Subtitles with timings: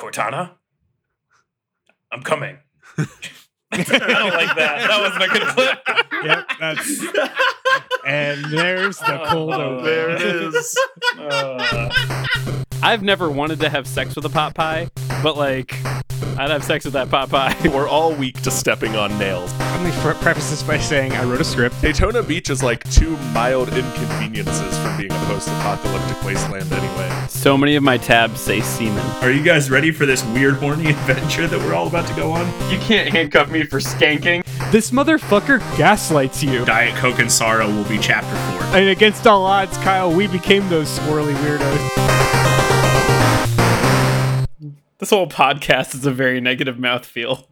[0.00, 0.52] Cortana,
[2.10, 2.56] I'm coming.
[3.72, 4.88] I don't like that.
[4.88, 5.78] That wasn't a good clip.
[6.24, 7.04] Yep, that's
[8.06, 9.84] and there's the cold Oh, open.
[9.84, 10.22] There it
[10.54, 10.78] is.
[11.18, 11.90] Uh,
[12.82, 14.88] I've never wanted to have sex with a pot pie,
[15.22, 15.76] but like,
[16.38, 17.72] I'd have sex with that Popeye.
[17.74, 19.52] We're all weak to stepping on nails.
[19.58, 21.80] Let me pre- preface this by saying I wrote a script.
[21.80, 27.26] Daytona Beach is like two mild inconveniences from being a post-apocalyptic wasteland anyway.
[27.28, 29.04] So many of my tabs say semen.
[29.22, 32.32] Are you guys ready for this weird, horny adventure that we're all about to go
[32.32, 32.46] on?
[32.70, 34.44] You can't handcuff me for skanking.
[34.70, 36.64] This motherfucker gaslights you.
[36.64, 38.78] Diet Coke and Sorrow will be chapter four.
[38.78, 42.29] And against all odds, Kyle, we became those swirly weirdos.
[45.00, 47.46] This whole podcast is a very negative mouthfeel.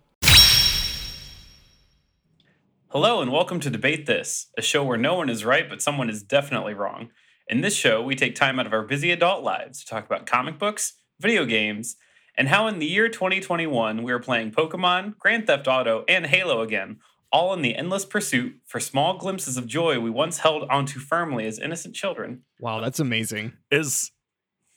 [2.89, 6.11] Hello and welcome to Debate This, a show where no one is right, but someone
[6.11, 7.09] is definitely wrong.
[7.49, 10.27] In this show, we take time out of our busy adult lives to talk about
[10.27, 11.97] comic books, video games,
[12.37, 16.61] and how in the year 2021 we are playing Pokemon, Grand Theft Auto, and Halo
[16.61, 16.99] again,
[17.33, 21.47] all in the endless pursuit for small glimpses of joy we once held onto firmly
[21.47, 22.43] as innocent children.
[22.61, 23.55] Wow, that's amazing.
[23.71, 24.11] Is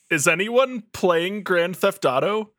[0.09, 2.51] is anyone playing Grand Theft Auto?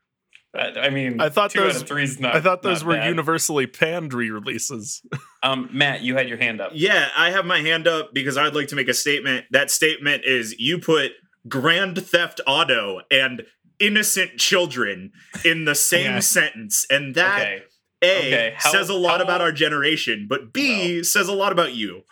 [0.55, 2.35] I, I mean, I thought two those- out of three's not.
[2.35, 3.07] I thought those were bad.
[3.07, 5.01] universally panned re-releases.
[5.45, 6.71] Um, Matt, you had your hand up.
[6.73, 9.43] Yeah, I have my hand up because I'd like to make a statement.
[9.51, 11.11] That statement is you put
[11.49, 13.43] Grand Theft Auto and
[13.77, 15.11] innocent children
[15.43, 16.19] in the same Yeah.
[16.21, 17.63] sentence, and that Okay.
[18.03, 21.51] A Okay, how- says a lot about old- our generation, but B says a lot
[21.51, 22.03] about you.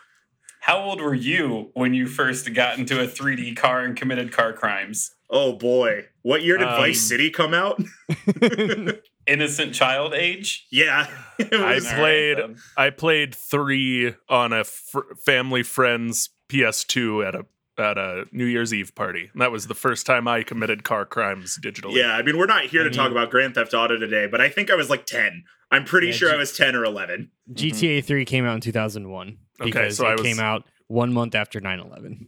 [0.60, 4.52] How old were you when you first got into a 3D car and committed car
[4.52, 5.10] crimes?
[5.30, 7.80] Oh boy, what year did Um, Vice City come out?
[9.26, 10.66] Innocent child age?
[10.70, 11.06] yeah,
[11.38, 12.56] I was- All right, played then.
[12.76, 17.46] I played 3 on a fr- family friend's PS2 at a
[17.78, 19.30] at a New Year's Eve party.
[19.32, 21.94] And that was the first time I committed car crimes digitally.
[21.94, 24.40] Yeah, I mean, we're not here I to talk about Grand Theft Auto today, but
[24.42, 25.44] I think I was like 10.
[25.70, 27.30] I'm pretty Yeah, sure G- I was 10 or 11.
[27.54, 31.34] GTA 3 came out in 2001 Okay, so it I was- came out one month
[31.34, 32.26] after 9 11.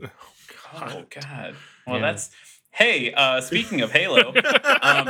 [0.76, 1.54] Oh, God.
[1.86, 2.00] Well, Yeah.
[2.00, 2.30] that's.
[2.74, 4.34] Hey, uh, speaking of Halo,
[4.82, 5.06] um,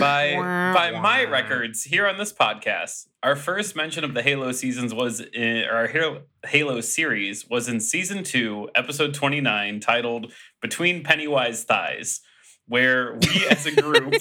[0.00, 0.34] by
[0.74, 5.20] by my records here on this podcast, our first mention of the Halo seasons was
[5.20, 10.32] in, or our Halo, Halo series was in season two, episode twenty nine, titled
[10.62, 12.22] "Between Pennywise Thighs,"
[12.66, 14.14] where we as a group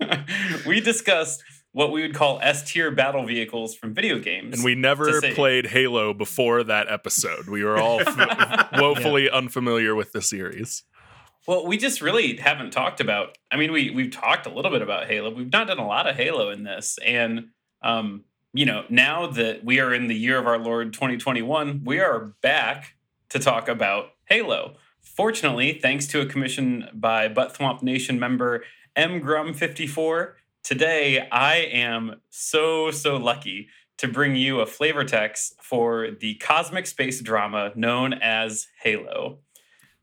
[0.66, 1.42] we discussed
[1.72, 4.56] what we would call S tier battle vehicles from video games.
[4.56, 7.48] And we never played Halo before that episode.
[7.48, 10.84] We were all f- woefully unfamiliar with the series.
[11.46, 13.36] Well, we just really haven't talked about.
[13.50, 15.34] I mean, we we've talked a little bit about Halo.
[15.34, 17.48] We've not done a lot of Halo in this, and
[17.82, 21.98] um, you know, now that we are in the year of our Lord 2021, we
[21.98, 22.94] are back
[23.30, 24.76] to talk about Halo.
[25.00, 28.62] Fortunately, thanks to a commission by Butt Thwomp Nation member
[28.94, 35.54] M Grum 54, today I am so so lucky to bring you a flavor text
[35.62, 39.38] for the cosmic space drama known as Halo.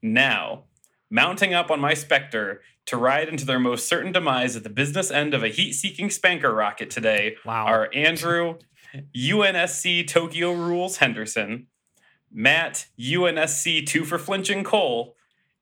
[0.01, 0.63] Now,
[1.09, 5.11] mounting up on my Spectre to ride into their most certain demise at the business
[5.11, 7.65] end of a heat seeking spanker rocket today Wow.
[7.65, 8.57] are Andrew,
[9.15, 11.67] UNSC Tokyo Rules Henderson,
[12.31, 15.15] Matt, UNSC Two for Flinching Cole,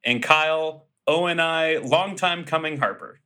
[0.03, 3.19] and Kyle, ONI Longtime Coming Harper.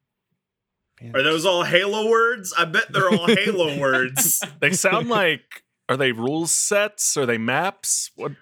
[1.16, 2.54] Are those all Halo words?
[2.56, 4.44] I bet they're all Halo words.
[4.60, 7.18] They sound like are they rules sets?
[7.18, 8.12] Are they maps?
[8.16, 8.34] What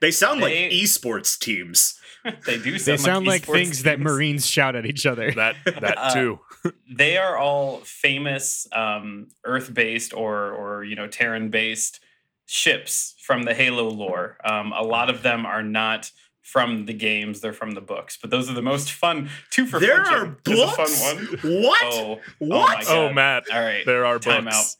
[0.00, 2.00] They sound like esports teams.
[2.46, 4.00] they do sound They sound like, esports things that.
[4.00, 5.30] Marines shout at each other.
[5.32, 6.40] that that Uh, too.
[6.90, 12.00] they are all famous um, Earth-based or or you know Terran-based
[12.46, 14.36] ships from the Halo lore.
[14.44, 16.10] Um, a lot of them are not
[16.42, 18.16] from the games; they're from the books.
[18.20, 19.28] But those are the most fun.
[19.50, 20.76] Two for There are books?
[21.02, 21.62] fun one.
[21.62, 21.82] What?
[21.84, 22.78] Oh, What?
[22.78, 24.78] my Oh, Matt, All right, there are time books.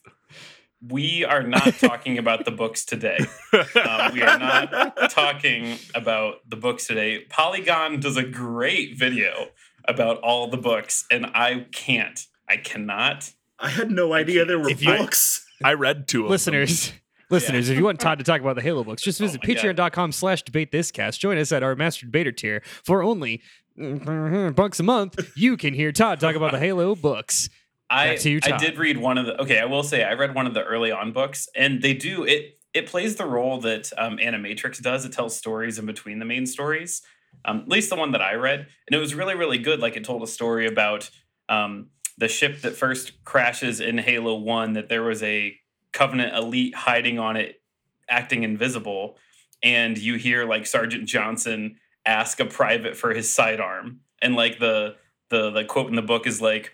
[0.87, 3.19] We are not talking about the books today.
[3.53, 7.25] Um, we are not talking about the books today.
[7.29, 9.49] Polygon does a great video
[9.87, 12.21] about all the books, and I can't.
[12.49, 13.33] I cannot.
[13.59, 15.45] I had no idea there were If you- books.
[15.65, 16.31] I read two of them.
[16.31, 16.93] listeners
[17.31, 19.53] listeners if you want todd to talk about the halo books just Oh visit my
[19.55, 19.63] God.
[19.77, 23.43] patreon.com slash debate this cast join us at our master debater tier for only
[23.77, 27.49] mm, bucks a month you can hear todd talk about the halo books
[27.91, 29.41] I you, I did read one of the.
[29.43, 32.25] Okay, I will say I read one of the early on books, and they do
[32.25, 32.59] it.
[32.75, 35.05] It plays the role that um, Animatrix does.
[35.05, 37.03] It tells stories in between the main stories.
[37.45, 39.81] Um, at least the one that I read, and it was really really good.
[39.81, 41.11] Like it told a story about
[41.49, 41.89] um,
[42.19, 44.75] the ship that first crashes in Halo One.
[44.75, 45.59] That there was a
[45.91, 47.63] Covenant elite hiding on it,
[48.11, 49.17] acting invisible,
[49.63, 54.97] and you hear like Sergeant Johnson ask a private for his sidearm, and like the
[55.31, 56.73] the the quote in the book is like,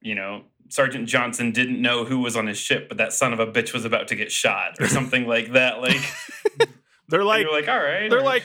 [0.00, 3.40] you know, Sergeant Johnson didn't know who was on his ship, but that son of
[3.40, 5.80] a bitch was about to get shot, or something like that.
[5.80, 6.00] Like,
[7.08, 8.44] They're like you're like, all right, they're like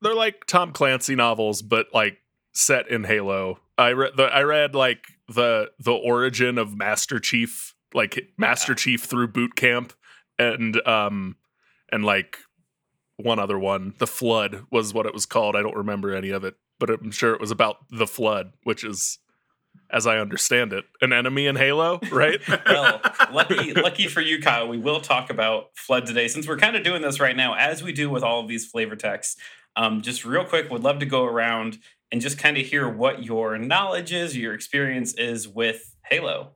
[0.00, 2.18] they're like Tom Clancy novels, but like
[2.52, 3.58] set in Halo.
[3.76, 9.02] I read the I read like the the origin of Master Chief, like Master Chief
[9.02, 9.92] through boot camp,
[10.38, 11.36] and um
[11.90, 12.38] and like
[13.16, 13.94] one other one.
[13.98, 15.56] The Flood was what it was called.
[15.56, 18.84] I don't remember any of it, but I'm sure it was about the Flood, which
[18.84, 19.18] is,
[19.96, 22.38] as I understand it, an enemy in Halo, right?
[22.66, 23.00] well,
[23.32, 24.68] lucky lucky for you, Kyle.
[24.68, 27.82] We will talk about flood today, since we're kind of doing this right now, as
[27.82, 29.40] we do with all of these flavor texts.
[29.74, 31.78] Um, just real quick, would love to go around
[32.12, 36.52] and just kind of hear what your knowledge is, your experience is with Halo.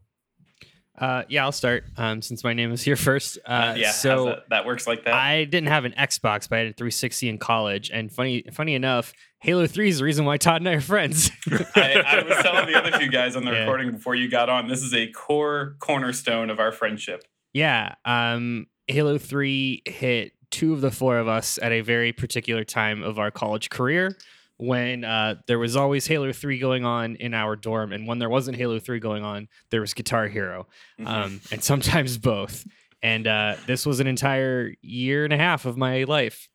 [0.99, 3.39] Uh, yeah, I'll start um, since my name is here first.
[3.47, 5.15] Uh, yeah, so that, that works like that.
[5.15, 7.91] I didn't have an Xbox, but I had a 360 in college.
[7.91, 11.31] And funny, funny enough, Halo 3 is the reason why Todd and I are friends.
[11.75, 13.61] I, I was telling the other two guys on the Yeah.
[13.61, 17.25] recording before you got on, this is a core cornerstone of our friendship.
[17.55, 22.65] Yeah, um, Halo 3 hit two of the four of us at a very particular
[22.65, 24.17] time of our college career
[24.61, 27.93] when uh, there was always Halo 3 going on in our dorm.
[27.93, 30.67] And when there wasn't Halo 3 going on, there was Guitar Hero,
[31.01, 31.07] Mhm.
[31.07, 32.67] um, and sometimes both.
[33.03, 36.49] And uh, this was an entire year and a half of my life.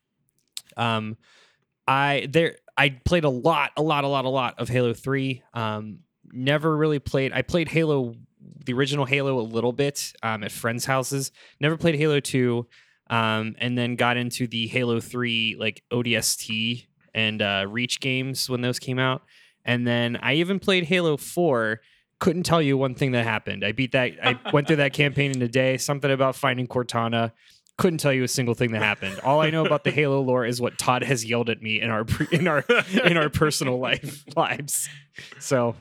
[0.76, 1.16] Um,
[1.88, 5.42] I there I played a lot, a lot, a lot, a lot of Halo 3.
[5.54, 6.00] Um,
[6.32, 7.32] never really played.
[7.32, 8.14] I played Halo,
[8.64, 11.32] the original Halo, a little bit um, at friends' houses.
[11.60, 12.66] Never played Halo 2,
[13.10, 18.60] um, and then got into the Halo 3 like ODST and uh, Reach games when
[18.60, 19.22] those came out.
[19.64, 21.80] And then I even played Halo 4.
[22.20, 23.64] Couldn't tell you one thing that happened.
[23.64, 24.12] I beat that.
[24.22, 25.78] I went through that campaign in a day.
[25.78, 27.32] Something about finding Cortana.
[27.78, 29.18] Couldn't tell you a single thing that happened.
[29.20, 31.90] All I know about the Halo lore is what Todd has yelled at me in
[31.90, 32.64] our pre- in our
[33.04, 34.88] in our personal life lives.
[35.40, 35.74] So,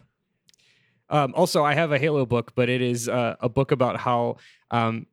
[1.09, 4.37] um, also, I have a Halo book, but it is uh, a book about how
[4.71, 5.05] um,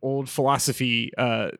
[0.00, 1.50] old philosophy uh,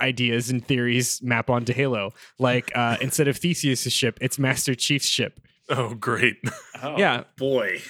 [0.00, 2.12] ideas and theories map onto Halo.
[2.38, 5.40] Like uh, instead of Theseus' ship, it's Master Chief's ship.
[5.68, 6.36] oh, great!
[6.82, 6.98] Oh.
[6.98, 7.80] Yeah, Boy.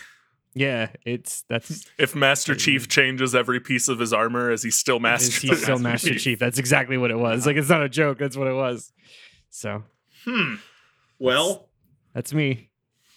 [0.55, 0.91] yeah.
[1.05, 5.27] It's that's If Master Chief changes every piece of his armor, is he still Master?
[5.27, 5.49] is Master?
[5.57, 6.39] he still Master Chief?
[6.39, 7.47] That's exactly what it was.
[7.47, 8.19] Like it's not a joke.
[8.19, 8.93] That's what it was.
[9.51, 9.83] So
[10.25, 10.55] Hmm.
[11.19, 11.69] Well,
[12.15, 12.71] that's me.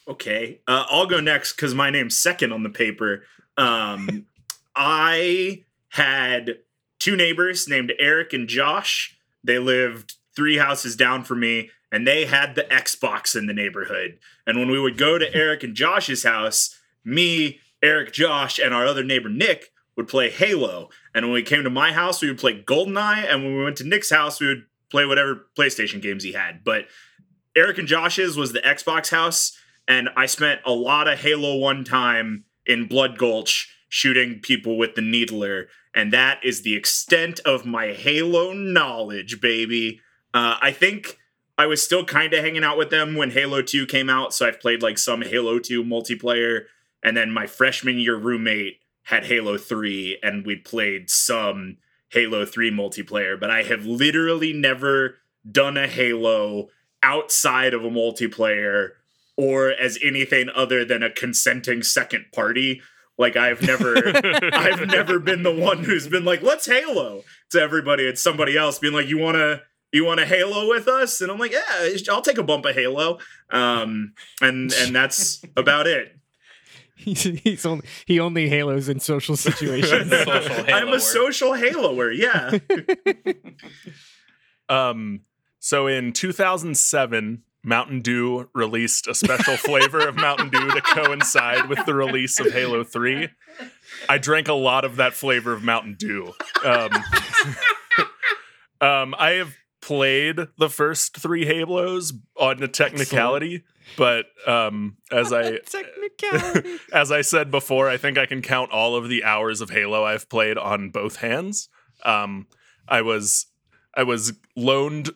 [0.08, 0.60] okay.
[0.68, 3.24] Uh, I'll go next because my name's second on the paper.
[3.58, 4.26] Um,
[4.76, 6.58] I had
[7.00, 9.18] two neighbors named Eric and Josh.
[9.44, 14.20] They lived three houses down from me, and they had the Xbox in the neighborhood.
[14.46, 18.86] And when we would go to Eric and Josh's house, me, Eric, Josh, and our
[18.86, 20.90] other neighbor Nick would play Halo.
[21.14, 23.26] And when we came to my house, we would play GoldenEye.
[23.30, 26.64] And when we went to Nick's house, we would play whatever PlayStation games he had.
[26.64, 26.86] But
[27.56, 29.58] Eric and Josh's was the Xbox house,
[29.88, 34.96] and I spent a lot of Halo one time in Blood Gulch shooting people with
[34.96, 40.02] the needler, and that is the extent of my Halo knowledge, baby.
[40.34, 41.18] Uh, I think
[41.58, 44.48] I was still kind of hanging out with them when Halo 2 came out, so
[44.48, 46.66] I've played like some Halo 2 multiplayer,
[47.04, 51.78] and then my freshman year roommate had Halo 3, and we played some
[52.10, 55.18] Halo 3 multiplayer, but I have literally never
[55.50, 56.70] done a Halo
[57.02, 58.92] outside of a multiplayer
[59.38, 62.82] or as anything other than a consenting second party.
[63.20, 63.96] Like I've never
[64.54, 68.06] I've never been the one who's been like, let's Halo to everybody.
[68.06, 71.20] It's somebody else being like, you wanna you want a Halo with us?
[71.22, 73.20] And I'm like, yeah, I'll take a bump of Halo.
[73.52, 76.16] Um, and and that's about it.
[76.96, 80.10] He's, he's only he only halos in social situations.
[80.12, 82.12] Social I'm a social Haloer.
[82.16, 82.60] Yeah.
[84.70, 85.22] Um,
[85.60, 91.86] so in 2007, Mountain Dew released a special flavor of Mountain Dew to coincide with
[91.86, 93.30] the release of Halo 3.
[94.08, 96.34] I drank a lot of that flavor of Mountain Dew.
[96.64, 96.92] Um,
[98.82, 103.64] um, I have played the first three Halos on a technicality,
[103.98, 106.78] but um, as I Technicality.
[106.94, 110.04] as I said before, I think I can count all of the hours of Halo
[110.04, 111.70] I've played on both hands.
[112.06, 112.48] Um,
[112.88, 113.48] I was
[113.96, 115.10] I was loaned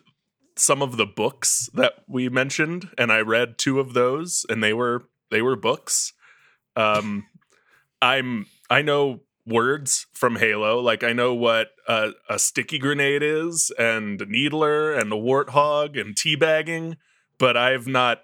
[0.56, 4.72] some of the books that we mentioned, and I read two of those, and they
[4.72, 6.12] were they were books.
[6.76, 7.26] Um,
[8.00, 13.72] I'm I know words from Halo, like I know what a, a sticky grenade is,
[13.78, 16.96] and a needler, and a warthog, and teabagging,
[17.38, 18.22] but I've not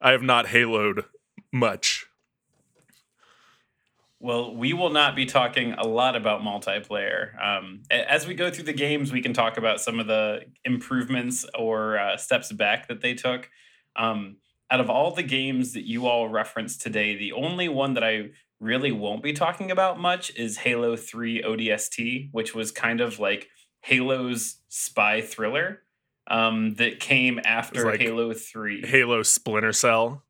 [0.00, 1.04] I have not haloed
[1.52, 2.06] much.
[4.22, 7.34] Well, we will not be talking a lot about multiplayer.
[7.44, 11.44] Um, as we go through the games, we can talk about some of the improvements
[11.58, 13.50] or uh, steps back that they took.
[13.96, 14.36] Um,
[14.70, 18.30] out of all the games that you all referenced today, the only one that I
[18.60, 23.48] really won't be talking about much is Halo 3 ODST, which was kind of like
[23.80, 25.82] Halo's spy thriller
[26.28, 28.86] um, that came after like Halo 3.
[28.86, 30.22] Halo Splinter Cell.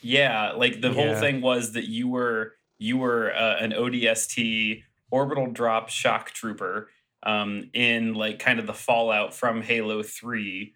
[0.00, 5.46] Yeah, like the whole thing was that you were you were uh, an ODST orbital
[5.50, 6.88] drop shock trooper
[7.22, 10.74] um, in like kind of the fallout from Halo 3,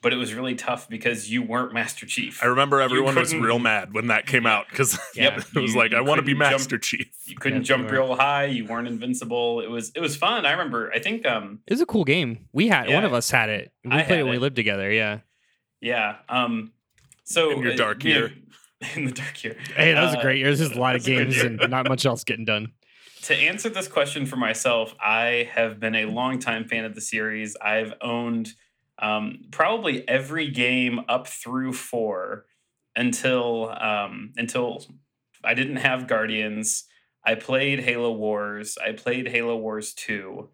[0.00, 2.40] but it was really tough because you weren't Master Chief.
[2.42, 5.36] I remember everyone was real mad when that came out because Yeah.
[5.54, 7.08] it was You- like, you I want to be couldn't jump- Master Chief.
[7.26, 8.44] you couldn't Yeah, jump you real high.
[8.44, 9.60] You weren't invincible.
[9.60, 10.46] It was it was fun.
[10.46, 10.92] I remember.
[10.94, 12.46] I think um It was a cool game.
[12.52, 13.72] We had one of us had it.
[13.84, 14.90] We I played it when we lived together.
[14.92, 15.18] Yeah.
[15.80, 16.72] yeah um
[17.24, 18.32] so In your uh, dark you know, year.
[18.94, 19.56] in the dark year.
[19.74, 20.46] Hey, that was Uh, a great year.
[20.46, 22.72] There's just a lot of that's a good games and not much else getting done.
[23.22, 27.56] to answer this question for myself, I have been a longtime fan of the series.
[27.60, 28.52] I've owned
[29.00, 32.46] um, probably every game up through four
[32.96, 34.84] until um, until
[35.44, 36.84] I didn't have Guardians.
[37.24, 38.78] I played Halo Wars.
[38.84, 40.48] I played Halo Wars Two.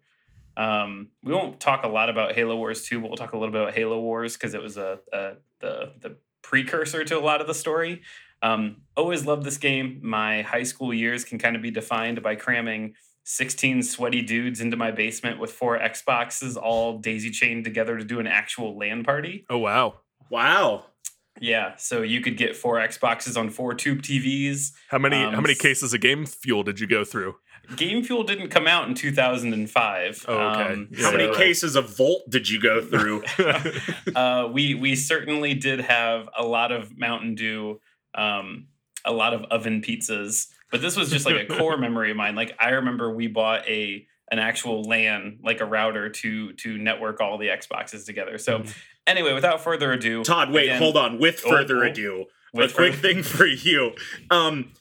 [0.57, 3.51] Um, we won't talk a lot about Halo Wars Two, but we'll talk a little
[3.51, 7.41] bit about Halo Wars because it was a, a the the precursor to a lot
[7.41, 8.01] of the story.
[8.41, 9.99] Um, always loved this game.
[10.03, 14.77] My high school years can kind of be defined by cramming 16 sweaty dudes into
[14.77, 19.45] my basement with four Xboxes all daisy chained together to do an actual LAN party.
[19.49, 19.95] Oh, wow.
[20.29, 20.85] Wow.
[21.41, 24.71] Yeah, so you could get four Xboxes on four tube TVs.
[24.89, 27.35] How many Um, how many cases of game fuel did you go through?
[27.75, 30.25] Game Fuel didn't come out in 2005.
[30.27, 30.73] Oh, okay.
[30.73, 33.23] Um, How many cases of Volt did you go through?
[34.15, 37.79] uh, we we certainly did have a lot of Mountain Dew,
[38.13, 38.67] um,
[39.03, 42.35] a lot of oven pizzas, but this was just like a core memory of mine.
[42.35, 47.21] Like I remember we bought a an actual LAN, like a router to to network
[47.21, 48.37] all the Xboxes together.
[48.37, 48.63] So
[49.05, 51.19] anyway, without further ado, Todd, wait, again- hold on.
[51.19, 51.89] With Oh, further oh.
[51.89, 53.91] ado, With a quick further- thing for you.
[54.31, 54.71] Um,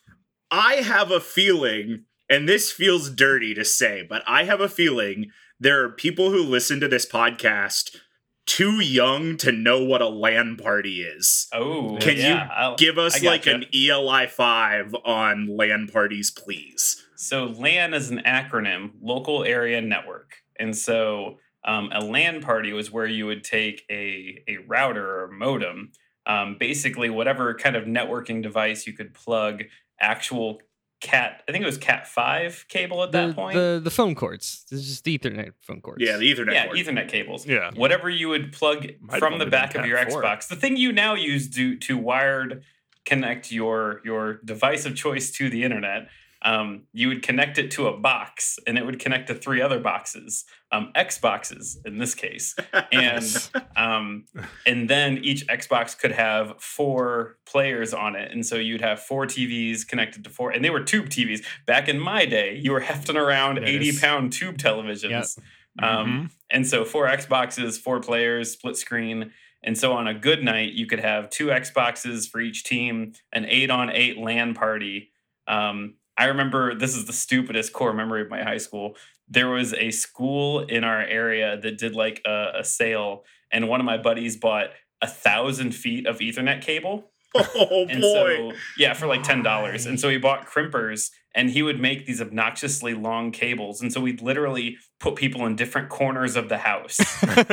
[0.51, 5.31] I have a feeling, and this feels dirty to say, but I have a feeling
[5.61, 7.97] there are people who listen to this podcast
[8.45, 11.47] too young to know what a LAN party is.
[11.53, 17.07] Oh, Can you I'll- Give us like an ELI 5 on LAN parties, please.
[17.15, 20.35] So LAN is an acronym, local area network.
[20.59, 25.31] And so um, a LAN party was where you would take a, a router or
[25.31, 25.93] modem,
[26.27, 29.63] um, basically whatever kind of networking device you could plug
[30.01, 30.61] actual
[31.05, 33.55] cat, I think it was cat five cable at that the, point.
[33.55, 34.65] the the phone cords.
[34.71, 36.03] This is just the Ethernet phone cords.
[36.03, 36.79] Yeah, the Ethernet yeah, cord.
[36.79, 37.47] Ethernet cables.
[37.47, 37.71] yeah.
[37.75, 40.23] Whatever you would plug Might from the back of your 4.
[40.23, 42.65] Xbox, the thing you now use to to wired
[43.05, 46.09] connect your your device of choice to the internet.
[46.45, 49.81] Um, you would connect it to a box, and it would connect to three other
[49.81, 52.55] boxes, um, Xboxes in this case,
[52.93, 54.27] and um,
[54.67, 59.27] and then each Xbox could have four players on it, and so you'd have four
[59.27, 61.43] TVs connected to four, and they were tube TVs.
[61.67, 65.39] Back in my day, you were hefting around eighty pound tube televisions.
[65.81, 65.85] Mhm.
[65.85, 69.33] Um, and so four Xboxes, four players, split screen.
[69.65, 73.47] And so on a good night, you could have two Xboxes for each team, an
[73.47, 75.11] eight on eight LAN party.
[75.49, 78.97] Um, I remember this is the stupidest core memory of my high school.
[79.29, 83.81] There was a school in our area that did like a, a sale, and one
[83.81, 84.71] of my buddies bought
[85.03, 87.11] a thousand feet of Ethernet cable.
[87.35, 88.51] oh And boy.
[88.51, 89.87] so, yeah, for like ten dollars.
[89.87, 93.81] And so he bought crimpers, and he would make these obnoxiously long cables.
[93.81, 97.01] And so we'd literally put people in different corners of the house.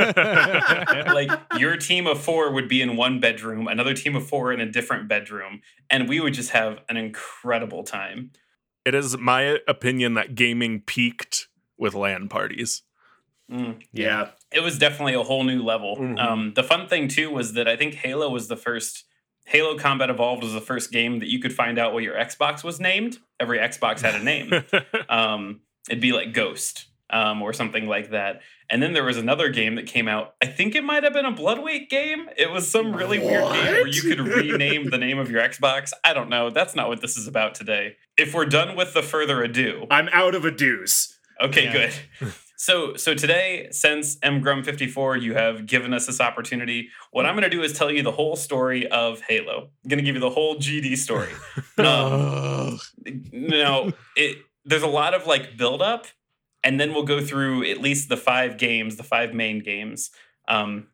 [1.13, 4.59] like your team of four would be in one bedroom, another team of four in
[4.59, 8.31] a different bedroom, and we would just have an incredible time.
[8.85, 11.47] It is my opinion that gaming peaked
[11.77, 12.83] with LAN parties.
[13.51, 13.81] Mm.
[13.91, 14.29] yeah.
[14.51, 15.97] It was definitely a whole new level.
[15.97, 16.19] Mhm.
[16.19, 19.03] Um, the fun thing too was that I think Halo was the first.
[19.45, 22.63] Halo Combat Evolved was the first game that you could find out what your Xbox
[22.63, 23.17] was named.
[23.39, 24.53] Every Xbox had a name.
[25.09, 28.41] um, it'd be like Ghost um, or something like that.
[28.69, 30.35] And then there was another game that came out.
[30.41, 32.29] I think it might have been a Blood Wake game.
[32.37, 35.91] It was some really weird game where you could rename the name of your Xbox.
[36.05, 36.49] I don't know.
[36.49, 37.97] That's not what this is about today.
[38.21, 41.17] If we're done with the further ado, I'm out of a deuce.
[41.41, 41.71] okay, Yeah.
[42.19, 42.33] good.
[42.61, 46.89] So, so today, since mgrum54, you have given us this opportunity.
[47.09, 49.71] What I'm going to do is tell you the whole story of Halo.
[49.83, 51.29] I'm going to give you the whole GD story.
[51.79, 52.79] Um,
[53.31, 56.05] no, it there's a lot of like build up,
[56.63, 60.11] and then we'll go through at least the five games, the five main games.
[60.47, 60.85] Um,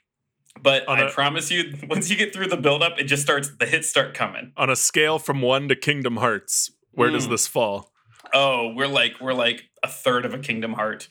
[0.61, 3.23] but On I a- promise you, once you get through the build up, it just
[3.23, 3.49] starts.
[3.59, 4.53] The hits start coming.
[4.55, 7.29] On a scale from one to Kingdom Hearts, where does Mm.
[7.31, 7.91] this fall?
[8.33, 11.07] Oh, we're like we're like a third of a Kingdom Heart.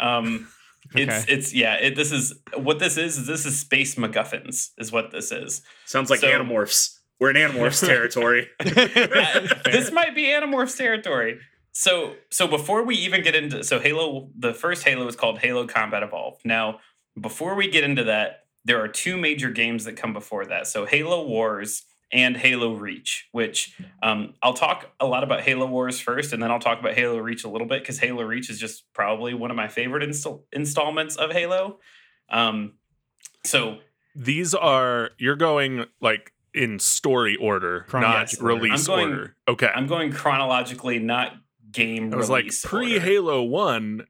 [0.00, 0.48] Um,
[0.94, 1.74] It's it's yeah.
[1.76, 3.16] It, this is what this is.
[3.18, 4.70] is This is space MacGuffins.
[4.78, 5.62] Is what this is.
[5.86, 6.98] Sounds like So- Animorphs.
[7.18, 8.48] We're in Animorphs territory.
[8.60, 11.38] this might be Animorphs territory.
[11.72, 15.66] So so before we even get into so Halo, the first Halo is called Halo
[15.66, 16.42] Combat Evolved.
[16.44, 16.80] Now,
[17.20, 20.66] before we get into that, there are two major games that come before that.
[20.66, 21.82] So Halo Wars
[22.12, 26.50] and Halo Reach, which um, I'll talk a lot about Halo Wars first, and then
[26.50, 29.50] I'll talk about Halo Reach a little bit because Halo Reach is just probably one
[29.50, 31.78] of my favorite install- installments of Halo.
[32.30, 32.74] Um,
[33.44, 33.78] so
[34.14, 38.62] These are you're going like in story order, not Chronological order.
[38.62, 39.36] release I'm going- order.
[39.48, 39.70] Okay.
[39.74, 41.34] I'm going chronologically, not
[41.72, 42.12] game.
[42.14, 44.06] I was like pre Halo 1,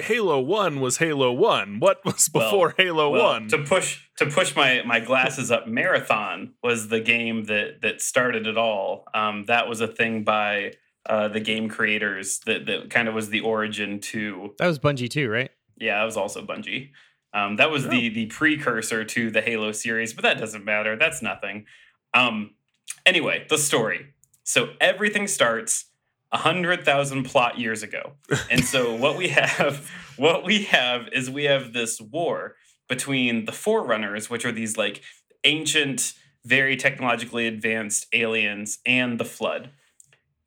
[0.00, 1.80] Halo 1 was Halo 1.
[1.80, 3.48] What was Well- before Halo Well, 1?
[3.48, 8.46] to push to push my my glasses up marathon was the game that that started
[8.46, 10.72] it all um, that was a thing by
[11.08, 15.08] uh, the game creators that that kind of was the origin to That was Bungie
[15.10, 15.50] too, right?
[15.78, 16.90] yeah that was also bungie
[17.34, 21.20] um, that was the the precursor to the halo series but that doesn't matter that's
[21.22, 21.66] nothing
[22.14, 22.54] um,
[23.04, 24.06] anyway the story
[24.42, 25.84] so everything starts
[26.32, 28.12] a hundred thousand plot years ago.
[28.50, 32.56] And so what we have what we have is we have this war
[32.88, 35.02] between the forerunners which are these like
[35.44, 36.14] ancient
[36.44, 39.70] very technologically advanced aliens and the flood.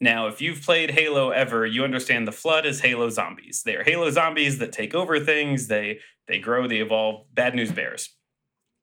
[0.01, 3.63] Now if you've played halo ever you understand the flood is halo zombies.
[3.63, 5.67] They are halo zombies that take over things.
[5.67, 7.25] They they grow they evolve.
[7.33, 8.15] Bad news bears.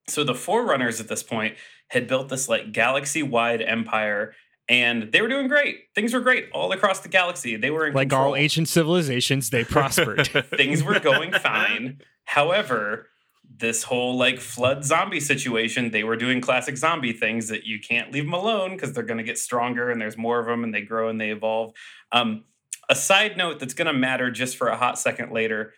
[0.08, 1.56] So the forerunners at this point
[1.88, 4.34] had built this like galaxy wide empire
[4.68, 7.94] and they were doing great things were great all across the galaxy they were in
[7.94, 10.26] Like control all ancient civilizations, they prospered.
[10.56, 12.00] things were going fine.
[12.24, 13.08] However,
[13.48, 18.12] this whole like flood zombie situation, they were doing classic zombie things that you can't
[18.12, 20.74] leave them alone because they're going to get stronger and there's more of them and
[20.74, 21.72] they grow and they evolve.
[22.12, 22.44] Um,
[22.88, 25.72] a side note that's going to matter just for a hot second later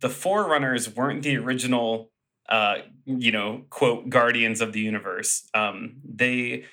[0.00, 2.10] the Forerunners weren't the original,
[2.48, 2.76] uh,
[3.06, 5.48] you know, quote, guardians of the universe.
[5.54, 6.64] Um, they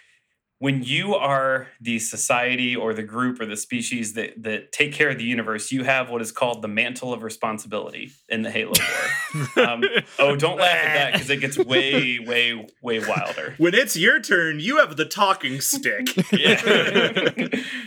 [0.63, 5.09] when you are the society or the group or the species that that take care
[5.09, 8.71] of the universe, you have what is called the mantle of responsibility in the Halo
[8.71, 9.67] War.
[9.67, 9.83] Um,
[10.19, 13.55] oh, don't laugh at that because it gets way, way, way wilder.
[13.57, 16.07] when it's your turn, you have the talking stick.
[16.31, 16.55] Yeah.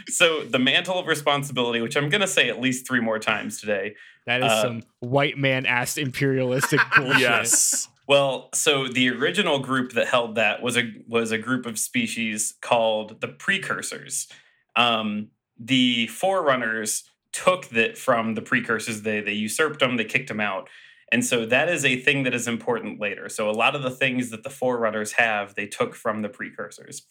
[0.08, 3.94] so the mantle of responsibility, which I'm gonna say at least three more times today.
[4.26, 7.20] That is Uh, some white man ass imperialistic bullshit.
[7.20, 7.88] yes.
[8.08, 12.54] Well, so the original group that held that was a was a group of species
[12.60, 14.28] called the precursors.
[14.76, 19.02] Um, the forerunners took that from the precursors.
[19.02, 19.96] They they usurped them.
[19.96, 20.68] They kicked them out.
[21.12, 23.28] And so that is a thing that is important later.
[23.28, 27.02] So a lot of the things that the forerunners have, they took from the precursors.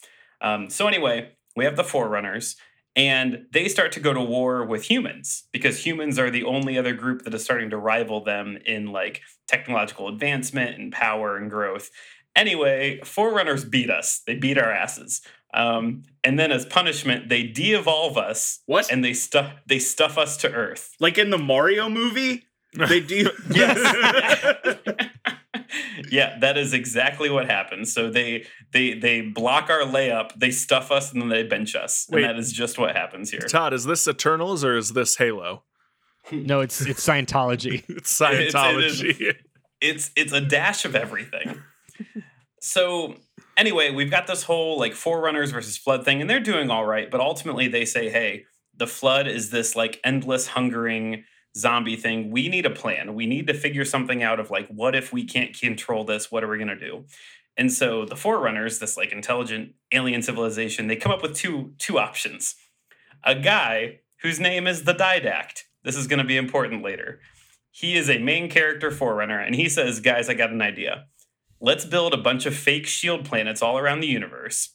[0.42, 2.58] Um, so anyway, we have the forerunners,
[2.96, 6.94] and they start to go to war with humans because humans are the only other
[6.94, 11.90] group that is starting to rival them in like technological advancement and power and growth.
[12.36, 14.22] Anyway, Forerunners beat us.
[14.26, 15.22] They beat our asses.
[15.54, 18.92] Um, and then as punishment, they de-evolve us What?
[18.92, 20.96] and they stuff they stuff us to Earth.
[21.00, 22.46] like in the Mario movie?
[22.78, 23.30] They do.
[23.56, 23.78] Yes.
[26.10, 27.94] yeah, that is exactly what happens.
[27.94, 32.08] So they they they block our layup, they stuff us, and then they bench us.
[32.10, 32.24] Wait.
[32.24, 33.42] And that is just what happens here.
[33.42, 35.64] Todd, is this Eternals or is this Halo?
[36.32, 37.84] No, it's it's Scientology.
[37.90, 39.36] It's It's- it is- Scientology.
[39.82, 41.62] it's it's a dash of everything.
[42.62, 43.16] so
[43.58, 47.10] anyway, we've got this whole like forerunners versus flood thing, and they're doing all right,
[47.12, 51.24] but ultimately they say, hey, the flood is this like endless hungering
[51.58, 52.32] zombie thing.
[52.32, 53.14] We need a plan.
[53.14, 56.32] We need to figure something out of like, what if we can't control this?
[56.32, 57.06] What are we gonna do?
[57.58, 62.00] And so the forerunners, this like intelligent alien civilization, they come up with two two
[62.00, 62.56] options.
[63.24, 65.64] A guy whose name is the Didact.
[65.84, 67.20] This is gonna be important later.
[67.72, 71.08] He is a main character forerunner, and he says, Guys, I got an idea.
[71.60, 74.75] Let's build a bunch of fake shield planets all around the universe.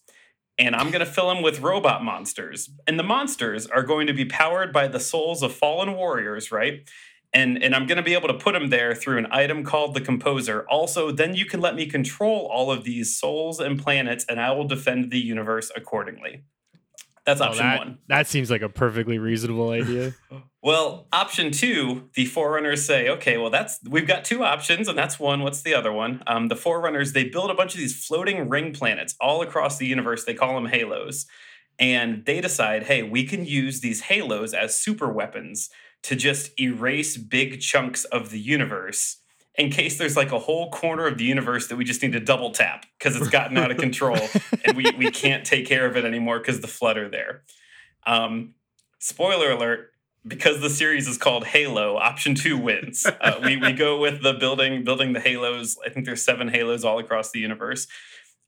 [0.61, 2.71] And I'm going to fill them with robot monsters.
[2.87, 6.87] And the monsters are going to be powered by the souls of fallen warriors, right?
[7.33, 9.95] And, and I'm going to be able to put them there through an item called
[9.95, 10.67] the Composer.
[10.69, 14.53] Also, then you can let me control all of these souls and planets, and I
[14.53, 16.43] will defend the universe accordingly.
[17.27, 17.99] That's Oh, option that, one.
[18.09, 20.15] that seems like a perfectly reasonable idea.
[20.63, 25.19] Well, option two, the forerunners say, okay, well, that's we've got two options, and that's
[25.19, 25.43] one.
[25.43, 26.23] What's the other one?
[26.27, 29.87] Um, the forerunners they build a bunch of these floating ring planets all across the
[29.87, 30.27] universe.
[30.27, 31.25] They call them halos,
[31.79, 35.71] and they decide, hey, we can use these halos as super weapons
[36.03, 39.20] to just erase big chunks of the universe
[39.57, 42.21] in case there's like a whole corner of the universe that we just need to
[42.21, 44.19] double tap because it's gotten out of control
[44.65, 47.43] and we, we can't take care of it anymore because the flood are there.
[48.07, 48.55] Um,
[48.99, 49.91] spoiler alert,
[50.27, 53.07] because the series is called Halo, option two wins.
[53.07, 55.79] Uh, we we go with the building building the halos.
[55.85, 57.87] I think there's seven halos all across the universe.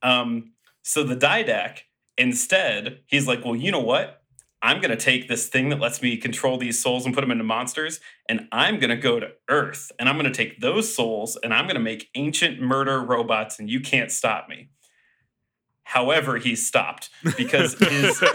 [0.02, 1.80] Um, so the Didact
[2.18, 4.21] instead, he's like, well, you know what?
[4.62, 7.44] I'm gonna take this thing that lets me control these souls and put them into
[7.44, 11.66] monsters, and I'm gonna go to Earth, and I'm gonna take those souls, and I'm
[11.66, 14.68] gonna make ancient murder robots, and you can't stop me.
[15.82, 18.22] However, he's stopped because his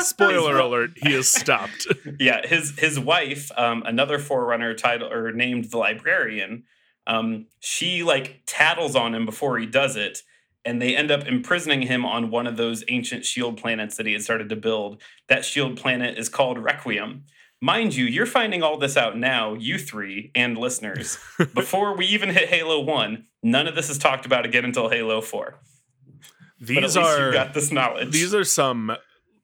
[0.00, 1.86] Spoiler alert, he is stopped.
[2.20, 6.64] yeah, his his wife, um, another forerunner title or named the librarian,
[7.06, 10.22] um, she like tattles on him before he does it,
[10.66, 14.12] and they end up imprisoning him on one of those ancient shield planets that he
[14.12, 15.00] had started to build.
[15.28, 17.24] That shield planet is called Requiem.
[17.62, 21.18] Mind you, you're finding all this out now, you three and listeners.
[21.54, 25.22] Before we even hit Halo 1, none of this is talked about again until Halo
[25.22, 25.58] 4.
[26.60, 28.10] But at These are you got this knowledge.
[28.10, 28.92] these are some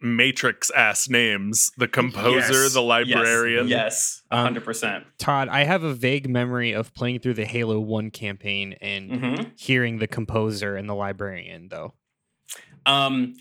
[0.02, 1.70] matrix ass names.
[1.76, 2.72] The composer, Yes.
[2.74, 3.68] the librarian.
[3.68, 5.04] Yes, Um, 100%.
[5.18, 9.34] Todd, I have a vague memory of playing through the Halo 1 campaign and hmm
[9.56, 11.94] hearing the composer and the librarian, though.
[12.84, 13.34] Um,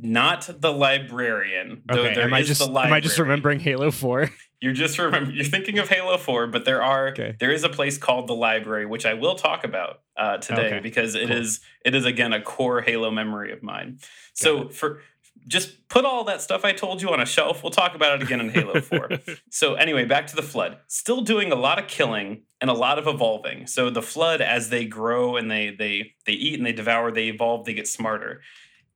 [0.00, 1.82] not the librarian.
[1.86, 4.30] though Okay, there am I just the am I just remembering Halo 4?
[4.60, 7.36] You're just remember you're thinking of Halo 4, but there are Okay.
[7.38, 10.80] there is a place called the library, which I will talk about uh, today Okay,
[10.80, 11.36] because it cool.
[11.36, 13.98] is it is again a core Halo memory of mine.
[14.32, 15.00] So for
[15.46, 17.62] just put all that stuff I told you on a shelf.
[17.62, 19.10] We'll talk about it again in Halo 4.
[19.50, 20.78] So anyway, back to the flood.
[20.88, 23.66] Still doing a lot of killing and a lot of evolving.
[23.66, 27.28] So the flood, as they grow and they they they eat and they devour, they
[27.28, 28.40] evolve, they get smarter.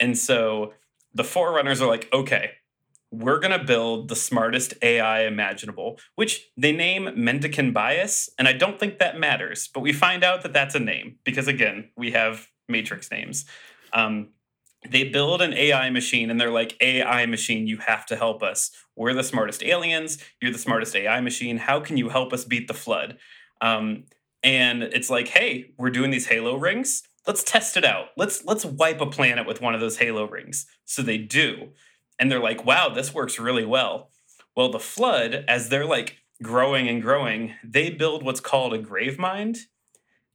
[0.00, 0.72] And so
[1.14, 2.52] the forerunners are like, okay,
[3.10, 8.78] we're gonna build the smartest AI imaginable, which they name Mendicant bias, and I don't
[8.78, 12.48] think that matters, but we find out that that's a name because again, we have
[12.68, 13.46] matrix names.
[13.92, 14.28] Um,
[14.88, 18.70] they build an AI machine and they're like, AI machine, you have to help us.
[18.96, 20.18] We're the smartest aliens.
[20.40, 21.58] You're the smartest AI machine.
[21.58, 23.18] How can you help us beat the flood?
[23.60, 24.04] Um,
[24.42, 27.02] and it's like, hey, we're doing these Halo rings.
[27.26, 28.08] Let's test it out.
[28.16, 30.66] Let's let's wipe a planet with one of those Halo rings.
[30.84, 31.70] So they do,
[32.18, 34.10] and they're like, wow, this works really well.
[34.56, 39.18] Well, the flood, as they're like growing and growing, they build what's called a grave
[39.18, 39.58] mind.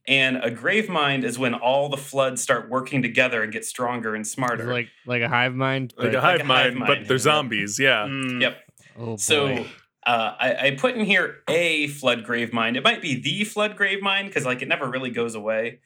[0.06, 4.14] And a grave mind is when all the floods start working together and get stronger
[4.14, 4.70] and smarter.
[4.70, 5.94] like like a hive mind.
[5.96, 7.78] like but- a hive a mind, hive but they're zombies.
[7.78, 8.06] Yeah.
[8.06, 8.56] Mm, Yep.
[8.98, 9.16] oh.
[9.16, 9.64] So
[10.06, 12.76] uh, I, I put in here a flood grave mind.
[12.76, 15.80] It might be the flood grave mind because like it never really goes away.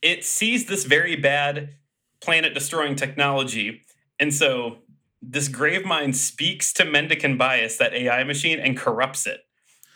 [0.00, 1.74] It sees this very bad
[2.20, 3.82] planet destroying technology,
[4.18, 4.78] and so
[5.22, 9.40] this grave mind speaks to Mendicant bias, that AI machine, and corrupts it.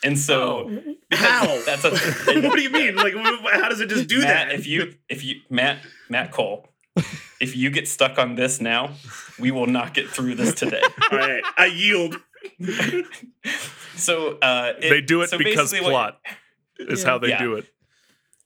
[0.05, 1.47] And so Oh, how?
[1.67, 1.91] That's a
[2.43, 2.95] what do you mean?
[2.97, 4.55] Like, how does it just do Matt, that?
[4.55, 6.69] if you if you Matt Matt Cole,
[7.41, 8.91] if you get stuck on this now,
[9.39, 10.83] we will not get through this today.
[11.13, 12.17] all right, I yield.
[13.97, 16.21] so uh, it- they do it so because basically what- plot
[16.79, 17.39] is how they Yeah.
[17.43, 17.67] do it.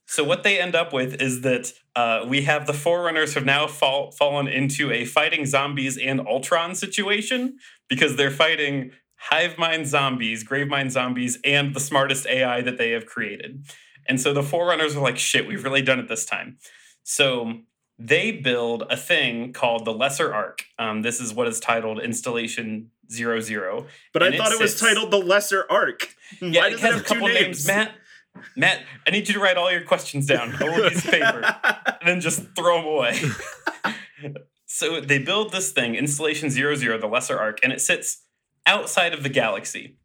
[0.07, 3.67] So what they end up with is that uh, we have the Forerunners have now
[3.67, 7.57] fall, fallen into a fighting zombies and Ultron situation
[7.89, 8.91] because they're fighting
[9.31, 13.65] hive mind zombies, grave mind zombies, and the smartest AI that they have created.
[14.09, 16.59] And so the Forerunners are like, shit, we've really done it this time.
[17.05, 17.61] So
[17.99, 20.65] they build a thing called the Lesser Ark.
[20.79, 23.87] Um, this is what is titled Installation Zero Zero.
[24.13, 26.15] But I And it thought it was sits- titled the Lesser Ark.
[26.41, 27.67] Yeah, Why it does has a have two couple names.
[27.67, 27.93] Matt,
[28.57, 31.43] Matt, I need you to write all your questions down on a piece of paper
[32.01, 33.21] and then just throw them away.
[34.67, 38.23] so they build this thing, Installation Zero Zero, the Lesser Ark, and it sits
[38.67, 39.99] outside of the galaxy.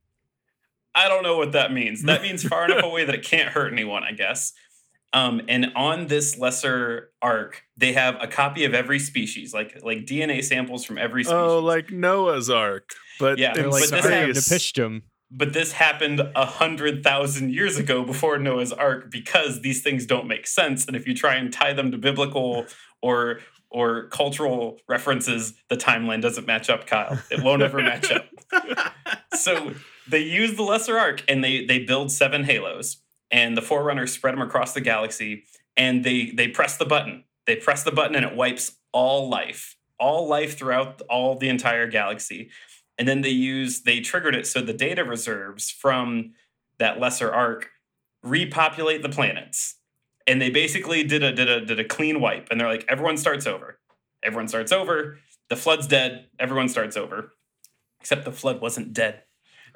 [0.96, 2.04] I don't know what that means.
[2.04, 4.54] That means far enough away that it can't hurt anyone, I guess.
[5.14, 10.00] Um, and on this lesser ark, they have a copy of every species, like like
[10.06, 11.40] DNA samples from every species.
[11.40, 12.90] Oh, like Noah's Ark,
[13.20, 14.50] but Yeah, they're in like but this starting to space.
[14.50, 15.04] pitch them.
[15.32, 20.28] but this happened a hundred thousand years ago before Noah's Ark because these things don't
[20.28, 20.86] make sense.
[20.88, 22.66] And if you try and tie them to biblical
[23.02, 23.40] or
[23.78, 27.22] or cultural references, the timeline doesn't match up, Kyle.
[27.30, 28.26] It won't ever match up.
[29.34, 29.74] So
[30.10, 32.98] they use the lesser ark and they they build seven halos
[33.30, 35.44] and the forerunners spread them across the galaxy
[35.76, 37.26] and they they press the button.
[37.46, 41.86] They press the button and it wipes all life, all life throughout all the entire
[41.86, 42.50] galaxy.
[42.98, 46.34] And then they use they triggered it so the data reserves from
[46.80, 47.70] that lesser ark
[48.24, 49.77] repopulate the planets.
[50.28, 53.18] And they basically did a did a did a clean wipe and they're like everyone
[53.18, 53.80] starts over.
[54.24, 55.20] Everyone starts over.
[55.50, 56.28] The flood's dead.
[56.40, 57.34] Everyone starts over.
[58.02, 59.24] Except the flood wasn't dead.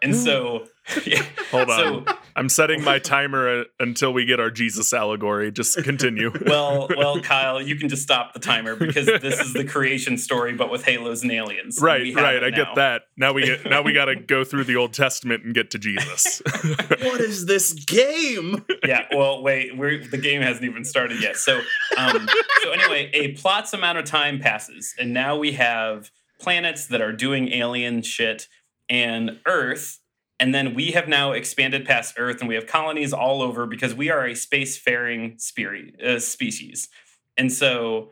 [0.01, 0.19] And hmm.
[0.19, 0.65] so
[1.05, 2.05] yeah, Hold on.
[2.05, 5.51] so I'm setting my timer uh, until we get our Jesus allegory.
[5.51, 6.31] Just continue.
[6.51, 10.53] Well, well, Kyle, you can just stop the timer because this is the creation story,
[10.53, 11.79] but with halos and aliens.
[11.81, 12.43] right, have right.
[12.43, 12.57] I now.
[12.57, 13.03] get that.
[13.15, 15.79] Now we get now we got to go through the Old Testament and get to
[15.79, 16.41] Jesus.
[17.03, 18.65] what is this game?
[18.85, 19.05] yeah.
[19.15, 19.77] Well, wait.
[19.77, 21.37] We're the game hasn't even started yet.
[21.37, 21.61] So,
[21.97, 22.27] um,
[22.63, 27.13] so anyway, a plot's amount of time passes, and now we have planets that are
[27.13, 28.49] doing alien shit,
[28.89, 30.00] and Earth,
[30.41, 33.93] and then we have now expanded past Earth, and we have colonies all over because
[33.93, 36.89] we are a spacefaring spiri- uh, species,
[37.37, 38.11] and so.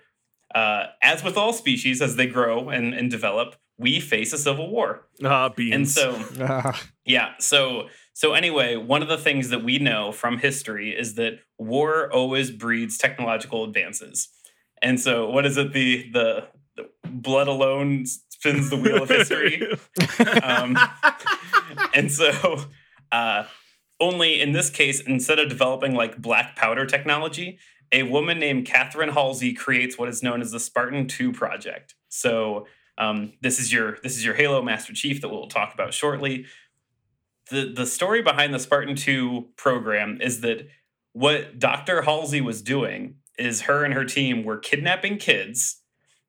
[0.56, 4.70] Uh, as with all species, as they grow and, and develop, we face a civil
[4.70, 5.08] war.
[5.24, 5.76] Ah, beans.
[5.76, 7.34] And so, Ah, yeah.
[7.40, 12.12] So so anyway, one of the things that we know from history is that war
[12.12, 14.28] always breeds technological advances.
[14.82, 15.72] And so what is it?
[15.72, 18.06] The the, the blood alone
[18.40, 19.68] spins the wheel of history.
[20.44, 20.78] Um,
[21.94, 22.66] and so
[23.12, 23.44] uh
[24.00, 27.60] only in this case, instead of developing like black powder technology,
[27.92, 31.96] a woman named Catherine Halsey creates what is known as the Spartan 2 project.
[32.08, 35.94] So um, this is your this is your Halo Master Chief that we'll talk about
[35.94, 36.46] shortly.
[37.50, 40.68] The the story behind the Spartan 2 program is that
[41.14, 42.04] what Dr.
[42.04, 45.79] Halsey was doing is her and her team were kidnapping kids.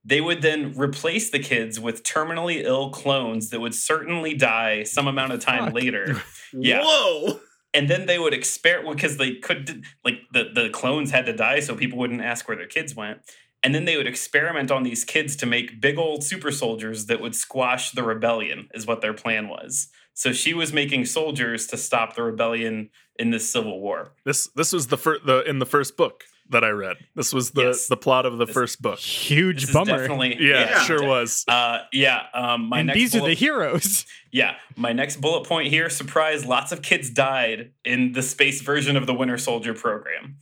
[0.05, 5.07] They would then replace the kids with terminally ill clones that would certainly die some
[5.07, 5.75] amount of time Fuck.
[5.75, 6.23] later.
[6.53, 6.83] Yeah.
[6.83, 7.39] Whoa.
[7.73, 11.61] And then they would experiment because they could like the, the clones had to die
[11.61, 13.19] so people wouldn't ask where their kids went.
[13.63, 17.21] And then they would experiment on these kids to make big old super soldiers that
[17.21, 19.91] would squash the rebellion, is what their plan was.
[20.15, 24.13] So she was making soldiers to stop the rebellion in this civil war.
[24.25, 26.97] this this was the first the in the first book that I read.
[27.15, 27.87] This was the Yes.
[27.89, 28.99] the plot of the This- first book.
[28.99, 29.99] huge This bummer.
[29.99, 30.83] definitely Yeah, Yeah.
[30.85, 31.45] sure was.
[31.49, 32.27] Uh, yeah.
[32.35, 34.07] Um, my and next these are the heroes.
[34.33, 38.97] Yeah, my next bullet point here surprise lots of kids died in the space version
[38.97, 40.37] of the Winter Soldier program.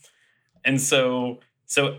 [0.62, 1.98] And so so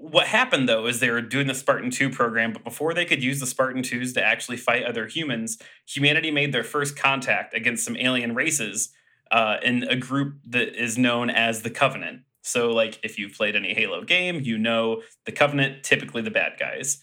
[0.00, 3.22] what happened though is they were doing the Spartan 2 program, but before they could
[3.22, 7.84] use the Spartan 2s to actually fight other humans, humanity made their first contact against
[7.84, 8.88] some alien races
[9.30, 12.20] uh, in a group that is known as the Covenant.
[12.42, 16.54] So, like, if you've played any Halo game, you know the Covenant, typically the bad
[16.58, 17.00] guys.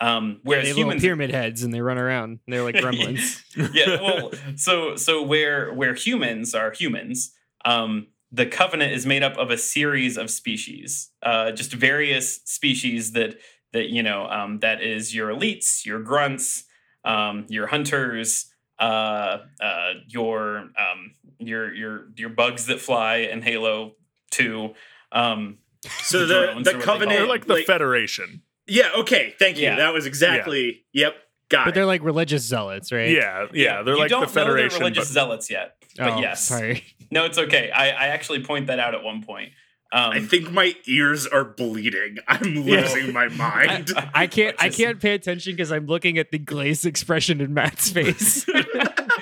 [0.00, 2.38] Um, Whereas whereas they humans, pyramid heads and they run around.
[2.46, 3.42] They're like gremlins.
[3.74, 7.32] yeah well so so where where humans are humans
[7.64, 13.12] um the covenant is made up of a series of species uh just various species
[13.12, 13.38] that
[13.72, 16.64] that you know um that is your elites your grunts
[17.04, 18.46] um your hunters
[18.78, 23.94] uh uh your um your your your bugs that fly in halo
[24.30, 24.74] 2
[25.12, 25.58] um
[26.02, 28.42] So The the drones the are what they covenant, call They're like the Federation.
[28.66, 28.90] yeah.
[28.98, 29.64] Okay, thank you.
[29.64, 29.76] Yeah.
[29.76, 30.84] That was exactly.
[30.92, 31.14] Yep,
[31.48, 31.74] got but it.
[31.74, 33.10] they're like religious zealots, right?
[33.10, 34.78] Yeah, yeah, they're you like don't the know they're Federation.
[34.80, 36.84] religious but- zealots yet but Oh, yes Sorry.
[37.10, 39.50] no it's okay i i actually point that out at one point
[39.90, 42.18] um I think my ears are bleeding.
[42.28, 43.90] I'm losing my mind.
[44.14, 44.54] I can't.
[44.62, 48.44] I can't pay attention because I'm looking at the glazed expression in Matt's face.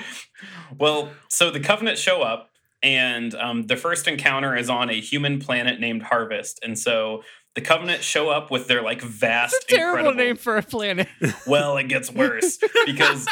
[0.77, 2.49] well, so the Covenant show up,
[2.83, 7.23] and um, the first encounter is on a human planet named Harvest, and so
[7.55, 10.63] the Covenant show up with their like vast, It's a terrible incredible- name for a
[10.63, 11.07] planet.
[11.47, 13.25] Well, it gets worse because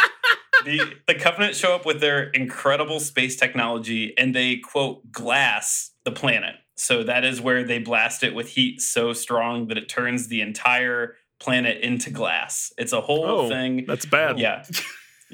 [0.66, 6.12] the the Covenant show up with their incredible space technology, and they quote glass the
[6.12, 6.56] planet.
[6.78, 10.42] So that is where they blast it with heat so strong that it turns the
[10.42, 12.74] entire planet into glass.
[12.78, 13.86] It's a whole Oh, thing.
[13.88, 14.40] That's bad.
[14.40, 14.64] Yeah.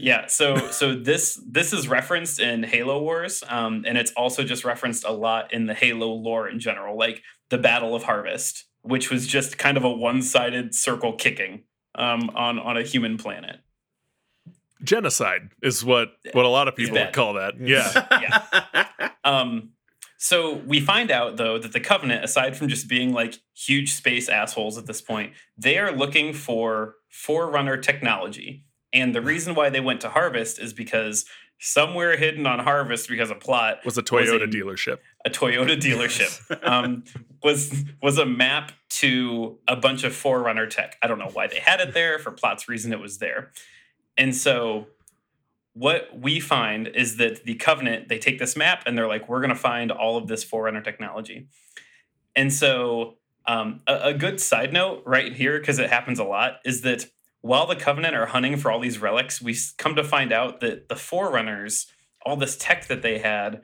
[0.01, 4.65] Yeah, so so this this is referenced in Halo Wars, um, and it's also just
[4.65, 9.11] referenced a lot in the Halo lore in general, like the Battle of Harvest, which
[9.11, 13.57] was just kind of a one-sided circle kicking um, on on a human planet.
[14.83, 17.59] Genocide is what what a lot of people would call that.
[17.59, 18.07] Yeah.
[18.21, 19.09] Yeah.
[19.23, 19.73] Um,
[20.17, 24.29] so we find out though that the Covenant, aside from just being like huge space
[24.29, 28.65] assholes at this point, they are looking for Forerunner technology.
[28.93, 31.25] And the reason why they went to Harvest is because
[31.60, 34.97] somewhere hidden on Harvest, because of plot, was a Toyota a- dealership.
[35.25, 37.04] a Toyota dealership um,
[37.43, 40.97] was was a map to a bunch of Forerunner tech.
[41.01, 42.19] I don't know why they had it there.
[42.19, 43.51] For plot's reason, it was there.
[44.17, 44.88] And so,
[45.73, 49.39] what we find is that the Covenant they take this map and they're like, we're
[49.39, 51.47] going to find all of this Forerunner technology.
[52.36, 56.60] And so, um, a, a good side note right here, because it happens a lot,
[56.65, 57.06] is that
[57.41, 60.89] while the Covenant are hunting for all these relics, we come to find out that
[60.89, 61.88] the Forerunners,
[62.23, 63.62] all this tech that they had,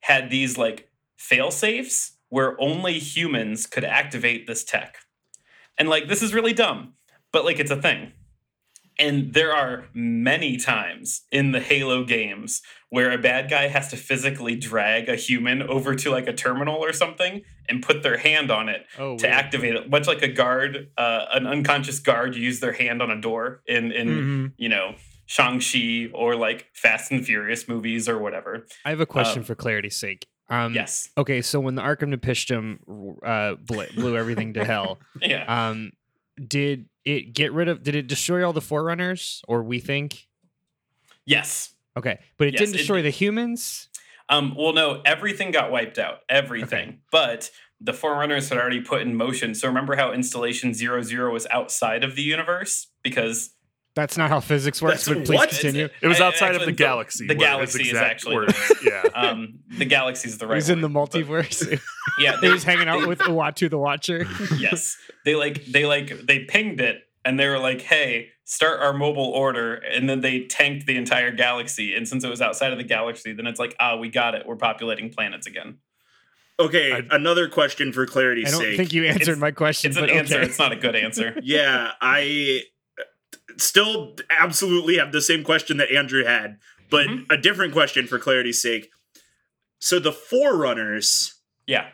[0.00, 4.98] had these like fail safes where only humans could activate this tech.
[5.78, 6.94] And like this is really dumb,
[7.32, 8.12] but like it's a thing.
[8.98, 13.96] And there are many times in the Halo games where a bad guy has to
[13.96, 18.50] physically drag a human over to like a terminal or something and put their hand
[18.50, 19.34] on it Oh, to weird.
[19.34, 19.88] activate it.
[19.88, 23.92] Much like a guard, uh, an unconscious guard, use their hand on a door in
[23.92, 24.52] in Mhm.
[24.58, 24.94] you know
[25.26, 28.66] Shang-Chi or like Fast and Furious movies or whatever.
[28.84, 30.26] I have a question um, for clarity's sake.
[30.48, 31.10] Um, yes.
[31.16, 32.80] Okay, so when the Arkham Nepistrum
[33.24, 35.44] uh, ble- blew everything to hell, Yeah.
[35.46, 35.92] um,
[36.44, 37.84] did it get rid of?
[37.84, 40.26] Did it destroy all the Forerunners, or we think?
[41.24, 41.74] yes.
[41.96, 43.88] Okay, but it Yes, didn't it- destroy the humans.
[44.28, 46.18] Um, well, no, everything got wiped out.
[46.28, 47.00] Everything.
[47.10, 47.50] But
[47.80, 49.54] the Forerunners had already put in motion.
[49.56, 52.86] So remember how installation zero zero was outside of the universe?
[53.02, 53.50] Because
[53.96, 55.04] That's not how physics works.
[55.04, 55.50] That's- but please what?
[55.50, 55.88] continue.
[56.00, 57.26] It was I- outside of the galaxy.
[57.26, 58.54] The were galaxy is actually the words.
[58.68, 58.78] word.
[58.84, 59.02] yeah.
[59.12, 60.54] Um, the galaxy is the right.
[60.54, 61.80] He's in the word, but- multiverse.
[62.20, 64.26] Yeah, he they, was hanging out with Uatu the Watcher.
[64.58, 68.92] yes, they like they like they pinged it, and they were like, "Hey, start our
[68.92, 71.94] mobile order," and then they tanked the entire galaxy.
[71.94, 74.46] And since it was outside of the galaxy, then it's like, "Ah, we got it.
[74.46, 75.78] We're populating planets again."
[76.58, 78.76] Okay, I- another question for clarity's I don't sake.
[78.76, 79.90] think you answered It's- my question.
[79.90, 80.40] It's an but answer.
[80.42, 81.34] It's not a good answer.
[81.42, 82.64] yeah, I
[83.56, 86.58] still absolutely have the same question that Andrew had,
[86.90, 87.26] but Mhm.
[87.30, 88.90] a different question for clarity's sake.
[89.78, 91.34] So the Forerunners
[91.66, 91.88] Yeah.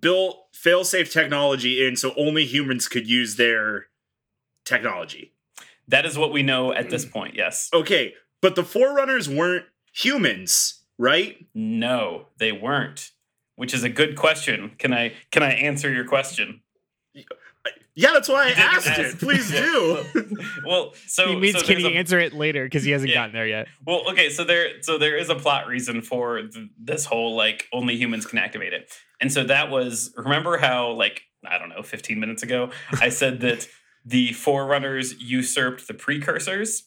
[0.00, 3.88] built failsafe technology in so only humans could use their
[4.64, 5.32] technology.
[5.88, 6.90] That is what we know at Mm.
[6.90, 7.34] this point.
[7.34, 7.68] Yes.
[7.74, 11.44] Okay, but the Forerunners weren't humans, right?
[11.54, 13.10] No, they weren't.
[13.56, 14.72] Which is a good question.
[14.78, 16.62] Can I can I answer your question?
[17.94, 19.00] Yeah, that's why I asked ask.
[19.00, 19.18] it.
[19.18, 20.02] Please do.
[20.66, 23.16] well, so he means so can he a- answer it later because he hasn't Yeah.
[23.16, 23.68] gotten there yet.
[23.86, 27.68] Well, okay, so there so there is a plot reason for th- this whole like
[27.70, 28.90] only humans can activate it.
[29.20, 33.40] And so that was remember how like I don't know, 15 minutes ago, I said
[33.40, 33.68] that
[34.04, 36.84] the forerunners usurped the precursors.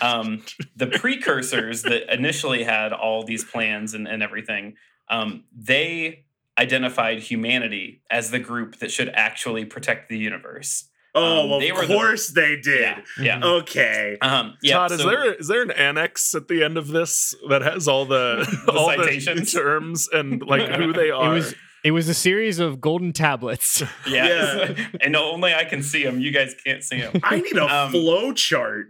[0.00, 0.44] Um,
[0.76, 4.74] the precursors that initially had all these plans and, and everything,
[5.08, 6.24] um, they
[6.58, 10.88] identified humanity as the group that should actually protect the universe.
[11.14, 12.80] Oh, Um, well, they of were the- course they did.
[13.18, 13.38] Yeah.
[13.40, 13.40] Yeah.
[13.44, 14.16] Okay.
[14.20, 14.74] Um, yeah.
[14.76, 18.06] Todd, is there is there an annex at the end of this that has all
[18.06, 19.52] the, The all citations?
[19.52, 21.34] the terms and like who they It are?
[21.34, 23.82] was it was a series of golden tablets.
[24.06, 24.74] Yeah.
[25.00, 26.20] and only I can see them.
[26.20, 27.20] You guys can't see them.
[27.22, 28.86] I need a Um, flow chart.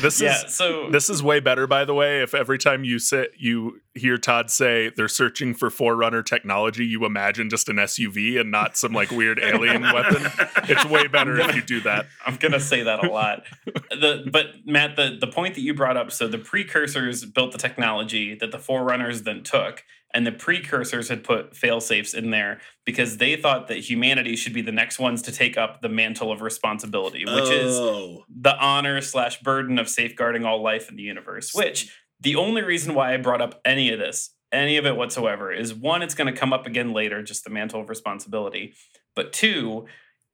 [0.00, 0.44] this yeah.
[0.44, 2.22] is So this is way better, by the way.
[2.22, 7.04] If every time you sit, you hear Todd say they're searching for Forerunner technology, you
[7.04, 10.30] imagine just an SUV and not some like weird alien weapon.
[10.68, 12.06] It's way better if you do that.
[12.24, 13.42] I'm gonna say that a lot.
[13.64, 17.58] the but Matt, the the point that you brought up, so the precursors built the
[17.58, 22.60] technology that the forerunners then took, and the precursors had put fail safes in there
[22.84, 26.32] because they thought that humanity should be the next ones to take up the mantle
[26.32, 28.24] of responsibility, which is oh.
[28.28, 31.54] the honor slash burden of safeguarding all life in the universe.
[31.54, 35.52] Which the only reason why I brought up any of this, any of it whatsoever,
[35.52, 38.74] is one, it's going to come up again later, just the mantle of responsibility.
[39.14, 39.86] But two,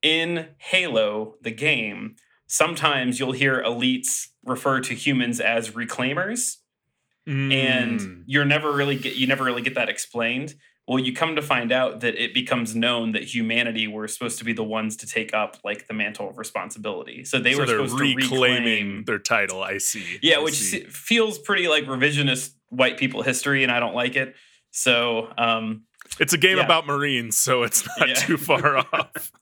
[0.02, 6.58] in Halo, the game, sometimes you'll hear elites refer to humans as reclaimers
[7.26, 8.22] and Mm.
[8.26, 10.54] you're never really get you never really get that explained
[10.86, 14.44] well you come to find out that it becomes known that humanity were supposed to
[14.44, 17.66] be the ones to take up like the mantle of responsibility so they so were
[17.66, 18.28] supposed to reclaiming
[18.62, 19.60] reclaim their title.
[19.62, 20.18] I see.
[20.22, 20.84] yeah I which see.
[20.84, 24.36] feels pretty like revisionist white people history and i don't like it
[24.70, 25.82] so um
[26.20, 26.64] it's a game yeah.
[26.64, 28.14] about Marines, so it's not Yeah.
[28.14, 29.32] too far off.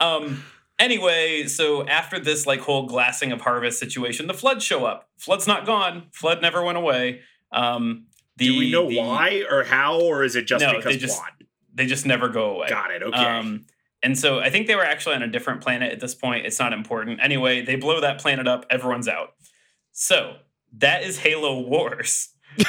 [0.00, 0.42] Um.
[0.78, 5.08] Anyway, so after this like whole glassing of harvest situation, the floods show up.
[5.18, 6.06] Flood's not gone.
[6.12, 7.20] Flood never went away.
[7.52, 8.06] Um.
[8.36, 10.98] The, Do we know the- why or how, or is it just No, because they
[10.98, 11.20] just-?
[11.74, 12.68] They just never go away.
[12.68, 13.02] Got it.
[13.02, 13.16] Okay.
[13.18, 13.66] Um.
[14.02, 16.46] And so I think they were actually on a different planet at this point.
[16.46, 17.18] It's not important.
[17.20, 18.64] Anyway, they blow that planet up.
[18.70, 19.30] Everyone's out.
[19.90, 20.36] So
[20.76, 22.28] that is Halo Wars.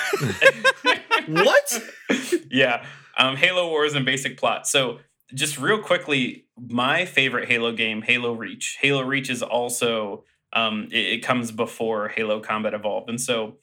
[1.28, 1.82] what?
[2.52, 2.86] yeah.
[3.18, 4.68] Um, Halo Wars and basic plot.
[4.68, 5.00] So,
[5.34, 8.78] just real quickly, my favorite Halo game, Halo Reach.
[8.82, 13.58] Halo Reach is also um, it, it comes before Halo Combat Evolved, and so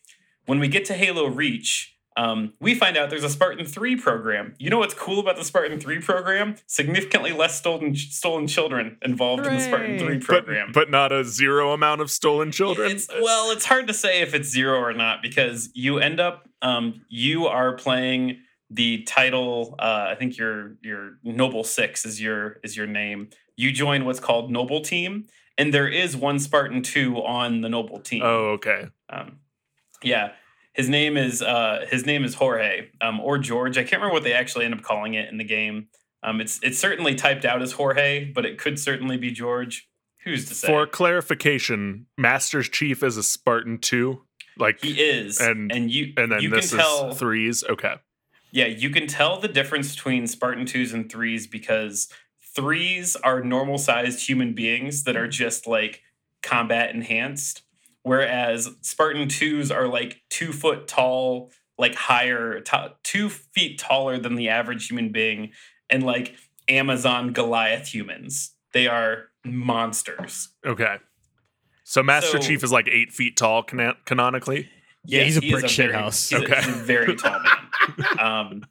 [0.46, 4.55] when we get to Halo Reach, um, we find out there's a Spartan Three program.
[4.59, 6.57] You know what's cool about the Spartan Three program?
[6.66, 9.98] Significantly less stolen stolen children involved in the Spartan Hooray.
[9.98, 10.70] Three but, program.
[10.72, 12.90] but not a zero amount of stolen children.
[12.90, 16.48] It's, well, it's hard to say if it's zero or not because you end up
[16.62, 18.38] um, you are playing
[18.70, 19.74] the title.
[19.79, 23.31] Uh, I think your your Noble Six is your is your name.
[23.56, 28.00] You join what's called Noble Team, and there is one Spartan two on the Noble
[28.00, 28.23] Team.
[28.25, 28.87] oh, okay.
[29.08, 29.38] Um,
[30.02, 30.33] yeah,
[30.75, 33.79] his name is uh, his name is Jorge um, or George.
[33.79, 35.88] I can't remember what they actually end up calling it in the game.
[36.23, 39.88] Um, it's it's certainly typed out as Jorge, but it could certainly be George.
[40.25, 40.67] Who's to say?
[40.67, 44.23] For clarification, Master's Chief is a Spartan two
[44.58, 47.62] Like He is, And- and you and then you this can tell is threes.
[47.69, 47.94] Okay.
[48.53, 52.09] Yeah, you can tell the difference between Spartan twos and threes because
[52.55, 55.31] threes are normal sized human beings that are mm-hmm.
[55.31, 56.03] just like
[56.42, 57.63] combat enhanced,
[58.03, 64.37] whereas Spartan twos are like two foot tall, like higher, t- two feet taller than
[64.37, 65.51] the average human being,
[65.90, 66.35] and like
[66.69, 68.53] Amazon Goliath humans.
[68.73, 70.49] They are monsters.
[70.65, 70.97] Okay.
[71.85, 74.71] So Master So- Chief is like eight feet tall canon- canonically.
[75.05, 76.31] Yeah, he's a he brick very- shithouse.
[76.31, 76.57] He's, a- Okay.
[76.57, 77.65] he's a very tall man.
[78.20, 78.64] um,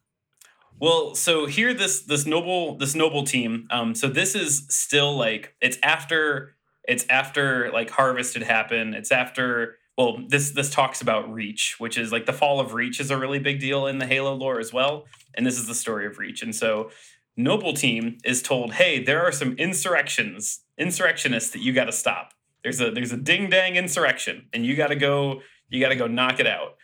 [0.79, 3.67] well, so here this this noble this noble team.
[3.71, 8.93] Um, so this is still like it's after it's after like harvest had happened.
[8.95, 12.99] It's after well this this talks about Reach, which is like the fall of Reach
[12.99, 15.05] is a really big deal in the Halo lore as well.
[15.33, 16.41] And this is the story of Reach.
[16.41, 16.89] And so
[17.37, 22.33] Noble Team is told, hey, there are some insurrections, insurrectionists that you got to stop.
[22.63, 25.95] There's a there's a ding dang insurrection, and you got to go you got to
[25.95, 26.75] go knock it out.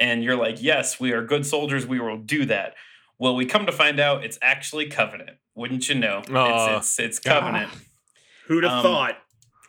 [0.00, 1.86] And you're like, yes, we are good soldiers.
[1.86, 2.74] We will do that.
[3.18, 5.36] Well, we come to find out it's actually Covenant.
[5.54, 6.22] Wouldn't you know?
[6.32, 6.78] Aw.
[6.78, 7.70] it's, it's, it's Covenant.
[8.46, 9.18] Who'd have Um, thought?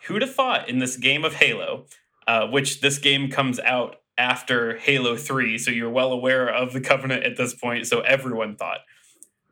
[0.08, 1.86] Who'd have thought in this game of Halo,
[2.28, 6.80] uh, which this game comes out after Halo 3, so you're well aware of the
[6.82, 8.80] Covenant at this point, so everyone thought.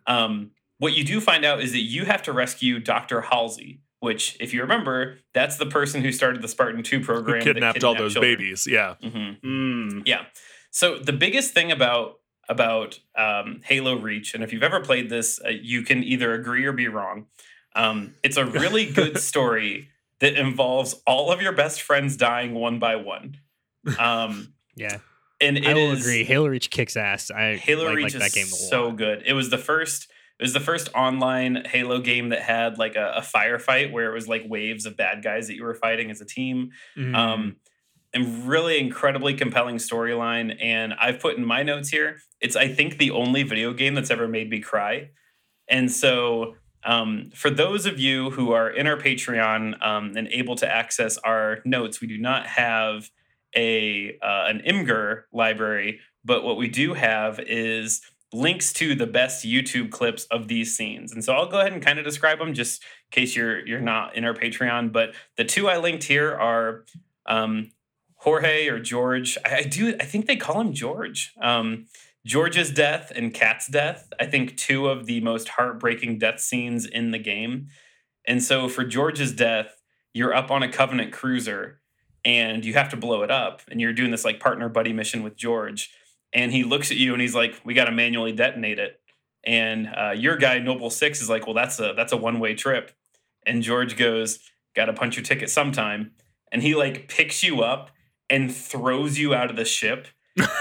[0.08, 3.22] Um, what you do find out is that you have to rescue Dr.
[3.22, 7.40] Halsey, which, if you remember, that's the person who started the Spartan 2 Who program.
[7.40, 8.36] that kidnapped all those children.
[8.38, 8.66] babies.
[8.70, 8.96] Yeah.
[9.04, 9.42] Mhm.
[9.42, 10.04] Mm.
[10.08, 10.26] Yeah.
[10.72, 12.16] So the biggest thing about
[12.48, 16.66] about um, Halo Reach, and if you've ever played this, uh, you can either agree
[16.66, 17.28] or be wrong.
[17.76, 19.90] Um, it's a really good story
[20.20, 23.38] that involves all of your best friends dying one by one.
[24.00, 24.98] Um, Yeah,
[25.40, 26.24] and it I will is- agree.
[26.24, 27.30] Halo Reach kicks ass.
[27.32, 29.24] I Halo like, Reach like that game so good.
[29.26, 30.08] It was the first.
[30.40, 34.14] It was the first online Halo game that had like a, a firefight where it
[34.14, 37.14] was like waves of bad guys that you were fighting as a team Mm.
[37.16, 37.56] um
[38.14, 42.98] and really incredibly compelling storyline and i've put in my notes here it's i think
[42.98, 45.10] the only video game that's ever made me cry.
[45.68, 50.56] And so um, for those of you who are in our patreon um, and able
[50.56, 53.10] to access our notes we do not have
[53.56, 58.02] a uh, an imgur library but what we do have is
[58.32, 61.12] links to the best youtube clips of these scenes.
[61.12, 63.82] And so i'll go ahead and kind of describe them just in case you're you're
[63.82, 66.86] not in our patreon but the two i linked here are
[67.26, 67.72] um,
[68.20, 69.38] Jorge or George.
[69.46, 69.96] I, do.
[70.00, 71.34] I think they call him George.
[71.42, 71.86] Um,
[72.26, 74.12] George's death and Kat's death.
[74.20, 77.68] I think two of the most heartbreaking death scenes in the game.
[78.28, 79.82] And so for George's death,
[80.14, 81.80] you're up on a Covenant cruiser
[82.26, 85.24] and you have to blow it up, and you're doing this like partner buddy mission
[85.24, 85.90] with George.
[86.34, 89.00] And he looks at you and he's like, "We got to manually detonate it."
[89.46, 92.56] And uh, your guy Noble Six is like, "Well, that's a that's a one way
[92.56, 92.92] trip."
[93.46, 94.40] And George goes,
[94.76, 96.12] "Got to punch your ticket sometime."
[96.52, 97.92] And he like picks you up
[98.30, 100.08] and throws you out of the ship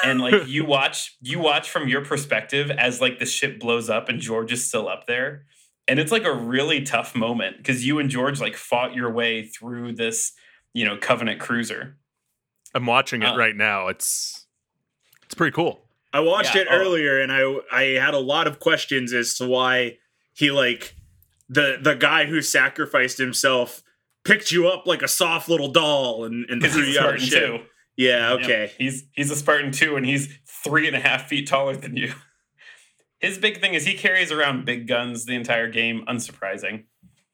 [0.05, 4.09] and like you watch you watch from your perspective as like the ship blows up
[4.09, 5.45] and George is still up there
[5.87, 9.45] and it's like a really tough moment because you and George like fought your way
[9.45, 10.33] through this
[10.75, 11.97] you know covenant cruiser
[12.75, 13.89] I'm watching it uh, right now.
[13.89, 14.47] It's
[15.25, 15.81] it's pretty cool.
[16.12, 16.77] I watched Yeah, it oh.
[16.77, 19.99] earlier, and I I had a lot of questions as to why
[20.35, 20.95] he like
[21.49, 23.83] the the guy who sacrificed himself
[24.29, 27.05] picked you up like a soft little doll and and because threw he's you a
[27.05, 27.61] out of Spartan ship.
[27.62, 27.66] too
[27.97, 28.45] Yeah, Yep.
[28.45, 28.72] okay.
[28.79, 32.12] he's he's a Spartan too and he's three and a half feet taller than you
[33.20, 36.85] his big thing is he carries around big guns the entire game unsurprising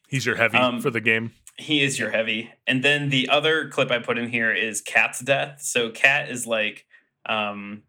[0.08, 1.32] He's your heavy Um, for the game.
[1.58, 2.50] He is your heavy.
[2.68, 5.60] And then the other clip I put in here is Kat's death.
[5.62, 6.84] So Kat is like,
[7.26, 7.82] um,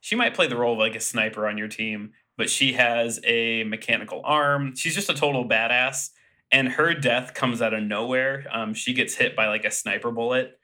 [0.00, 3.18] she might play the role of like a sniper on your team, but she has
[3.24, 4.76] a mechanical arm.
[4.76, 6.10] She's just a total badass.
[6.54, 8.46] And her death comes out of nowhere.
[8.52, 10.56] Um, she gets hit by like a sniper bullet,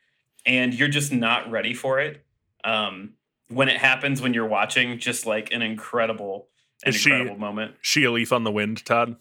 [0.46, 2.24] and you're just not ready for it.
[2.62, 3.14] Um,
[3.48, 6.46] when it happens, when you're watching, just like an incredible,
[6.84, 7.74] an Is she- incredible moment.
[7.82, 9.16] She a leaf on the wind, Todd.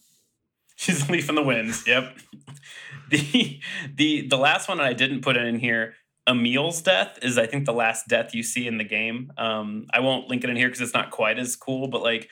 [0.76, 1.74] She's a leaf in the wind.
[1.88, 2.18] Yep.
[3.10, 3.60] the
[3.96, 5.96] the the last one I didn't put in here.
[6.28, 9.34] Emile's death is I think the last death you see in the game.
[9.40, 11.88] Um, I won't link it in here because it's not quite as cool.
[11.88, 12.30] But like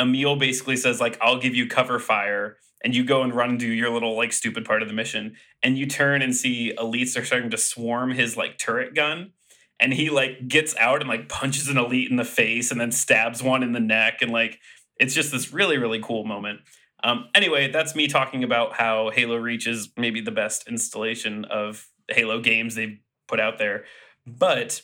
[0.00, 3.58] Emile basically says like I'll give you cover fire, and you go and run and
[3.58, 7.18] do your little like stupid part of the mission, and you turn and see elites
[7.20, 9.32] are starting to swarm his like turret gun.
[9.78, 12.92] And he like gets out and like punches an elite in the face and then
[12.92, 14.58] stabs one in the neck and like
[14.98, 16.60] it's just this really really cool moment.
[17.04, 21.88] Um, anyway, that's me talking about how Halo Reach is maybe the best installation of
[22.08, 22.98] Halo games they've
[23.28, 23.84] put out there.
[24.26, 24.82] But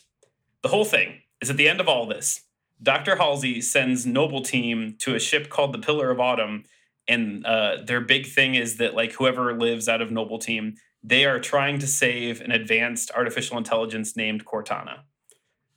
[0.61, 2.41] the whole thing is at the end of all this,
[2.81, 3.15] Dr.
[3.15, 6.63] Halsey sends Noble Team to a ship called the Pillar of Autumn.
[7.07, 11.25] And uh, their big thing is that, like, whoever lives out of Noble Team, they
[11.25, 14.99] are trying to save an advanced artificial intelligence named Cortana.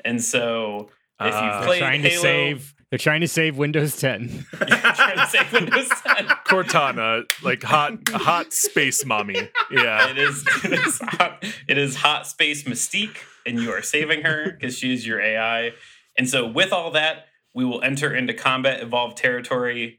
[0.04, 0.88] And so
[1.20, 1.44] if Ah.
[1.44, 2.74] you've They're played trying Halo, to save.
[2.90, 4.46] They're trying to save Windows 10.
[4.56, 6.26] trying to save Windows 10.
[6.46, 9.48] Cortana, like hot hot space mommy.
[9.72, 10.08] Yeah.
[10.10, 14.52] It is it is hot, it is hot space mystique, and you are saving her
[14.52, 15.72] because she is your AI.
[16.16, 19.98] And so, with all that, we will enter into combat evolved territory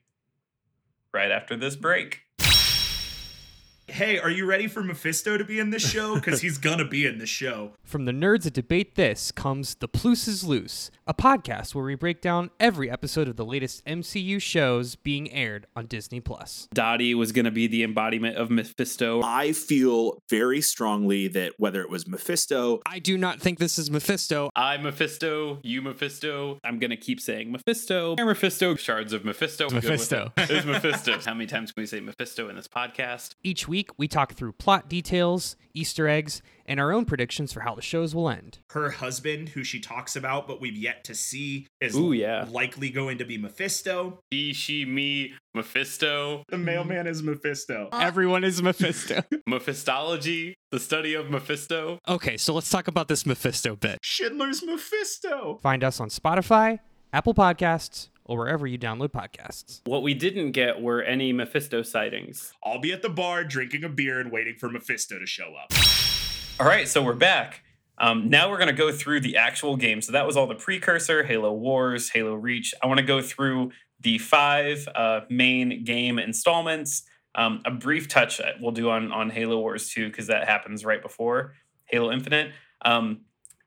[1.18, 2.27] right after this break.
[3.90, 6.16] Hey, are you ready for Mephisto to be in this show?
[6.16, 7.72] Because he's gonna be in this show.
[7.86, 11.96] From the nerds that debate this comes The Plus is Loose, a podcast where we
[11.96, 16.68] break down every episode of the latest MCU shows being aired on Disney Plus.
[16.74, 19.22] Dottie was going to be the embodiment of Mephisto.
[19.24, 23.90] I feel very strongly that whether it was Mephisto, I do not think this is
[23.90, 24.50] Mephisto.
[24.54, 26.60] I Mephisto, you Mephisto.
[26.62, 28.16] I'm gonna keep saying Mephisto.
[28.20, 28.76] Or Mephisto.
[28.76, 29.64] Shards of Mephisto.
[29.64, 30.34] I'm good with Mephisto.
[30.36, 30.50] it.
[30.52, 31.20] It's Mephisto.
[31.26, 33.36] How many times can we say Mephisto in this podcast?
[33.44, 37.76] Each week, we talk through plot details, Easter eggs, and our own predictions for how
[37.76, 38.60] the shows will end.
[38.72, 42.46] Her husband, who she talks about, but we've yet to see, is Ooh, yeah.
[42.50, 44.20] likely going to be Mephisto.
[44.32, 46.44] He, she, me, Mephisto.
[46.50, 47.90] The mailman is Mephisto.
[47.92, 49.22] Uh, Everyone is Mephisto.
[49.48, 52.00] Mephistology, the study of Mephisto.
[52.08, 54.00] okay, so let's talk about this Mephisto bit.
[54.02, 55.60] Schindler's Mephisto.
[55.62, 56.80] Find us on Spotify,
[57.14, 59.82] Apple Podcasts, or wherever you download podcasts.
[59.86, 62.54] What we didn't get were any Mephisto sightings.
[62.64, 65.72] I'll be at the bar drinking a beer and waiting for Mephisto to show up.
[66.60, 67.64] All right, so we're back.
[68.00, 70.02] Um, now we're going to go through the actual game.
[70.02, 72.74] So that was all the precursor, Halo Wars, Halo Reach.
[72.84, 73.72] I want to go through
[74.02, 77.04] the five uh, main game installments.
[77.36, 81.02] Um, a brief touch we'll do on on Halo Wars 2 because that happens right
[81.02, 81.54] before
[81.86, 82.52] Halo Infinite.
[82.84, 83.22] Um,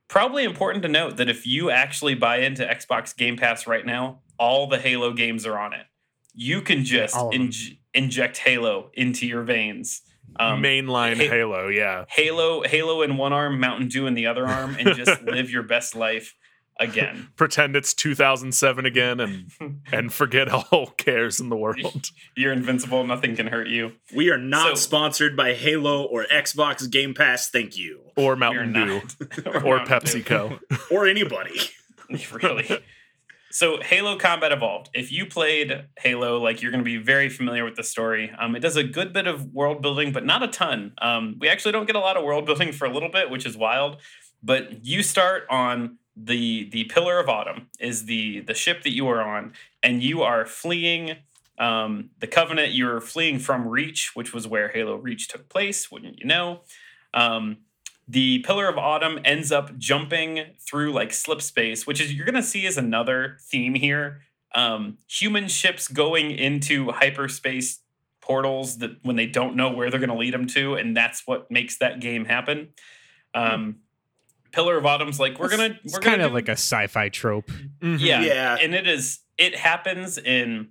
[0.09, 4.21] probably important to note that if you actually buy into Xbox Game Pass right now,
[4.41, 5.87] all the Halo games are on it.
[6.35, 7.51] You can just all of
[7.95, 10.03] inject Halo into your veins.
[10.39, 12.05] Um, Mainline hey- Halo, yeah.
[12.09, 15.65] Halo, Halo in one arm, Mountain Dew in the other arm, and just live your
[15.65, 16.35] best life
[16.79, 17.29] again.
[17.37, 19.51] Pretend it's 2007 again and
[19.93, 22.07] and forget all cares in the world.
[22.37, 23.05] You're invincible.
[23.05, 23.93] Nothing can hurt you.
[24.15, 27.51] We are not So- sponsored by Halo or Xbox Game Pass.
[27.51, 28.01] Thank you.
[28.17, 28.87] Or Mountain Dew.
[28.87, 29.17] not.
[29.65, 30.23] Or Mountain Dew.
[30.23, 30.61] PepsiCo.
[30.93, 31.59] Or anybody.
[32.33, 32.83] really.
[33.53, 34.91] So Halo Combat Evolved.
[34.95, 38.31] If you played Halo, like you're going to be very familiar with the story.
[38.39, 40.93] Um, it does a good bit of world building, but not a ton.
[41.03, 43.45] Um, we actually don't get a lot of world building for a little bit, which
[43.45, 43.97] is wild.
[44.41, 49.09] But you start on the the Pillar of Autumn is the the ship that you
[49.09, 51.17] are on, and you are fleeing
[51.59, 52.73] um, the Covenant.
[52.73, 55.91] You're fleeing from Reach, which was where Halo Reach took place.
[55.91, 56.61] Wouldn't you know?
[57.13, 57.59] Um,
[58.11, 62.43] the Pillar of Autumn ends up jumping through like slip space, which is you're gonna
[62.43, 64.23] see is another theme here.
[64.55, 67.81] Um, human ships going into hyperspace
[68.21, 71.51] portals that when they don't know where they're gonna lead them to, and that's what
[71.51, 72.71] makes that game happen.
[73.35, 73.77] Um,
[74.51, 77.51] Pillar of Autumn's like we're gonna It's we're kind of do- like a sci-fi trope.
[77.81, 78.57] yeah, Yeah.
[78.61, 80.71] and it is it happens in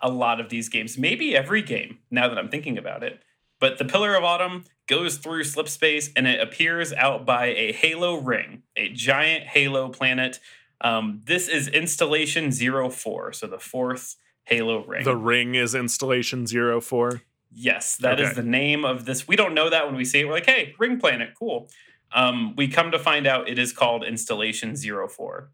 [0.00, 1.98] a lot of these games, maybe every game.
[2.10, 3.20] Now that I'm thinking about it,
[3.58, 7.72] but the Pillar of Autumn goes through slip space and it appears out by a
[7.72, 10.40] halo ring, a giant halo planet.
[10.80, 15.04] Um, this is installation 04, so the fourth halo ring.
[15.04, 17.22] The ring is installation 04.
[17.52, 18.40] Yes, that is Okay.
[18.42, 19.28] the name of this.
[19.28, 20.24] We don't know that when we see it.
[20.24, 21.68] We're like, hey, ring planet, cool.
[22.12, 25.50] Um, we come to find out it is called Installation 04.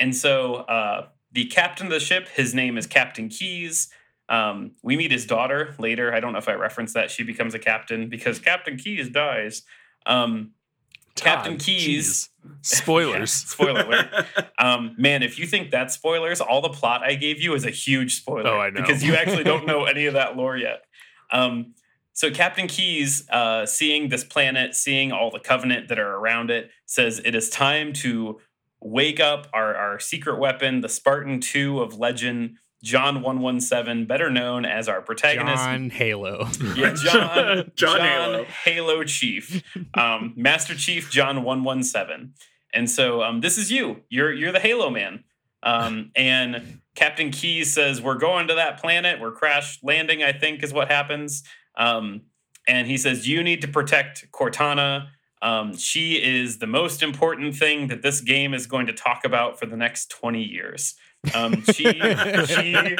[0.00, 3.88] And so uh, the captain of the ship, his name is Captain Keyes.
[4.28, 6.12] Um, we meet his daughter later.
[6.12, 7.10] I don't know if I referenced that.
[7.10, 9.62] She becomes a captain because Captain Keyes dies.
[10.04, 10.52] Um,
[11.16, 12.28] Captain Keyes.
[12.44, 12.54] jeez.
[12.62, 13.32] Spoilers.
[13.32, 14.08] Spoiler alert.
[14.58, 17.70] Um, man, if you think that's spoilers, all the plot I gave you is a
[17.70, 18.48] huge spoiler.
[18.48, 18.80] Oh, I know.
[18.80, 20.84] Because you actually don't know any of that lore yet.
[21.30, 21.74] Um,
[22.14, 26.70] so Captain Keyes, uh, seeing this planet, seeing all the covenant that are around it,
[26.86, 28.40] says it is time to
[28.80, 32.56] wake up our, our secret weapon, the Spartan 2 of legend,
[32.86, 35.64] John 117, better known as our protagonist.
[35.64, 36.48] John Halo.
[36.76, 38.44] Yeah, John, John Halo.
[38.44, 39.60] Halo Chief,
[39.94, 42.34] um, Master Chief John one one seven,
[42.72, 44.02] and so um, this is you.
[44.08, 45.24] You're you're the Halo man,
[45.64, 49.20] um, and Captain Keyes says we're going to that planet.
[49.20, 50.22] We're crash landing.
[50.22, 51.42] I think is what happens,
[51.76, 52.22] um,
[52.68, 55.08] and he says you need to protect Cortana.
[55.42, 59.58] Um, she is the most important thing that this game is going to talk about
[59.58, 60.94] for the next twenty years.
[61.34, 62.00] Um, she
[62.46, 62.96] she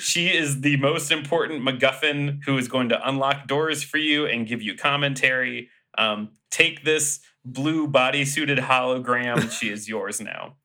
[0.00, 4.46] she is the most important MacGuffin who is going to unlock doors for you and
[4.46, 5.68] give you commentary.
[5.96, 9.50] Um, take this blue bodysuited hologram.
[9.50, 10.56] she is yours now.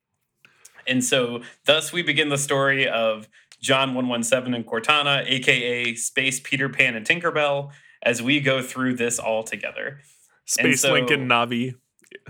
[0.87, 3.27] And so, thus, we begin the story of
[3.61, 7.71] John 117 and Cortana, aka Space Peter Pan and Tinkerbell,
[8.01, 9.99] as we go through this all together.
[10.45, 11.75] Space so- Link and Navi.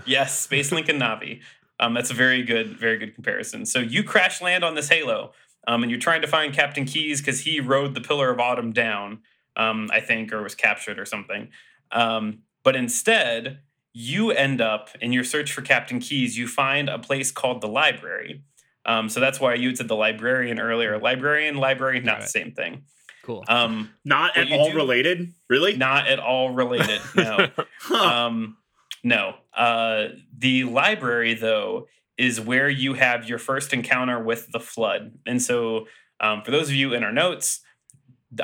[0.04, 1.40] Yes, Space Link and Navi.
[1.80, 3.66] Um, that's a very good, very good comparison.
[3.66, 5.32] So you crash land on this Halo,
[5.66, 8.72] um, and you're trying to find Captain Keyes because he rode the Pillar of Autumn
[8.72, 9.20] down,
[9.56, 11.48] um, I think, or was captured or something.
[11.90, 13.60] Um, but instead,
[13.92, 16.38] you end up in your search for Captain Keyes.
[16.38, 18.44] You find a place called the library.
[18.86, 20.98] Um, so that's why you had said the librarian earlier.
[20.98, 22.82] Librarian, library, not Got the same thing.
[23.22, 23.44] Cool.
[23.48, 25.76] Um, Not at all do- related, really?
[25.76, 27.00] not at all related.
[27.14, 27.48] No.
[27.82, 28.26] Huh.
[28.26, 28.56] um,
[29.02, 29.34] no.
[29.56, 31.86] Uh, the library, though,
[32.18, 35.12] is where you have your first encounter with the flood.
[35.26, 35.86] And so,
[36.20, 37.60] um, for those of you in our notes,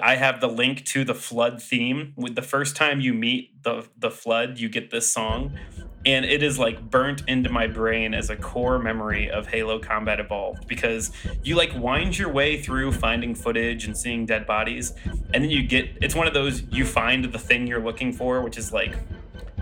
[0.03, 2.13] I have the link to the flood theme.
[2.17, 5.57] With the first time you meet the the flood, you get this song,
[6.05, 10.19] and it is like burnt into my brain as a core memory of Halo Combat
[10.19, 11.13] Evolved because
[11.45, 14.93] you like wind your way through finding footage and seeing dead bodies,
[15.33, 18.43] and then you get it's one of those you find the thing you're looking for,
[18.43, 18.97] which is like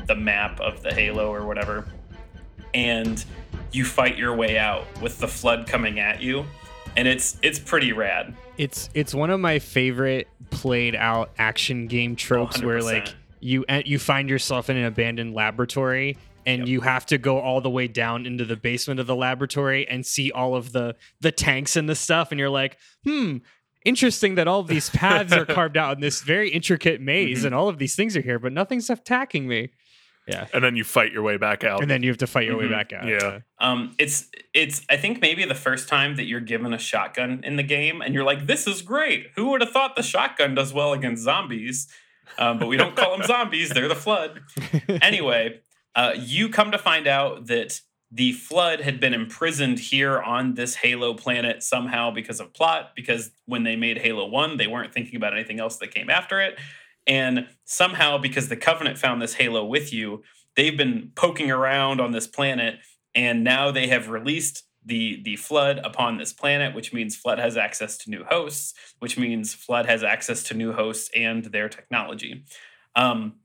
[0.06, 1.86] the map of the Halo or whatever,
[2.72, 3.24] and
[3.72, 6.44] you fight your way out with the flood coming at you,
[6.96, 8.34] and it's it's pretty rad.
[8.58, 12.82] It's it's one of my favorite played out action game tropes where 100%.
[12.84, 16.68] like you uh, you find yourself in an abandoned laboratory and Yep.
[16.68, 20.04] you have to go all the way down into the basement of the laboratory and
[20.06, 23.38] see all of the the tanks and the stuff and you're like, "Hmm,
[23.84, 27.46] interesting that all of these paths are carved out in this very intricate maze Mhm.
[27.46, 29.70] and all of these things are here, but nothing's attacking me."
[30.26, 30.46] Yeah.
[30.54, 31.82] and then you fight your way back out.
[31.82, 32.70] And then you have to fight your way Mhm.
[32.70, 33.06] back out.
[33.06, 33.40] Yeah.
[33.58, 37.56] Um, it's it's I think maybe the first time that you're given a shotgun in
[37.56, 39.32] the game, and you're like, "This is great.
[39.36, 41.88] Who would have thought the shotgun does well against zombies?"
[42.38, 44.40] Um, but we don't call them zombies; they're the flood.
[45.02, 45.60] anyway,
[45.94, 50.76] uh, you come to find out that the flood had been imprisoned here on this
[50.76, 52.92] Halo planet somehow because of plot.
[52.94, 56.40] Because when they made Halo One, they weren't thinking about anything else that came after
[56.40, 56.58] it,
[57.06, 60.22] and somehow because the Covenant found this Halo with you,
[60.56, 62.76] they've been poking around on this planet,
[63.14, 67.56] and now they have released the the flood upon this planet, which means flood has
[67.56, 72.44] access to new hosts, which means flood has access to new hosts and their technology.
[72.96, 73.36] Um,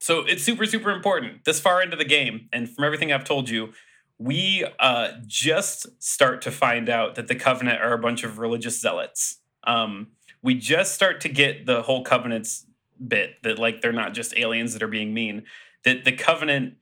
[0.00, 2.48] so it's super, super important this far into the game.
[2.52, 3.72] And from everything I've told you,
[4.18, 8.78] we uh, just start to find out that the Covenant are a bunch of religious
[8.80, 9.40] zealots.
[9.66, 10.08] Um,
[10.42, 12.66] we just start to get the whole Covenant's
[13.06, 15.44] bit that, like, they're not just aliens that are being mean,
[15.84, 16.74] that the Covenant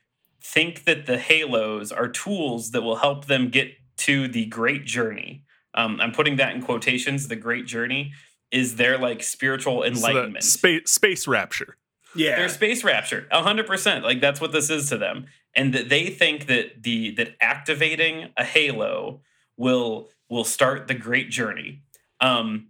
[0.42, 5.44] think that the Halos are tools that will help them get to the great journey.
[5.74, 7.28] Um, I'm putting that in quotations.
[7.28, 8.12] The great journey
[8.50, 10.44] is their like spiritual So enlightenment.
[10.44, 11.76] space space rapture.
[12.14, 12.36] yeah.
[12.36, 14.04] Their space rapture, hundred percent.
[14.04, 18.30] Like that's what this is to them, and that they think that the that activating
[18.36, 19.20] a halo
[19.56, 21.82] will will start the great journey.
[22.20, 22.68] Um,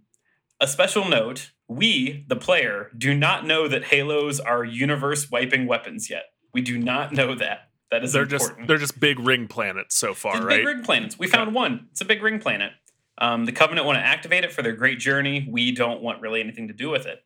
[0.61, 6.09] a special note: we, the player, do not know that halos are universe wiping weapons
[6.09, 6.25] yet.
[6.53, 7.69] We do not know that.
[7.91, 8.57] That is They're important.
[8.59, 10.57] just they're just big ring planets so far, They're right?
[10.57, 11.19] big ring planets.
[11.19, 11.87] We found one.
[11.91, 12.71] It's a big ring planet.
[13.19, 15.47] Um, the Covenant want to activate it for their great journey.
[15.49, 17.23] We don't want really anything to do with it.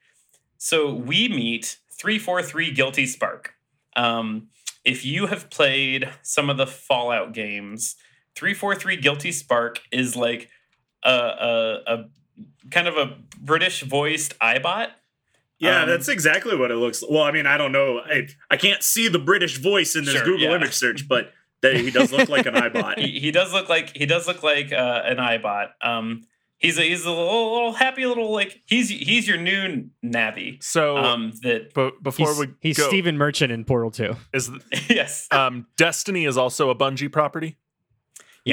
[0.57, 3.53] So we meet 343 Guilty Spark.
[3.95, 4.49] Um,
[4.83, 7.95] if you have played some of the Fallout games,
[8.35, 10.49] 343 Guilty Spark is like
[11.03, 12.05] a, a, a
[12.71, 14.89] kind of a British voiced Eyebot.
[15.59, 17.01] Yeah, Um, that's exactly what it looks.
[17.01, 17.11] Like.
[17.11, 17.99] Well, I mean, I don't know.
[17.99, 20.55] I, I can't see the British voice in this Sure, Google yeah.
[20.55, 21.31] image search, but
[21.61, 22.99] they, he does look like an Eyebot.
[22.99, 25.69] He, he does look like he does look like uh, an Eyebot.
[25.81, 26.27] Um,
[26.59, 30.61] he's a he's a little, little happy little like he's he's your new Navi.
[30.63, 34.15] So Um, that but before He's, we he's go, Stephen Merchant in Portal 2.
[34.33, 34.51] is
[34.89, 37.57] yes, um Destiny is also a Bungie property?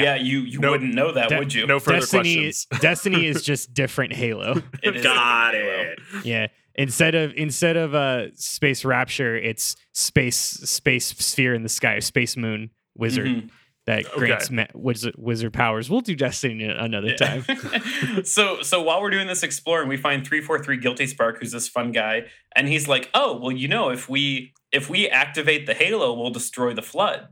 [0.03, 1.65] Yeah, you you No- wouldn't know that, De- would you?
[1.67, 2.67] No further Destiny questions.
[2.81, 4.61] Destiny is just different Halo.
[4.83, 5.67] It is Got Halo.
[5.91, 5.99] it.
[6.23, 6.47] Yeah.
[6.77, 12.35] Instead of instead of uh space rapture, it's space space sphere in the sky, space
[12.35, 13.49] moon wizard Mhm.
[13.85, 14.17] that Okay.
[14.17, 15.89] grants ma- wizard, wizard powers.
[15.89, 17.15] We'll do Destiny another Yeah.
[17.15, 17.43] time.
[18.25, 21.51] so so while we're doing this exploring, we find three four three Guilty Spark, who's
[21.53, 22.23] this fun guy,
[22.55, 26.29] and he's like, "Oh, well, you know, if we if we activate the Halo, we'll
[26.31, 27.27] destroy the Flood."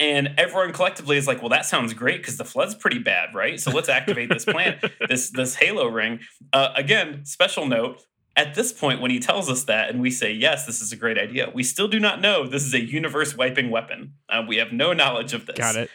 [0.00, 3.58] And everyone collectively is like, "Well, that sounds great because the Flood's pretty bad, right?
[3.58, 6.20] So let's activate this plant, this this Halo ring."
[6.52, 8.02] Uh, again, special note.
[8.36, 10.96] At this point, when he tells us that, and we say, yes, this is a
[10.96, 14.12] great idea, we still do not know this is a universe wiping weapon.
[14.28, 15.58] Uh, we have no knowledge of this.
[15.58, 15.90] Got it.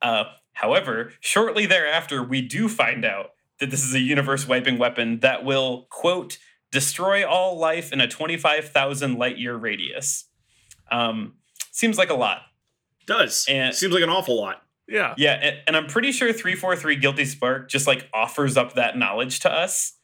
[0.00, 5.18] Uh, however, shortly thereafter, we do find out that this is a universe wiping weapon
[5.20, 6.38] that will, quote,
[6.70, 10.26] destroy all life in a 25,000 light year radius.
[10.90, 11.34] Um,
[11.72, 12.42] seems like a lot.
[13.08, 14.62] Does And- seems like an awful lot.
[14.86, 15.14] Yeah.
[15.18, 19.40] Yeah, and, and I'm pretty sure 343 Guilty Spark just like offers up that knowledge
[19.40, 19.94] to us.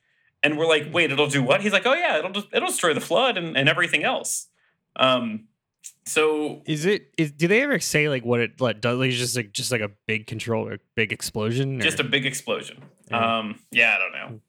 [0.43, 1.63] And we're like, wait, it'll do what?
[1.63, 4.49] He's like, oh yeah, it'll just it'll destroy the flood and, and everything else.
[4.97, 5.49] Um,
[6.05, 7.13] So Is it?
[7.17, 8.99] Is, do they ever say like what it like does?
[8.99, 11.81] Like just like just like a big control, a big explosion.
[11.81, 12.83] just a big explosion.
[13.11, 13.39] Yeah.
[13.39, 14.41] Um, yeah, I don't know.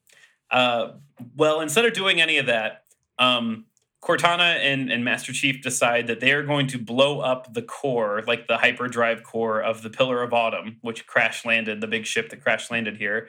[0.50, 0.92] Uh,
[1.34, 2.84] well, instead of doing any of that,
[3.18, 3.64] um,
[4.02, 8.22] Cortana and, and Master Chief decide that they are going to blow up the core,
[8.26, 12.28] like the hyperdrive core of the Pillar of Autumn, which crash landed, the big ship
[12.28, 13.28] that crash landed here.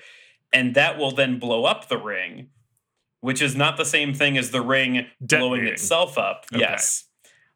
[0.53, 2.49] And that will then blow up the ring,
[3.21, 6.45] which is not the same thing as the ring blowing itself up.
[6.53, 6.61] Okay.
[6.61, 7.05] Yes.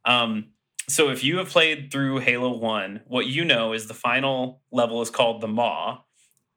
[0.04, 0.48] Um,
[0.88, 5.02] so if you have played through Halo 1, what you know is the final level
[5.02, 6.02] is called the Maw,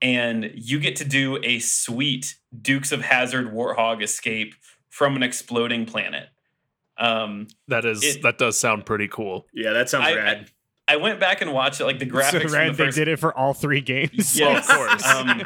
[0.01, 4.55] and you get to do a sweet Dukes of Hazzard Warthog escape
[4.89, 6.29] from an exploding planet.
[6.97, 9.47] Um, That is It- that does sound pretty cool.
[9.53, 10.51] Yeah, that sounds I- rad.
[10.87, 12.97] I went back and watched it, like the graphics so rad the they first.
[12.99, 14.39] did it for all three games.
[14.39, 14.49] Yeah.
[14.49, 15.07] Well, of course.
[15.07, 15.43] Um,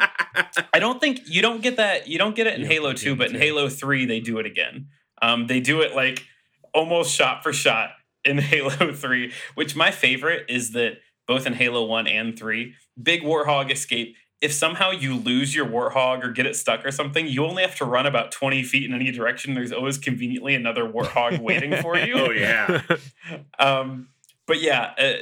[0.73, 2.09] I don't think you don't get that.
[2.09, 3.39] You don't get it in You Halo Two, but in yeah.
[3.39, 4.87] Halo Three they do it again.
[5.21, 6.25] Um, they do it like
[6.73, 7.91] almost shot for shot
[8.25, 9.31] in Halo Three.
[9.55, 14.17] Which my favorite is that both in Halo One and Three, big Warthog escape.
[14.41, 17.75] If somehow you lose your Warthog or get it stuck or something, you only have
[17.77, 19.53] to run about twenty feet in any direction.
[19.53, 22.13] There's always conveniently another Warthog waiting for you.
[22.15, 22.81] oh yeah.
[23.59, 24.09] um,
[24.47, 25.13] but yeah, uh,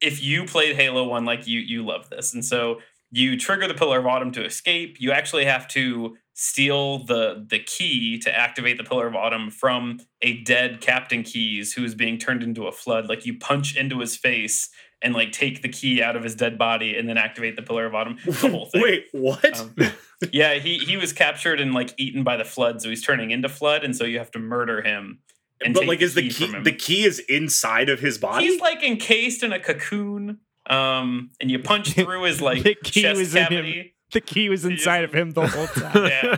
[0.00, 2.80] if you played Halo One, like you, you love this, and so
[3.10, 4.96] you trigger the Pillar of Autumn to escape.
[4.98, 10.00] You actually have to steal the the key to activate the Pillar of Autumn from
[10.20, 13.08] a dead Captain Keyes who is being turned into a flood.
[13.08, 14.68] Like you punch into his face
[15.04, 17.86] and like take the key out of his dead body and then activate the Pillar
[17.86, 18.18] of Autumn.
[18.24, 18.82] The whole thing.
[18.82, 19.60] Wait, what?
[19.60, 19.74] Um,
[20.32, 23.48] yeah, he he was captured and like eaten by the flood, so he's turning into
[23.48, 25.20] flood, and so you have to murder him.
[25.64, 26.64] and but take like, is the key key from him.
[26.64, 28.46] the key is inside of his body?
[28.46, 30.38] He's like encased in a cocoon,
[30.68, 33.48] um, and you punch through his like The key chest was in him.
[33.48, 33.94] cavity.
[34.12, 36.06] the key was inside of him the whole time.
[36.06, 36.36] Yeah.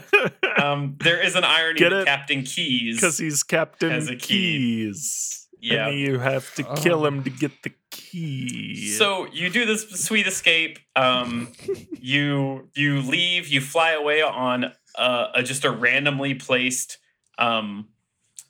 [0.63, 2.07] Um, there is an irony Get that it?
[2.07, 2.97] Captain Keyes.
[2.97, 4.89] Because he's Captain Has a key.
[4.91, 5.47] Keyes.
[5.61, 5.89] Yeah.
[5.89, 7.07] And you have to kill Oh.
[7.07, 8.89] him to get the key.
[8.89, 10.79] So you do this sweet escape.
[10.95, 11.53] Um,
[11.99, 13.49] you you leave.
[13.49, 16.99] You fly away on uh, a, just a randomly placed
[17.39, 17.89] um,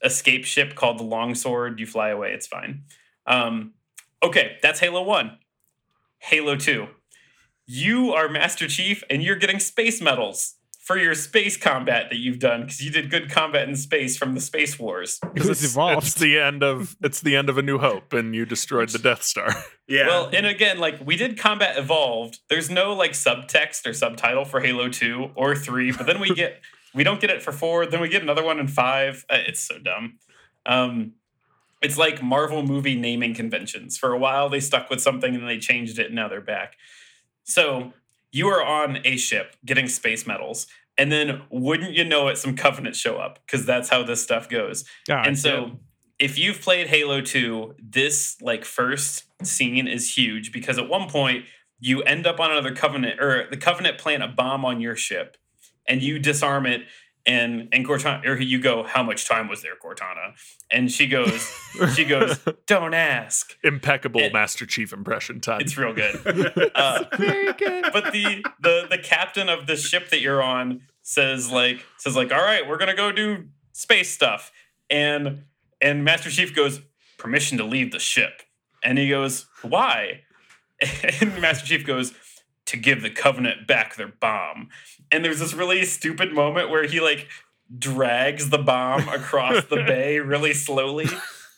[0.05, 1.79] escape ship called the Longsword.
[1.79, 2.33] You fly away.
[2.33, 2.83] It's fine.
[3.27, 3.75] Um,
[4.23, 5.39] okay, that's Halo One.
[6.19, 6.89] Halo Two.
[7.67, 10.56] You are Master Chief, and you're getting space medals
[10.87, 14.35] for your space combat that you've done because you did good combat in space from
[14.35, 15.19] the Space Wars.
[15.35, 16.07] Because it's, evolved.
[16.07, 18.99] It's the end of it's the end of A New Hope, and you destroyed the
[18.99, 19.53] Death Star.
[19.89, 20.07] yeah.
[20.07, 22.39] Well, and again, like we did Combat Evolved.
[22.49, 26.63] There's no like subtext or subtitle for Halo 2 or 3, but then we get
[26.95, 29.27] we don't get it for 4, then we get another one in 5.
[29.29, 30.19] Uh, it's so dumb.
[30.65, 31.15] Um
[31.83, 33.99] it's like Marvel movie naming conventions.
[33.99, 36.41] For a while they stuck with something and then they changed it and now they're
[36.41, 36.77] back.
[37.45, 37.93] So,
[38.37, 40.67] you are on a ship getting space medals.
[40.99, 44.49] And then wouldn't you know it some covenants show up because that's how this stuff
[44.49, 45.79] goes Ah, and so
[46.19, 51.45] if you've played Halo 2, this like first scene is huge because at one point
[51.79, 55.37] you end up on another covenant or the covenant plant a bomb on your ship
[55.87, 56.83] and you disarm it
[57.27, 60.35] and and Cortana or you go how much time was there Cortana?
[60.71, 61.53] And she goes
[61.95, 63.57] she goes don't ask.
[63.65, 65.61] Impeccable It- Master Chief impression time.
[65.61, 66.21] it's real good.
[66.75, 67.87] Uh, very good.
[67.93, 72.33] but the the the captain of the ship that you're on says like says like
[72.33, 74.53] all right we're gonna go do space stuff.
[74.89, 75.45] And
[75.81, 76.81] and master chief goes
[77.19, 78.43] permission to leave the ship.
[78.85, 80.23] And he goes why?
[81.21, 82.13] And master chief goes
[82.67, 84.69] to give the covenant back their bomb
[85.11, 87.29] and there's this really stupid moment where he like
[87.79, 91.07] drags the bomb across the bay really slowly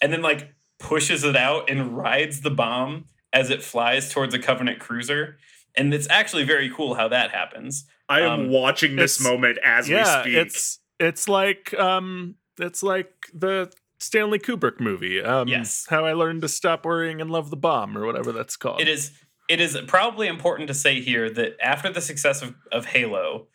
[0.02, 4.38] and then like pushes it out and rides the bomb as it flies towards a
[4.38, 5.36] covenant cruiser
[5.76, 9.88] and it's actually very cool how that happens I am um, watching this moment as
[9.88, 10.46] yeah, we speak.
[10.46, 15.22] it's it's like um it's like the Stanley Kubrick movie.
[15.22, 15.86] Um Yes.
[15.88, 18.80] How I learned to stop worrying and love the bomb or whatever that's called.
[18.80, 19.12] It is
[19.48, 23.48] it is probably important to say here that after the success of, of Halo,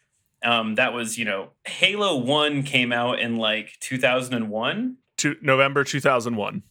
[0.44, 4.98] um, that was, you know, Halo 1 came out in like 2001.
[5.18, 6.64] To November 2001.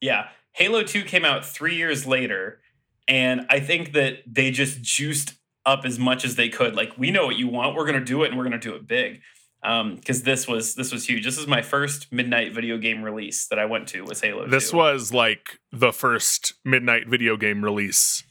[0.00, 0.28] Yeah.
[0.52, 2.60] Halo 2 came out three years later.
[3.08, 5.34] And I think that they just juiced
[5.66, 6.76] up as much as they could.
[6.76, 7.74] Like, we know what you want.
[7.74, 9.20] We're going to do it and we're going to do it big.
[9.60, 11.24] Um, because this was this was huge.
[11.24, 14.46] This is my first midnight video game release that I went to was Halo.
[14.46, 14.76] This 2.
[14.76, 18.22] was like the first midnight video game release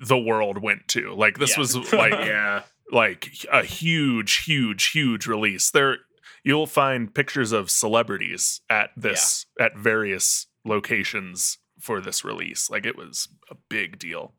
[0.00, 1.12] the world went to.
[1.14, 1.58] Like this Yeah.
[1.58, 2.62] was like yeah.
[2.90, 5.70] like a huge, huge, huge release.
[5.70, 5.98] There,
[6.42, 12.70] you'll find pictures of celebrities at this at various locations for this release.
[12.70, 14.32] Like it was a big deal.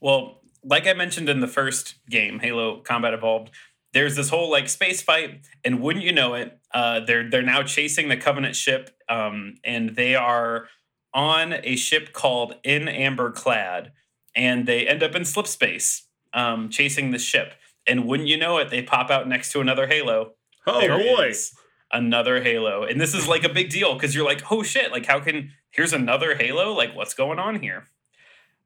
[0.00, 3.50] Well, like I mentioned in the first game, Halo Combat Evolved,
[3.92, 7.62] there's this whole like space fight, and wouldn't you know it, uh, they're they're now
[7.62, 10.68] chasing the Covenant ship, um, and they are
[11.14, 13.92] on a ship called In Amber Clad,
[14.34, 17.54] and they end up in slip space, um, chasing the ship.
[17.86, 20.32] And wouldn't you know it, they pop out next to another Halo.
[20.66, 21.32] Oh There boy.
[21.92, 25.06] another Halo, and this is like a big deal because you're like, oh shit, like
[25.06, 26.72] how can here's another Halo?
[26.72, 27.88] Like what's going on here?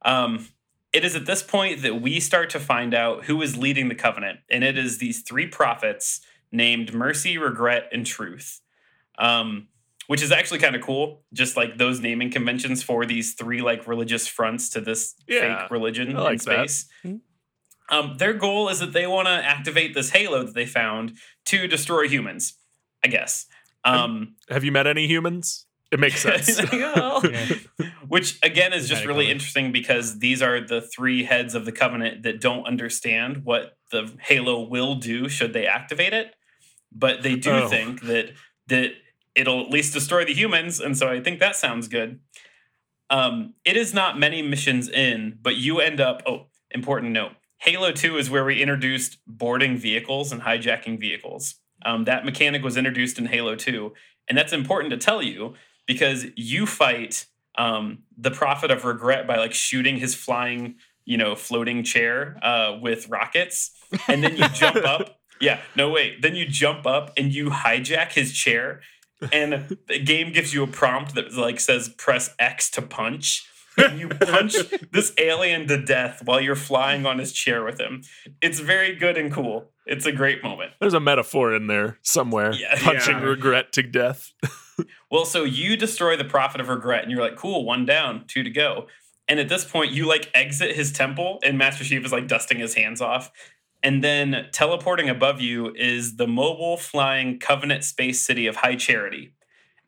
[0.05, 0.47] Um,
[0.93, 3.95] it is at this point that we start to find out who is leading the
[3.95, 8.61] covenant, and it is these three prophets named Mercy, Regret, and Truth.
[9.19, 9.67] Um,
[10.07, 13.87] which is actually kind of cool, just like those naming conventions for these three like
[13.87, 16.69] religious fronts to this Yeah, fake religion I like in that.
[16.69, 16.89] space.
[17.05, 17.19] Mhm.
[17.89, 21.67] Um, their goal is that they want to activate this halo that they found to
[21.67, 22.53] destroy humans.
[23.03, 23.45] I guess.
[23.85, 25.65] Um, Have you met any humans?
[25.91, 26.59] It makes sense.
[26.73, 27.21] Yeah.
[28.07, 32.23] Which again is just really interesting because these are the three heads of the covenant
[32.23, 36.33] that don't understand what the halo will do should they activate it,
[36.91, 37.67] but they do Oh.
[37.69, 38.31] think that
[38.67, 38.91] that
[39.37, 42.19] it'll at least destroy the humans, and so I think that sounds good.
[43.09, 46.23] Um, it is not many missions in, but you end up.
[46.25, 51.55] Oh, important note: Halo Two is where we introduced boarding vehicles and hijacking vehicles.
[51.85, 53.93] Um, that mechanic was introduced in Halo Two,
[54.27, 55.53] and that's important to tell you
[55.85, 57.27] because you fight
[57.57, 60.75] um, the prophet of regret by like shooting his flying,
[61.05, 63.71] you know, floating chair uh, with rockets,
[64.07, 65.19] and then you jump up.
[65.39, 66.21] Yeah, no wait.
[66.21, 68.81] Then you jump up and you hijack his chair,
[69.31, 73.45] and the game gives you a prompt that like says press X to punch.
[73.79, 74.55] And you punch
[74.91, 78.01] this alien to death while you're flying on his chair with him.
[78.41, 79.69] It's very good and cool.
[79.85, 80.71] It's a great moment.
[80.81, 82.53] There's a metaphor in there somewhere.
[82.53, 82.75] Yeah.
[82.79, 83.23] Punching Yeah.
[83.23, 84.31] regret to death.
[85.09, 88.43] Well, so you destroy the prophet of regret, and you're like, cool, one down, two
[88.43, 88.85] to go.
[89.27, 92.59] And at this point, you like exit his temple, and Master Chief is like dusting
[92.59, 93.31] his hands off.
[93.83, 99.33] And then teleporting above you is the mobile flying Covenant space city of High Charity.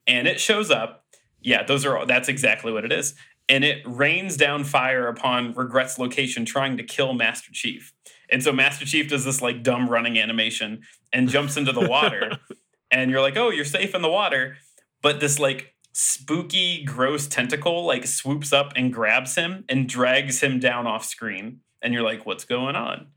[0.08, 1.06] And it shows up.
[1.42, 3.16] Yeah, those are all, that's exactly what it is.
[3.48, 7.94] And it rains down fire upon Regret's location, trying to kill Master Chief.
[8.30, 10.82] And so Master Chief does this like dumb running animation
[11.12, 12.38] and jumps into the water.
[12.92, 14.58] and you're like, oh, you're safe in the water
[15.02, 20.60] but this like spooky gross tentacle like swoops up and grabs him and drags him
[20.60, 23.08] down off screen and you're like what's going on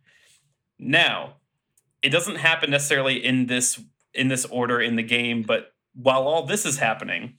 [0.83, 1.35] now
[2.03, 3.81] it doesn't happen necessarily in this
[4.15, 7.35] in this order in the game but while all this is happening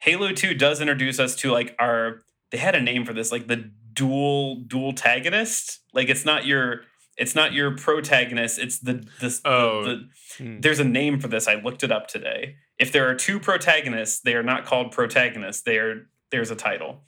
[0.00, 2.20] halo 2 does introduce us to like our
[2.50, 6.82] they had a name for this like the dual dual tagonist like it's not your
[7.18, 9.84] it's not your protagonist it's the this Oh.
[9.84, 10.60] the, Hmm.
[10.60, 11.46] there's a name for this.
[11.46, 12.56] I looked it up today.
[12.78, 15.60] If there are two protagonists, they are not called protagonists.
[15.62, 17.02] They are there's a title.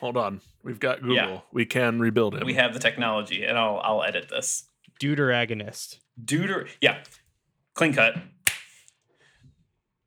[0.00, 0.40] Hold on.
[0.64, 1.14] We've got Google.
[1.14, 1.40] Yeah.
[1.52, 2.44] We can rebuild it.
[2.44, 4.64] We have the technology, and I'll I'll edit this.
[5.04, 5.98] Deuteragonist.
[6.22, 6.98] Deuter, yeah,
[7.74, 8.14] clean cut.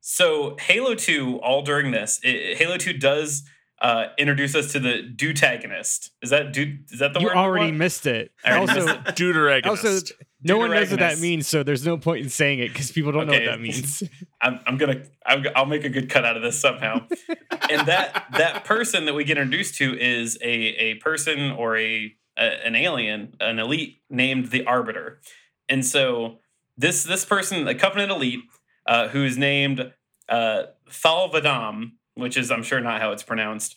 [0.00, 3.44] So Halo Two, all during this, i Halo Two does
[3.82, 6.10] uh, introduce us to the deutagonist.
[6.22, 7.34] Is that du- Is that the You word?
[7.34, 7.76] we already want?
[7.76, 8.32] missed it.
[8.44, 9.66] I already Also, missed Deuteragonist.
[9.66, 12.90] also, no one knows what that means, so there's no point in saying it because
[12.90, 14.02] people don't know what that means.
[14.40, 17.06] I'm, I'm gonna I'm, I'll make a good cut out of this somehow.
[17.70, 22.14] and that that person that we get introduced to is a a person or a,
[22.38, 25.20] a an alien, an elite named the Arbiter.
[25.68, 26.38] And so
[26.76, 28.40] this this person, a Covenant elite,
[28.86, 29.92] uh, who's named
[30.28, 33.76] uh, Thalvadam, which is I'm sure not how it's pronounced.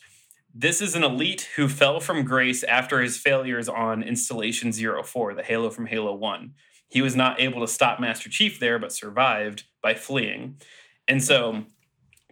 [0.54, 5.42] This is an elite who fell from grace after his failures on Installation 04, the
[5.42, 6.52] Halo from Halo 1.
[6.88, 10.60] He was not able to stop Master Chief there, but survived by fleeing.
[11.08, 11.64] And so,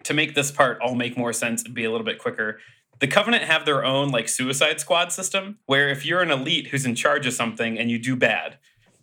[0.05, 2.59] to make this part all make more sense and be a little bit quicker,
[3.01, 6.85] the Covenant have their own like suicide squad system where if you're an elite who's
[6.87, 8.59] in charge of something and you do bad,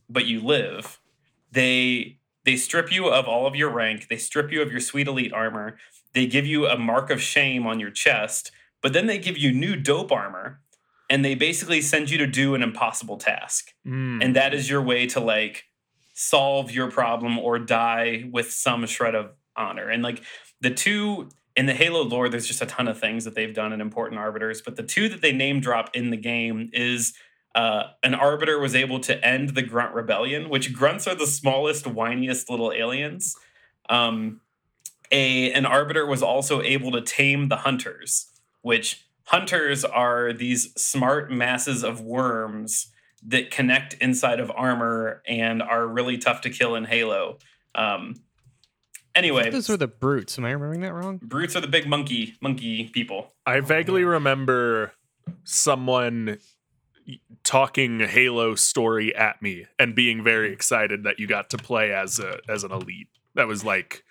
[0.09, 0.99] but you live,
[1.51, 5.07] they they strip you of all of your rank, they strip you of your sweet
[5.07, 5.77] elite armor,
[6.13, 9.51] they give you a mark of shame on your chest, but then they give you
[9.51, 10.61] new dope armor
[11.09, 14.23] and they basically send you to do an impossible task Mm.
[14.23, 15.65] and that is your way to like
[16.13, 20.21] solve your problem or die with some shred of honor and like
[20.61, 23.74] the two in the halo lore there's just a ton of things that they've done
[23.74, 27.14] in important arbiters but the two that they name drop in the game is
[27.55, 31.86] uh, an arbiter was able to end the grunt rebellion which grunts are the smallest
[31.86, 33.36] whiniest little aliens
[33.89, 34.39] um,
[35.12, 38.32] a an arbiter was also able to tame the hunters
[38.62, 42.91] which hunters are these smart masses of worms
[43.26, 47.38] that connect inside of armor and are really tough to kill in Halo.
[47.76, 48.16] Um,
[49.18, 50.38] anyway, Those are the brutes.
[50.38, 51.20] Am I remembering that wrong?
[51.22, 53.34] brutes are the big monkey monkey people.
[53.45, 54.93] I vaguely remember
[55.43, 56.38] someone
[57.43, 62.20] talking Halo story at me and being very excited that you got to play as
[62.20, 63.07] a as an elite.
[63.36, 64.03] That was like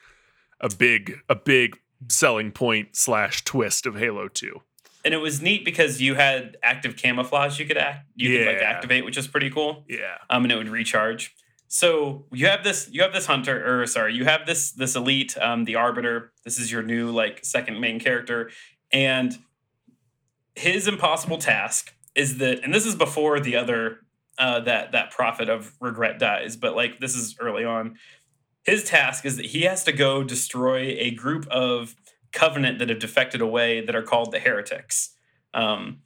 [0.61, 1.79] a big a big
[2.09, 4.61] selling point slash twist of Halo 2.
[5.05, 8.59] and it was neat because you had active camouflage you could act you could like
[8.61, 8.71] Yeah.
[8.71, 9.85] activate, which is pretty cool.
[9.89, 10.19] Yeah.
[10.31, 11.35] um, and it would recharge.
[11.77, 15.37] So you have this, you have this hunter, or sorry, you have this this elite,
[15.37, 16.33] um, the arbiter.
[16.43, 18.51] This is your new like second main character,
[18.91, 19.37] and
[20.55, 23.99] his impossible task is that, and this is before the other
[24.39, 27.97] uh, that that prophet of regret dies, but like this is early on.
[28.63, 31.95] His task is that he has to go destroy a group of
[32.33, 35.11] covenant that have defected away that are called the heretics.
[35.53, 35.99] Um,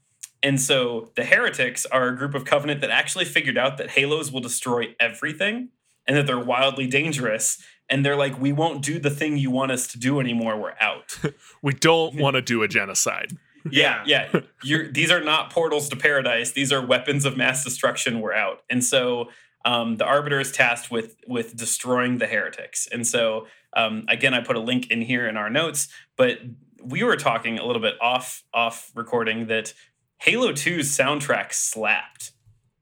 [0.43, 4.33] and so the heretics are a group of covenant that actually figured out that halos
[4.33, 5.69] will destroy everything
[6.07, 7.63] and that they're wildly dangerous.
[7.89, 10.57] And they're like, we won't do the thing you want us to do anymore.
[10.59, 11.19] We're out.
[11.63, 13.33] We don't want to do a genocide.
[13.71, 14.41] yeah, yeah.
[14.63, 16.53] You're, these are not portals to paradise.
[16.53, 18.21] These are weapons of mass destruction.
[18.21, 18.63] We're out.
[18.71, 19.29] And so
[19.67, 22.89] um, the arbiter is tasked with with destroying the heretics.
[22.91, 26.39] And so um, again, I put a link in here in our notes, but
[26.83, 29.75] we were talking a little bit off off recording that
[30.21, 32.33] Halo 2's soundtrack slapped.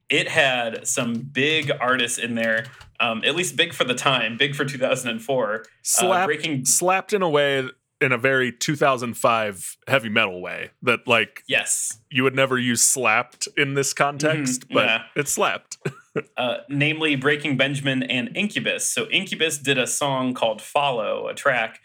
[0.08, 2.66] It had some big artists in there,
[2.98, 5.64] um, at least big for the time, big for 2004.
[5.82, 7.68] Slapped, breaking- slapped in a way
[8.00, 13.48] in a very 2005 heavy metal way that like Yes, you would never use slapped
[13.56, 15.02] in this context, Mhm, but yeah.
[15.16, 15.78] it slapped.
[16.36, 18.88] uh, namely Breaking Benjamin and Incubus.
[18.88, 21.80] So Incubus did a song called "Follow," a track.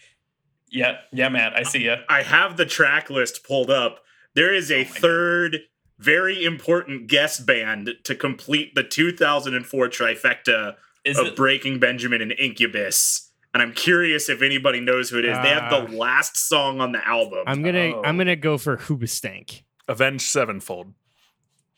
[0.70, 1.96] Yeah, yeah, Matt, I see you.
[2.08, 4.00] I have the track list pulled up.
[4.36, 4.98] There is a Oh my God.
[4.98, 5.58] third
[6.00, 10.76] very important guest band to complete the 2004 trifecta
[11.06, 11.36] Is of it?
[11.36, 13.30] Breaking Benjamin and Incubus.
[13.54, 15.38] And I'm curious if anybody knows who it is.
[15.44, 15.82] they have Ah.
[15.86, 17.44] the last song on the album.
[17.46, 18.02] I'm gonna Oh.
[18.04, 19.62] I'm gonna go for Hoobastank.
[19.88, 20.94] Avenged Sevenfold.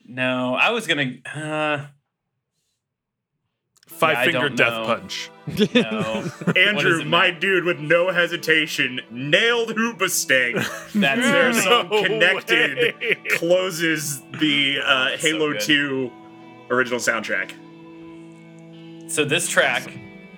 [0.07, 1.15] No, I was gonna.
[1.25, 1.87] Uh,
[3.87, 4.85] Five I Finger Death know.
[4.85, 5.29] Punch.
[5.75, 7.39] no, Andrew, my Matt?
[7.39, 10.55] dude, with no hesitation, nailed Hoobastank.
[10.93, 13.15] that's Their their song No Connected way.
[13.31, 15.61] closes the uh, That's so Halo good.
[15.61, 16.11] 2
[16.71, 17.51] original soundtrack.
[19.11, 19.87] So this track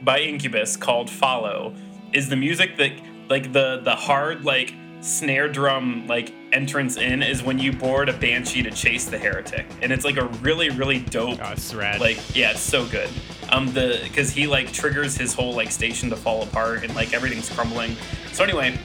[0.01, 1.73] by Incubus called "Follow"
[2.13, 2.91] is the music that,
[3.29, 4.73] like the the hard like
[5.07, 9.65] snare drum like entrance in is when you board a banshee to chase the heretic,
[9.81, 12.01] and it's like a really really dope Oh, it's rad.
[12.01, 13.09] like yeah it's so good.
[13.49, 17.13] Um the because he like triggers his whole like station to fall apart and like
[17.13, 17.95] everything's crumbling.
[18.33, 18.77] So anyway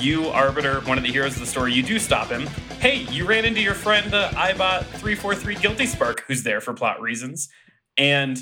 [0.00, 2.46] you arbiter one of the heroes of the story you do stop him.
[2.80, 7.00] Hey you ran into your friend uh, Eyebot 343 guilty spark who's there for plot
[7.00, 7.48] reasons.
[7.96, 8.38] And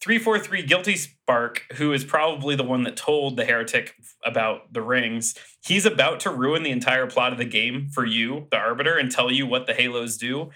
[0.00, 3.94] 343 guilty spark who is probably the one that told the heretic
[4.24, 8.46] about the rings he's about to ruin the entire plot of the game for you
[8.50, 10.50] the arbiter and tell you what the halos do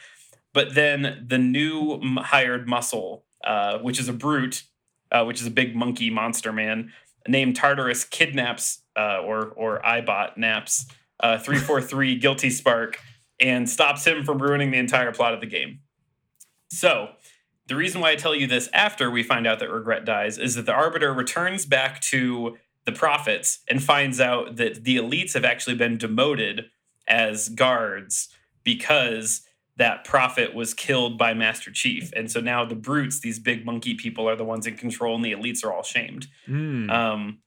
[0.53, 4.65] but then the new hired muscle, uh, which is a brute,
[5.13, 6.93] uh, which is a big monkey monster man
[7.27, 10.87] named Tartarus, kidnaps uh, or or Eyebot naps
[11.21, 12.99] uh, three four three guilty spark
[13.41, 15.81] and stops him from ruining the entire plot of the game.
[16.71, 17.11] So.
[17.69, 20.55] The reason why I tell you this after we find out that Regret dies is
[20.55, 22.57] that the Arbiter returns back to
[22.89, 26.71] the Prophets and finds out that the elites have actually been demoted
[27.07, 28.31] as guards
[28.65, 29.43] because
[29.77, 32.11] that prophet was killed by Master Chief.
[32.17, 35.23] And so now the brutes, these big monkey people, are the ones in control, and
[35.25, 36.29] the elites are all shamed.
[36.47, 36.89] Hmm.
[36.89, 37.39] Um,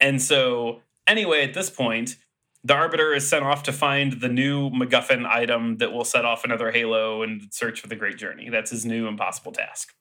[0.00, 2.16] and so, anyway, at this point,
[2.64, 6.44] the Arbiter is sent off to find the new MacGuffin item that will set off
[6.44, 8.48] another Halo and search for the Great Journey.
[8.50, 9.94] That's his new impossible task.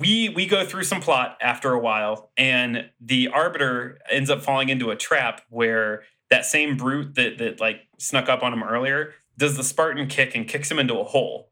[0.00, 4.70] We we go through some plot after a while, and the Arbiter ends up falling
[4.70, 9.12] into a trap where that same brute that that like snuck up on him earlier
[9.36, 11.50] does the Spartan kick and kicks him into a hole.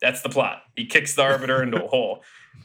[0.00, 0.62] That's the plot.
[0.76, 2.22] He kicks the Arbiter into a hole.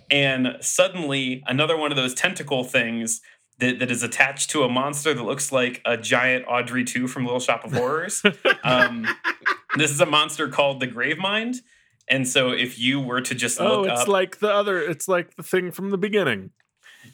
[0.09, 3.21] And suddenly, another one of those tentacle things
[3.59, 7.23] that, that is attached to a monster that looks like a giant Audrey 2 from
[7.23, 8.21] Little Shop of Horrors.
[8.63, 9.07] um,
[9.77, 11.57] this is a monster called the grave Gravemind.
[12.11, 14.79] And so, if you were to just oh, it's up, like the other.
[14.79, 16.51] It's like the thing from the beginning.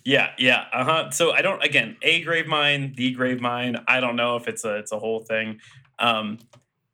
[0.04, 1.12] yeah, yeah, uh huh.
[1.12, 3.78] So I don't again a grave mind, the grave mind.
[3.88, 5.60] I don't know if it's a it's a whole thing.
[6.00, 6.40] Um,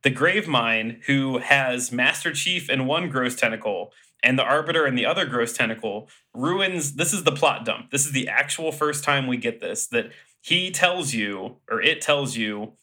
[0.03, 4.95] the grave mind who has Master Chief in one gross tentacle and the Arbiter in
[4.95, 6.95] the other gross tentacle ruins.
[6.95, 7.91] This is the plot dump.
[7.91, 12.01] This is the actual first time we get this that he tells you or it
[12.01, 12.73] tells you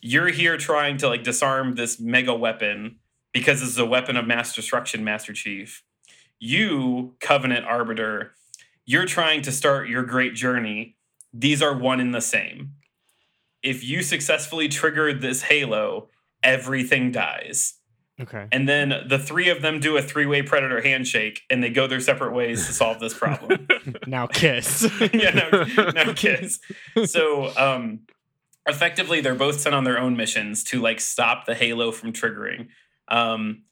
[0.00, 2.96] you're here trying to like disarm this mega weapon
[3.34, 5.82] because this is a weapon of mass destruction, Master Chief.
[6.38, 8.34] You, Covenant Arbiter,
[8.86, 10.96] you're trying to start your great journey.
[11.32, 12.74] These are one and the same.
[13.62, 16.08] If you successfully trigger this halo,
[16.42, 17.74] everything dies.
[18.20, 18.46] okay.
[18.52, 21.86] And then the three of them do a three way predator handshake and they go
[21.86, 23.66] their separate ways to solve this problem.
[24.06, 24.88] Now kiss.
[25.12, 26.60] yeah, no, no kids.
[27.04, 28.00] So, um,
[28.66, 32.68] effectively they're both sent on their own missions to like stop the halo from triggering
[33.08, 33.62] um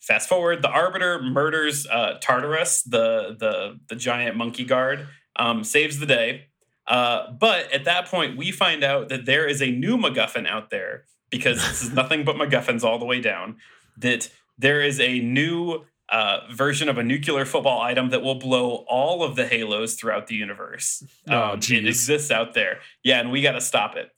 [0.00, 5.06] fast forward the arbiter murders uh tartarus the the the giant monkey guard
[5.36, 6.46] um saves the day
[6.86, 10.70] uh but at that point we find out that there is a new macguffin out
[10.70, 13.56] there because this is nothing but macguffins all the way down
[13.96, 18.84] that there is a new uh, version of a nuclear football item that will blow
[18.88, 21.02] all of the halos throughout the universe.
[21.28, 22.80] Oh, Um, it exists out there.
[23.02, 24.10] Yeah, and we got to stop it.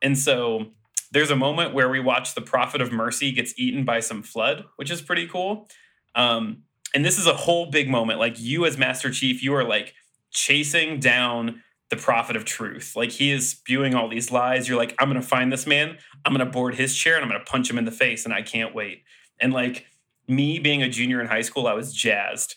[0.00, 0.68] And so
[1.14, 4.64] there's a moment where we watch the Prophet of Mercy gets eaten by some flood,
[4.76, 5.68] which is pretty cool.
[6.16, 8.18] Um, and this is a whole big moment.
[8.18, 9.94] Like you, as Master Chief, you are like
[10.32, 12.94] chasing down the Prophet of Truth.
[12.96, 14.68] Like he is spewing all these lies.
[14.68, 15.98] You're like, I'm going to find this man.
[16.24, 18.24] I'm going to board his chair and I'm going to punch him in the face.
[18.24, 19.04] And I can't wait.
[19.40, 19.86] And like
[20.26, 22.56] me being a junior in high school, I was jazzed.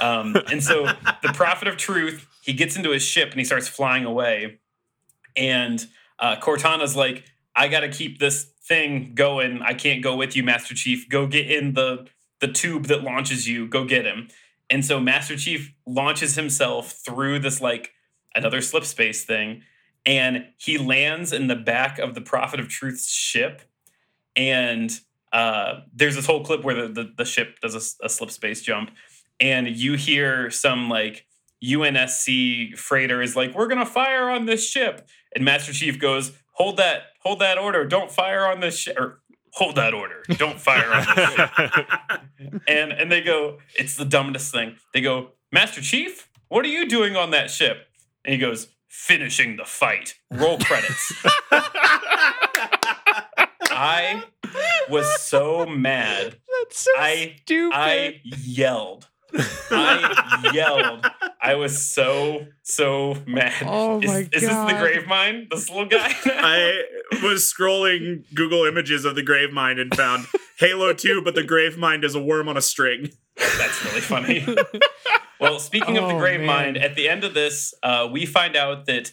[0.00, 0.86] Um, and so
[1.22, 4.60] the prophet of truth, he gets into his ship and he starts flying away.
[5.36, 5.86] And
[6.18, 7.24] uh, Cortana's like,
[7.58, 9.62] I got to keep this thing going.
[9.62, 11.08] I can't go with you, Master Chief.
[11.08, 12.06] Go get in the
[12.40, 13.66] the tube that launches you.
[13.66, 14.28] Go get him.
[14.70, 17.94] And so Master Chief launches himself through this like
[18.36, 19.62] another slip space thing,
[20.06, 23.62] and he lands in the back of the Prophet of Truth's ship.
[24.36, 24.96] And
[25.32, 28.92] uh, there's this whole clip where the, the, the ship does a slip space jump,
[29.40, 31.26] and you hear some like
[31.64, 36.76] UNSC freighter is like, "We're gonna fire on this ship," and Master Chief goes, "Hold
[36.76, 37.84] that, hold that order!
[37.86, 39.20] Don't fire on this ship." Or,
[39.54, 40.22] Hold that order!
[40.36, 41.50] Don't fire on this ship.
[42.68, 46.86] and and they go, "It's the dumbest thing." They go, "Master Chief, what are you
[46.86, 47.86] doing on that ship?"
[48.24, 51.12] And he goes, "Finishing the fight." Roll credits.
[53.70, 54.24] I
[54.90, 56.36] was so mad.
[56.60, 57.74] That's so I- stupid.
[57.76, 59.08] I yelled.
[59.34, 61.06] I yelled.
[61.40, 63.52] I was so so mad.
[63.64, 64.80] Oh is, my is this the God.
[64.80, 65.48] grave mind?
[65.50, 66.12] This little guy?
[66.26, 66.82] I
[67.22, 70.26] was scrolling Google images of the grave mind and found
[70.58, 73.10] Halo 2, but the grave mind is a worm on a string.
[73.36, 74.46] That's really funny.
[75.40, 76.46] well, speaking of the Oh, grave man.
[76.46, 79.12] mind, at the end of this, uh, we find out that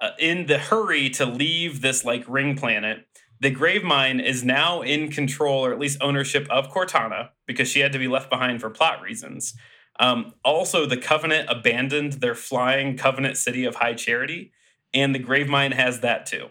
[0.00, 3.06] uh, in the hurry to leave this like ring planet,
[3.44, 7.80] the grave mind is now in control or at least ownership of Cortana because she
[7.80, 9.52] had to be left behind for plot reasons.
[10.00, 14.52] Um, also, the Covenant abandoned their flying Covenant city of High Charity,
[14.94, 16.46] and the grave mind has that too.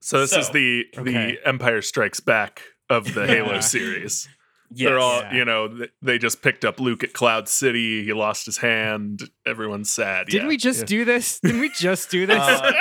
[0.00, 1.12] so this is the okay.
[1.12, 4.28] the Empire Strikes Back of the Halo series.
[4.28, 4.28] Yes.
[4.90, 5.34] They're all, Yeah.
[5.34, 8.04] you know, they just picked up Luke at Cloud City.
[8.04, 9.30] He lost his hand.
[9.46, 10.26] Everyone's sad.
[10.26, 10.48] Didn't yeah.
[10.48, 10.86] we just Yeah.
[10.86, 11.40] do this?
[11.40, 12.36] Didn't we just do this?
[12.46, 12.72] Uh,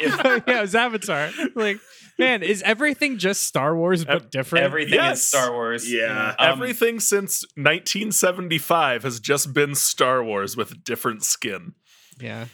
[0.00, 1.30] if- yeah, it was Avatar.
[1.54, 1.78] Like,
[2.18, 4.64] man, is everything just Star Wars but different?
[4.64, 5.18] everything Yes.
[5.20, 5.90] is Star Wars.
[5.92, 6.34] Yeah.
[6.38, 11.74] Um, Everything since 1975 has just been Star Wars with different skin.
[12.20, 12.46] yeah.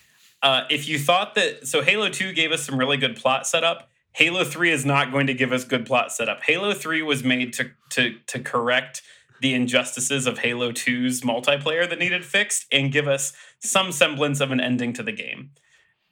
[0.42, 3.88] Uh, if you thought that, so Halo 2 gave us some really good plot setup.
[4.12, 6.42] Halo 3 is not going to give us good plot setup.
[6.44, 9.02] Halo 3 was made to to to correct
[9.40, 14.52] the injustices of Halo 2's multiplayer that needed fixed and give us some semblance of
[14.52, 15.50] an ending to the game.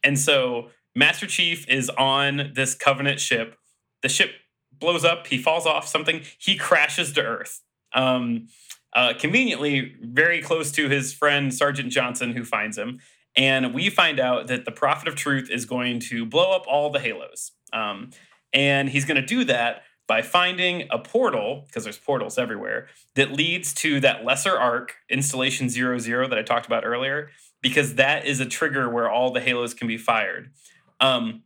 [0.03, 3.57] And so Master Chief is on this Covenant ship.
[4.03, 4.31] The ship
[4.73, 7.63] blows up, he falls off something, he crashes to Earth.
[7.95, 8.49] Um,
[8.93, 13.01] uh, conveniently, very close to his friend Sergeant Johnson, who finds him
[13.37, 16.91] and we find out that the prophet of truth is going to blow up all
[16.91, 18.11] the halos um,
[18.53, 23.33] and he's going to do that by finding a portal because there's portals everywhere that
[23.33, 27.31] leads to that lesser ark installation 00 that i talked about earlier
[27.61, 30.51] because that is a trigger where all the halos can be fired
[31.01, 31.43] um,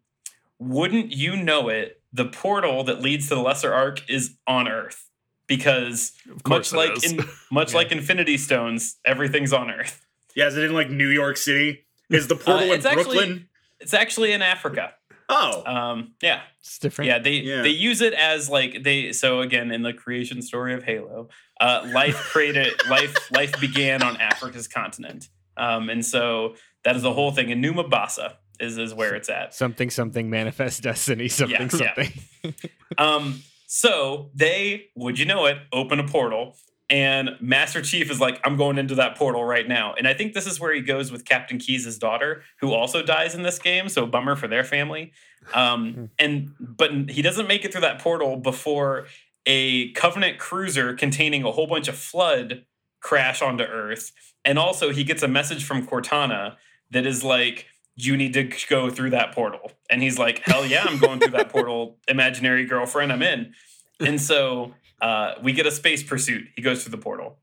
[0.59, 5.09] wouldn't you know it the portal that leads to the lesser ark is on earth
[5.47, 6.13] because
[6.47, 7.13] much like is.
[7.13, 7.21] in
[7.51, 7.79] much Yeah.
[7.79, 10.05] like infinity stones everything's on earth
[10.35, 11.85] Yeah, is it in like New York City?
[12.11, 13.49] Is the portal in it's actually- Brooklyn?
[13.81, 14.95] It's actually in Africa.
[15.29, 17.07] Oh, Um, yeah, It's different.
[17.09, 17.19] yeah.
[17.19, 17.62] They Yeah.
[17.62, 19.12] they use it as like they.
[19.12, 21.29] So again, in the creation story of Halo,
[21.61, 27.12] uh, life created life life began on Africa's continent, um, and so that is the
[27.12, 27.51] whole thing.
[27.51, 29.55] in New Mombasa is is where it's at.
[29.55, 32.09] Something, something, manifest destiny, something, Yeah, yeah.
[32.43, 32.55] something.
[32.97, 36.56] Um, so they, would you know it, open a portal,
[36.90, 39.94] and Master Chief is like, I'm going into that portal right now.
[39.97, 43.35] And I think this is where he goes with Captain Keyes' daughter, who also dies
[43.35, 43.89] in this game.
[43.90, 45.12] So bummer for their family.
[45.52, 49.06] Um, and but he doesn't make it through that portal before
[49.44, 52.64] a Covenant cruiser containing a whole bunch of flood
[53.01, 54.12] crash onto Earth.
[54.44, 56.56] And also he gets a message from Cortana
[56.90, 57.66] that is like,
[58.01, 59.73] you need to go through that portal.
[59.91, 61.99] And he's like, hell yeah, I'm going through that portal.
[62.07, 63.55] Imaginary girlfriend, I'm in.
[63.99, 66.47] And so uh, we get a space pursuit.
[66.55, 67.39] He goes through the portal.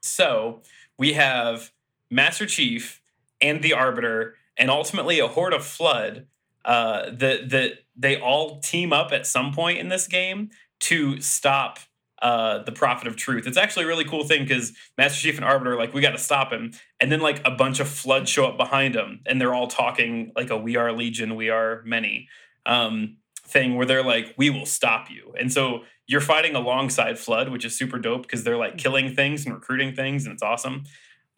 [0.00, 0.62] So
[0.98, 1.70] we have
[2.10, 3.00] Master Chief
[3.40, 6.26] and the Arbiter, and ultimately a horde of Flood
[6.64, 10.50] uh, that that they all team up at some point in this game
[10.80, 11.78] to stop
[12.20, 13.46] uh, the Prophet of Truth.
[13.46, 16.12] It's actually a really cool thing because Master Chief and Arbiter are like, we got
[16.12, 19.40] to stop him, and then like a bunch of Flood show up behind him, and
[19.40, 22.28] they're all talking like a "We are Legion, we are many"
[22.66, 27.50] um, thing, where they're like, "We will stop you," and so you're fighting alongside Flood,
[27.50, 30.84] which is super dope because they're like killing things and recruiting things, and it's awesome.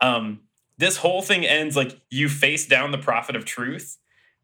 [0.01, 0.41] Um,
[0.79, 3.99] this whole thing ends like you face down the Prophet of Truth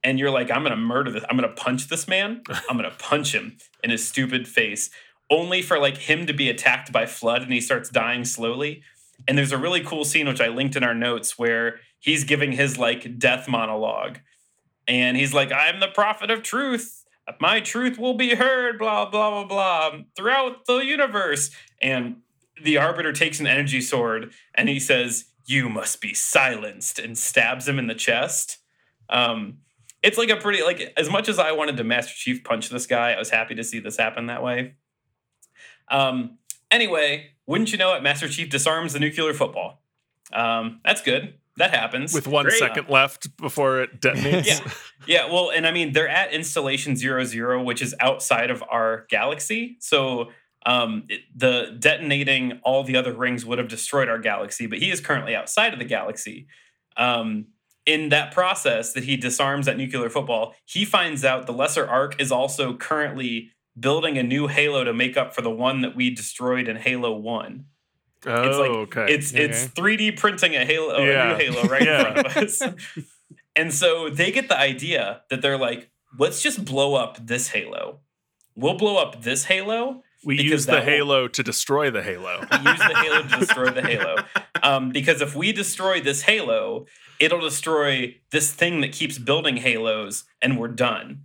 [0.07, 1.25] and you're like, I'm gonna murder this.
[1.29, 2.43] I'm gonna punch this man.
[2.71, 4.91] I'm gonna punch him in his stupid face,
[5.31, 8.83] only for like him to be attacked by flood and he starts dying slowly.
[9.27, 12.53] And there's a really cool scene which I linked in our notes where he's giving
[12.53, 14.19] his like death monologue,
[14.87, 17.05] and he's like, "I'm the prophet of truth.
[17.41, 21.51] My truth will be heard." Blah blah blah blah throughout the universe.
[21.81, 22.23] And
[22.63, 27.67] the arbiter takes an energy sword and he says, "You must be silenced," and stabs
[27.67, 28.59] him in the chest.
[29.09, 29.59] Um,
[30.03, 32.87] it's like a pretty like as much as I wanted to Master Chief punch this
[32.87, 34.75] guy, I was happy to see this happen that way.
[35.89, 36.39] Um,
[36.71, 38.03] anyway, wouldn't you know it?
[38.03, 39.81] Master Chief disarms the nuclear football.
[40.33, 41.35] Um, that's good.
[41.59, 42.59] That happens With one Great.
[42.59, 44.47] second left before it detonates.
[44.47, 44.71] yeah,
[45.07, 45.33] yeah.
[45.33, 49.77] Well, and I mean they're at installation zero zero, which is outside of our galaxy.
[49.81, 50.33] So
[50.67, 54.91] um, it- the detonating all the other rings would have destroyed our galaxy, but he
[54.91, 56.47] is currently outside of the galaxy.
[56.99, 57.47] Um,
[57.87, 62.21] in that process that he disarms that nuclear football, he finds out the Lesser Ark
[62.21, 66.11] is also currently building a new Halo to make up for the one that we
[66.11, 67.67] destroyed in Halo One.
[68.27, 69.13] Oh, It's like- okay.
[69.15, 71.35] It's it's 3D printing a Halo, Yeah.
[71.35, 72.09] a new Halo right Yeah.
[72.09, 72.63] in front of us.
[73.55, 78.01] and so they get the idea that they're like, let's just blow up this Halo.
[78.55, 80.03] We'll blow up this Halo.
[80.25, 82.41] we use the that will- halo to destroy the halo.
[82.51, 84.17] We use the Halo to destroy the Halo.
[84.63, 86.87] Um, because if we destroy this Halo,
[87.21, 91.23] it'll destroy this thing that keeps building Halos, and we're done.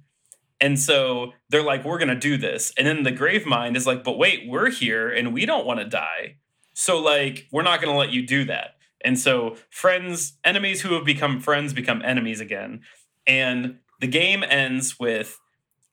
[0.62, 2.72] And so they're like, we're gonna do this.
[2.78, 5.80] And then the grave mind is like, but wait, we're here and we don't want
[5.80, 6.38] to die.
[6.74, 8.76] So like, we're not gonna let you do that.
[9.04, 12.82] And so friends, enemies who have become friends become enemies again.
[13.26, 15.40] And the game ends with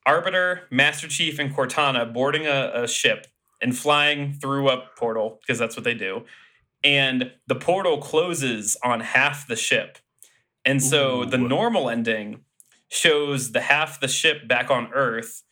[0.06, 3.26] Arbiter, Master Chief, and Cortana boarding a, a ship
[3.60, 6.24] and flying through a portal because that's what they do.
[6.84, 9.98] And the portal closes on half the ship.
[10.64, 12.44] And so the normal ending
[12.88, 15.42] shows the half the ship back on Earth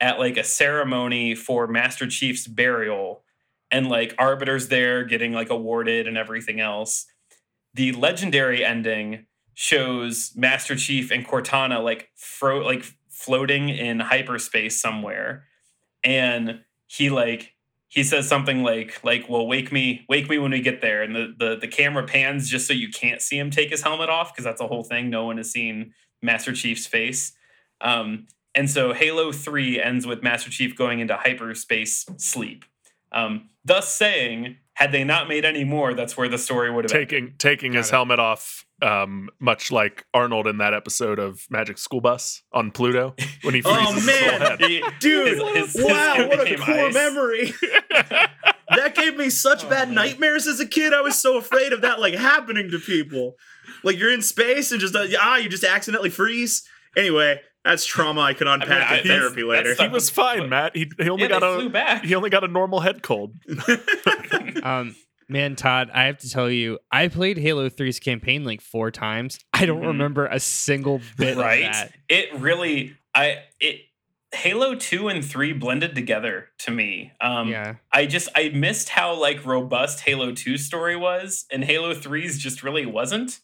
[0.00, 3.22] at like a ceremony for Master Chief's burial.
[3.70, 7.06] And like Arbiter's there getting like awarded and everything else.
[7.74, 15.44] The legendary ending shows Master Chief and Cortana like fro like floating in hyperspace somewhere.
[16.04, 17.54] And he like
[17.88, 21.14] he says something like like well wake me wake me when we get there and
[21.14, 24.32] the the, the camera pans just so you can't see him take his helmet off
[24.32, 25.92] because that's a whole thing no one has seen
[26.24, 27.32] master chief's face
[27.80, 32.64] um, and so halo 3 ends with master chief going into hyperspace sleep
[33.12, 36.92] um, thus saying had they not made any more that's where the story would have
[36.92, 37.08] ended.
[37.08, 37.92] taking taking his it.
[37.92, 43.14] helmet off, um, much like Arnold in that episode of Magic School Bus on Pluto
[43.42, 44.40] when he freezes Oh, his man.
[44.40, 44.60] head.
[44.62, 46.92] He- Dude, his- his- his wow, head what a became cool ice.
[46.94, 47.52] memory.
[48.74, 49.94] that gave me such Oh, bad man.
[49.94, 50.92] nightmares as a kid.
[50.92, 53.36] I was so afraid of that like happening to people.
[53.82, 56.62] Like you're in space and just uh, ah, you just accidentally freeze.
[56.96, 59.70] Anyway, that's trauma I could unpack I- in that's- therapy later.
[59.74, 60.76] that's he was fine, Matt.
[60.76, 63.02] He, he only yeah, got they flew a back he only got a normal head
[63.02, 63.34] cold.
[64.62, 64.94] Um,
[65.28, 69.38] man, Todd, I have to tell you, I played Halo 3's campaign like four times.
[69.52, 69.88] I don't Mhm.
[69.88, 71.92] remember a single bit right of that.
[72.08, 73.80] it really i it
[74.32, 77.74] halo 2 and 3 blended together to me um yeah.
[77.92, 82.64] i just i missed how like robust halo 2 story was and halo 3's just
[82.64, 83.38] really wasn't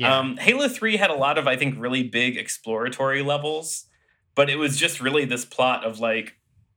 [0.00, 0.18] Yeah.
[0.18, 3.86] um halo 3 had a lot of i think really big exploratory levels
[4.34, 6.36] but it was just really this plot of like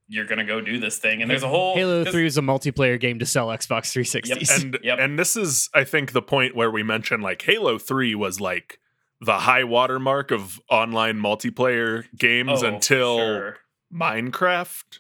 [0.10, 2.42] you're gonna go do this thing and there's a whole Halo there's- 3 is a
[2.42, 4.62] multiplayer game to sell Xbox 360s.
[4.62, 5.00] And Yep.
[5.00, 8.80] and this is I think the point where we mentioned like Halo 3 was like
[9.22, 13.58] the high watermark of online multiplayer games oh, until sure.
[13.94, 15.00] Minecraft.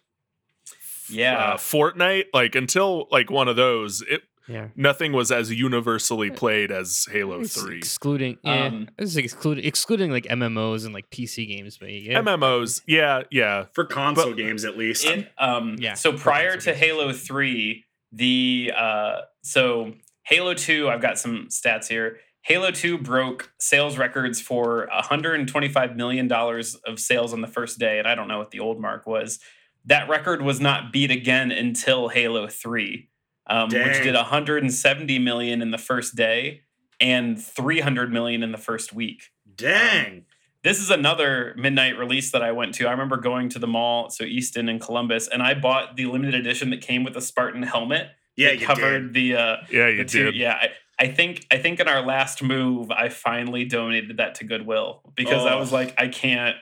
[1.09, 4.67] yeah uh, Fortnite, like until like one of those, it yeah.
[4.75, 7.77] nothing was as universally played as Halo It's Three.
[7.77, 12.19] Excluding, yeah, Um, it's like excluding, excluding like MMOs and like PC games, but yeah,
[12.21, 13.65] MMOs, yeah, yeah.
[13.73, 15.05] For console But- games at least.
[15.05, 16.77] It, um, Yeah, So prior to games.
[16.79, 19.93] Halo Three, the uh, so
[20.23, 22.17] Halo Two, I've got some stats here.
[22.43, 27.99] Halo Two broke sales records for 125 million dollars of sales on the first day,
[27.99, 29.39] and I don't know what the old mark was.
[29.85, 33.09] That record was not beat again until Halo Three,
[33.47, 36.61] um, which did 170 million in the first day
[36.99, 39.31] and 300 million in the first week.
[39.55, 40.25] Dang.
[40.63, 42.87] this is another midnight release that I went to.
[42.87, 46.35] I remember going to the mall, so Easton and Columbus, and I bought the limited
[46.35, 48.07] edition that came with a Spartan helmet.
[48.35, 49.13] Yeah, that you covered did.
[49.13, 50.35] the uh Yeah, the you two, did.
[50.35, 50.53] yeah.
[50.61, 55.01] I, I think I think in our last move, I finally donated that to Goodwill
[55.15, 55.75] because I was Oh.
[55.75, 56.55] like, I can't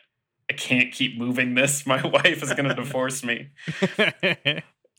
[0.50, 1.86] I can't keep moving this.
[1.94, 3.50] My wife is gonna divorce me.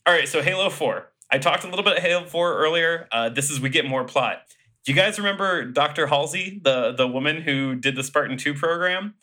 [0.05, 1.09] All right, so Halo 4.
[1.33, 3.07] I talked a little bit of Halo 4 earlier.
[3.11, 4.43] Uh, this is we get more plot.
[4.85, 6.07] Do you guys remember Dr.
[6.07, 9.15] Halsey, the the woman who did the Spartan 2 program?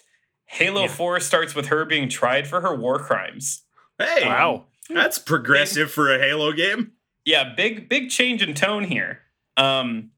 [0.47, 0.89] Halo Yeah.
[0.89, 3.63] 4 starts with her being tried for her war crimes.
[3.99, 4.67] Hey, Wow.
[4.89, 6.93] that's progressive for a Halo game.
[7.25, 9.21] Yeah, big big change in tone here.
[9.57, 10.11] Um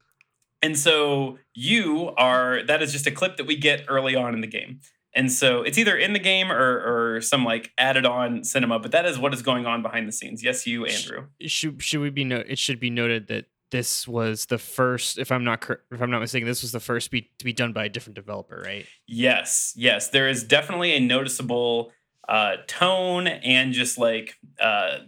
[0.63, 4.41] and so you are that is just a clip that we get early on in
[4.41, 4.79] the game.
[5.15, 8.91] And so it's either in the game or or some like added on cinema, but
[8.91, 10.43] that is what is going on behind the scenes.
[10.43, 11.27] Yes, you, Andrew.
[11.45, 15.31] should should we be no it should be noted that this was the first if
[15.31, 17.85] i'm not if i'm not mistaken this was the first be, to be done by
[17.85, 21.91] a different developer right Yes, yes, there is definitely a noticeable
[22.27, 24.99] uh, tone and just like uh,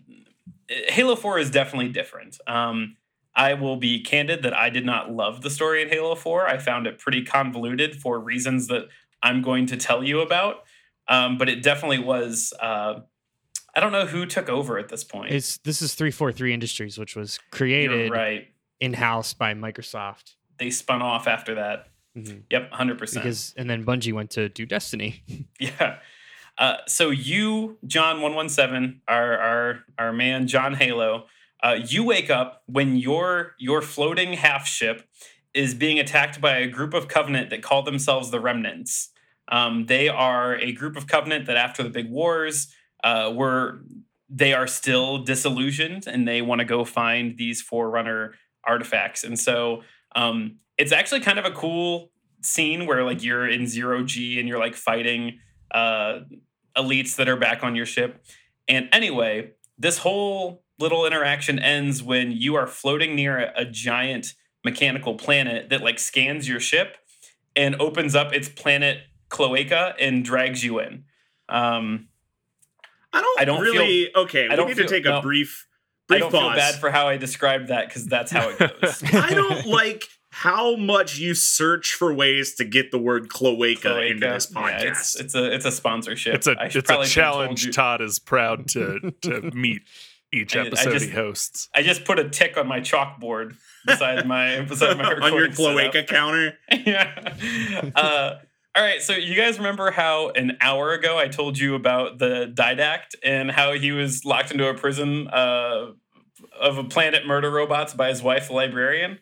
[0.68, 2.38] Halo Four is definitely different.
[2.48, 2.98] Um,
[3.36, 6.48] I will be candid that I did not love the story in Halo Four.
[6.48, 8.88] I found it pretty convoluted for reasons that
[9.24, 10.64] I'm going to tell you about.
[11.08, 12.54] Um, but it definitely was.
[12.60, 13.02] Uh,
[13.76, 15.32] I don't know who took over at this point.
[15.34, 18.48] it's this is 343 industries which was You're created right.
[18.80, 21.90] in-house by microsoft They spun off after that.
[22.18, 22.44] Mhm.
[22.50, 23.24] Yep, hundred percent.
[23.24, 25.24] because and then bungie went to do destiny
[25.60, 25.98] Yeah.
[26.58, 31.26] Uh, so you, John one one seven, our our our man John Halo,
[31.62, 35.06] uh, you wake up when your your floating half ship
[35.56, 39.10] is being attacked by a group of Covenant that call themselves the Remnants.
[39.48, 42.68] Um, they are a group of Covenant that after the big wars
[43.04, 43.82] uh, were
[44.30, 48.34] they are still disillusioned and they want to go find these Forerunner
[48.66, 49.24] artifacts.
[49.24, 49.84] And so
[50.16, 52.12] um, it's actually kind of a cool
[52.42, 55.40] scene where like you're in zero G and you're like fighting
[55.72, 56.22] uh,
[56.76, 58.26] elites that are back on your ship.
[58.68, 64.34] And anyway, this whole little interaction ends when you are floating near a, a giant
[64.66, 66.98] mechanical planet that like scans your ship
[67.56, 68.98] and opens up its planet
[69.30, 71.06] cloaca and drags you in.
[71.48, 72.08] Um,
[73.14, 74.14] I don't, I don't really.
[74.14, 75.20] okay, I we don't need feel- to take no.
[75.20, 75.68] a brief,
[76.08, 76.50] brief I brief don't pause.
[76.56, 79.04] feel bad for how I described that because that's how it goes.
[79.14, 84.20] I don't like how much you search for ways to get the word cloaca, into
[84.20, 84.34] Cloaca.
[84.34, 84.92] this Yeah, podcast.
[84.92, 86.36] it's, it's a it's a sponsorship.
[86.36, 87.76] It's a I should it's a probably should've told challenge.
[87.76, 89.84] Todd is proud to to meet
[90.36, 91.70] each I- I episode just- he hosts.
[91.76, 93.56] I just put a tick on my chalkboard
[93.86, 95.74] beside my beside my on your recording setup.
[95.76, 96.58] cloaca counter.
[96.72, 97.92] yeah.
[97.96, 98.40] Uh,
[98.76, 99.02] all right.
[99.02, 103.50] So you guys remember how an hour ago I told you about the didact and
[103.52, 105.92] how he was locked into a prison uh,
[106.60, 109.20] of a planet murder robots by his wife, the librarian.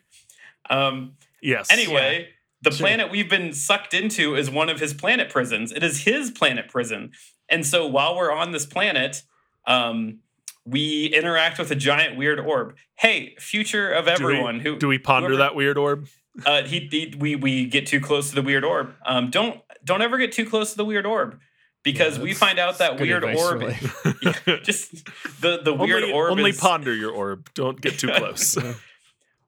[0.70, 1.70] Um, Yes.
[1.70, 2.30] anyway,
[2.62, 2.86] the Sure.
[2.86, 5.70] planet we've been sucked into is one of his planet prisons.
[5.72, 7.12] It is his planet prison.
[7.50, 9.22] And so while we're on this planet,
[9.66, 10.20] um,
[10.66, 12.74] we interact with a giant weird orb.
[12.96, 16.08] Hey, future of Do we- everyone who Do we ponder whoever- that weird orb?
[16.46, 18.94] uh, he, he we we get too close to the weird orb.
[19.06, 21.38] Um, don't don't ever get too close to the weird orb
[21.84, 23.60] because Yeah, we find out that weird advice, orb.
[23.60, 23.76] really.
[24.46, 25.04] Yeah, just
[25.40, 27.50] the the weird only, orb only is, ponder your orb.
[27.54, 28.56] Don't get too close.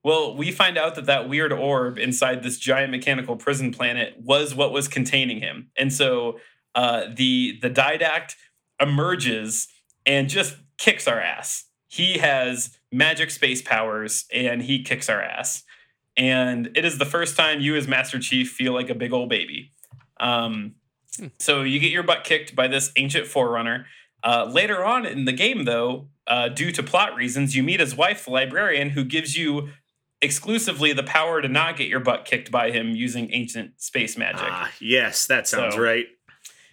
[0.05, 4.55] Well, we find out that that weird orb inside this giant mechanical prison planet was
[4.55, 6.39] what was containing him, and so
[6.77, 8.35] uh, the the didact
[8.81, 9.67] emerges
[10.05, 11.65] and just kicks our ass.
[11.89, 15.63] He has magic space powers, and he kicks our ass.
[16.17, 19.29] And it is the first time you, as Master Chief, feel like a big old
[19.29, 19.73] baby.
[20.19, 20.75] Um,
[21.39, 23.87] so you get your butt kicked by this ancient forerunner.
[24.25, 27.95] Uh, later on in the game, though, uh, due to plot reasons, you meet his
[27.95, 29.69] wife, the librarian, who gives you
[30.23, 34.41] exclusively the power to not get your butt kicked by him using ancient space magic.
[34.43, 36.07] Ah, yes, that sounds So- right.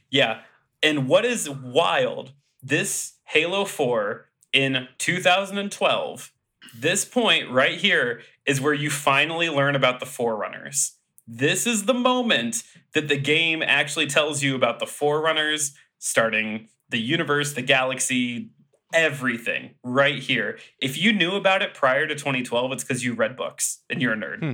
[0.09, 0.41] Yeah.
[0.81, 2.31] And what is wild,
[2.61, 6.31] this Halo 4 in 2012,
[6.77, 10.97] this point right here is where you finally learn about the Forerunners.
[11.25, 16.99] This is the moment that the game actually tells you about the Forerunners, starting the
[16.99, 18.51] universe, the galaxy,
[18.93, 20.59] everything right here.
[20.79, 24.13] If you knew about it prior to 2012, it's because you read books and you're
[24.13, 24.39] a nerd.
[24.41, 24.45] Hmm.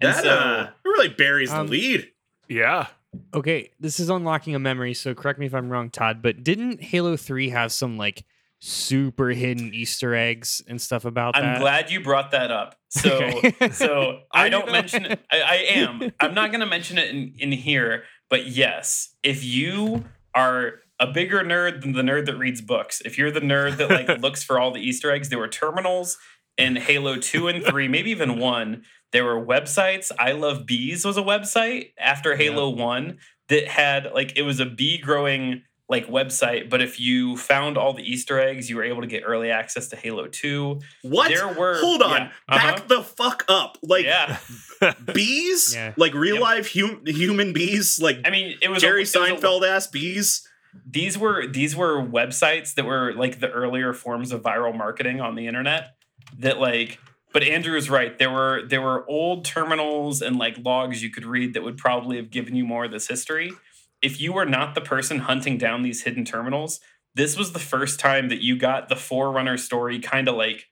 [0.00, 2.12] And That so, uh, really buries Um, the lead.
[2.48, 2.86] yeah.
[3.32, 6.22] Okay, this is unlocking a memory, so correct me if I'm wrong, Todd.
[6.22, 8.24] But didn't Halo Three have some like
[8.60, 11.44] super hidden Easter eggs and stuff about that?
[11.44, 12.76] I'm glad you brought that up.
[12.88, 13.70] So, Okay.
[13.72, 15.20] so I don't mention it.
[15.30, 16.12] I, I am.
[16.20, 18.04] I'm not going to mention it in, in here.
[18.30, 20.04] But yes, if you
[20.34, 23.90] are a bigger nerd than the nerd that reads books, if you're the nerd that
[23.90, 26.16] like looks for all the Easter eggs, there were terminals
[26.58, 28.82] in Halo Two and Three, maybe even one.
[29.12, 30.10] There were websites.
[30.18, 33.18] I Love Bees was a website after Halo One
[33.48, 37.92] that had like it was a bee growing like website, but if you found all
[37.92, 40.80] the Easter eggs, you were able to get early access to Halo 2.
[41.02, 41.28] What?
[41.28, 42.22] There were Hold on.
[42.22, 42.72] yeah, uh-huh.
[42.72, 43.76] Back the fuck up.
[43.82, 44.38] Like yeah.
[45.12, 45.74] bees?
[45.74, 45.92] Yeah.
[45.96, 46.42] Like real Yep.
[46.42, 48.00] life hum- human bees?
[48.00, 50.48] Like I mean, it was Jerry a, it was a- Seinfeld ass bees?
[50.84, 55.36] these were these were websites that were like the earlier forms of viral marketing on
[55.36, 55.94] the internet
[56.38, 56.98] that like
[57.34, 58.16] but Andrew is right.
[58.16, 62.16] There were there were old terminals and like logs you could read that would probably
[62.16, 63.52] have given you more of this history.
[64.00, 66.78] If you were not the person hunting down these hidden terminals,
[67.16, 70.66] this was the first time that you got the Forerunner story kind of like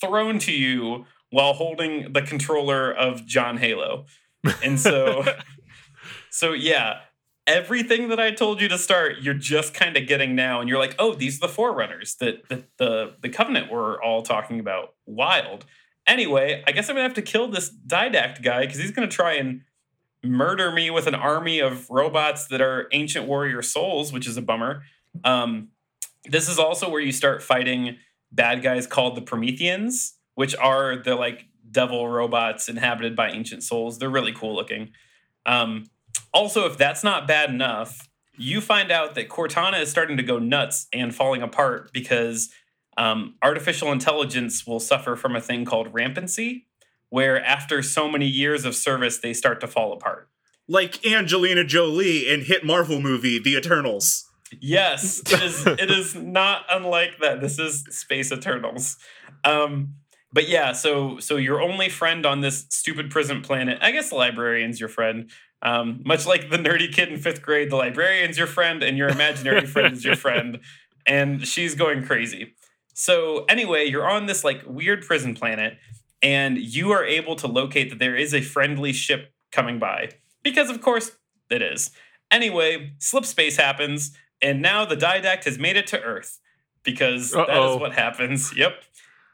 [0.00, 4.06] thrown to you while holding the controller of John Halo.
[4.62, 5.24] And so
[6.30, 7.02] so yeah,
[7.48, 10.78] everything that I told you to start, you're just kind of getting now, and you're
[10.78, 14.94] like, oh, these are the forerunners that, that the the Covenant were all talking about.
[15.06, 15.64] Wild.
[16.06, 19.32] Anyway, I guess I'm gonna have to kill this Didact guy because he's gonna try
[19.32, 19.62] and
[20.22, 24.42] murder me with an army of robots that are ancient warrior souls, which is a
[24.42, 24.82] bummer.
[25.24, 25.68] Um,
[26.24, 27.96] this is also where you start fighting
[28.30, 33.98] bad guys called the Prometheans, which are the like devil robots inhabited by ancient souls.
[33.98, 34.90] They're really cool looking.
[35.46, 35.86] Um,
[36.32, 40.38] also, if that's not bad enough, you find out that Cortana is starting to go
[40.38, 42.50] nuts and falling apart because
[42.96, 46.66] um, artificial intelligence will suffer from a thing called rampancy,
[47.10, 50.28] where after so many years of service, they start to fall apart.
[50.68, 54.26] Like Angelina Jolie in hit Marvel movie The Eternals.
[54.60, 55.66] Yes, it is.
[55.66, 57.40] it is not unlike that.
[57.40, 58.96] This is Space Eternals.
[59.44, 59.94] Um,
[60.32, 64.16] but yeah, so so your only friend on this stupid prison planet, I guess the
[64.16, 65.30] librarian's your friend.
[65.60, 69.08] Um, much like the nerdy kid in fifth grade, the librarian's your friend, and your
[69.08, 70.60] imaginary friend is your friend,
[71.06, 72.54] and she's going crazy.
[72.94, 75.78] So anyway, you're on this like weird prison planet,
[76.22, 80.10] and you are able to locate that there is a friendly ship coming by
[80.42, 81.12] because, of course,
[81.50, 81.90] it is.
[82.30, 86.38] Anyway, slip space happens, and now the Didact has made it to Earth
[86.82, 88.56] because that is what happens.
[88.56, 88.74] Yep.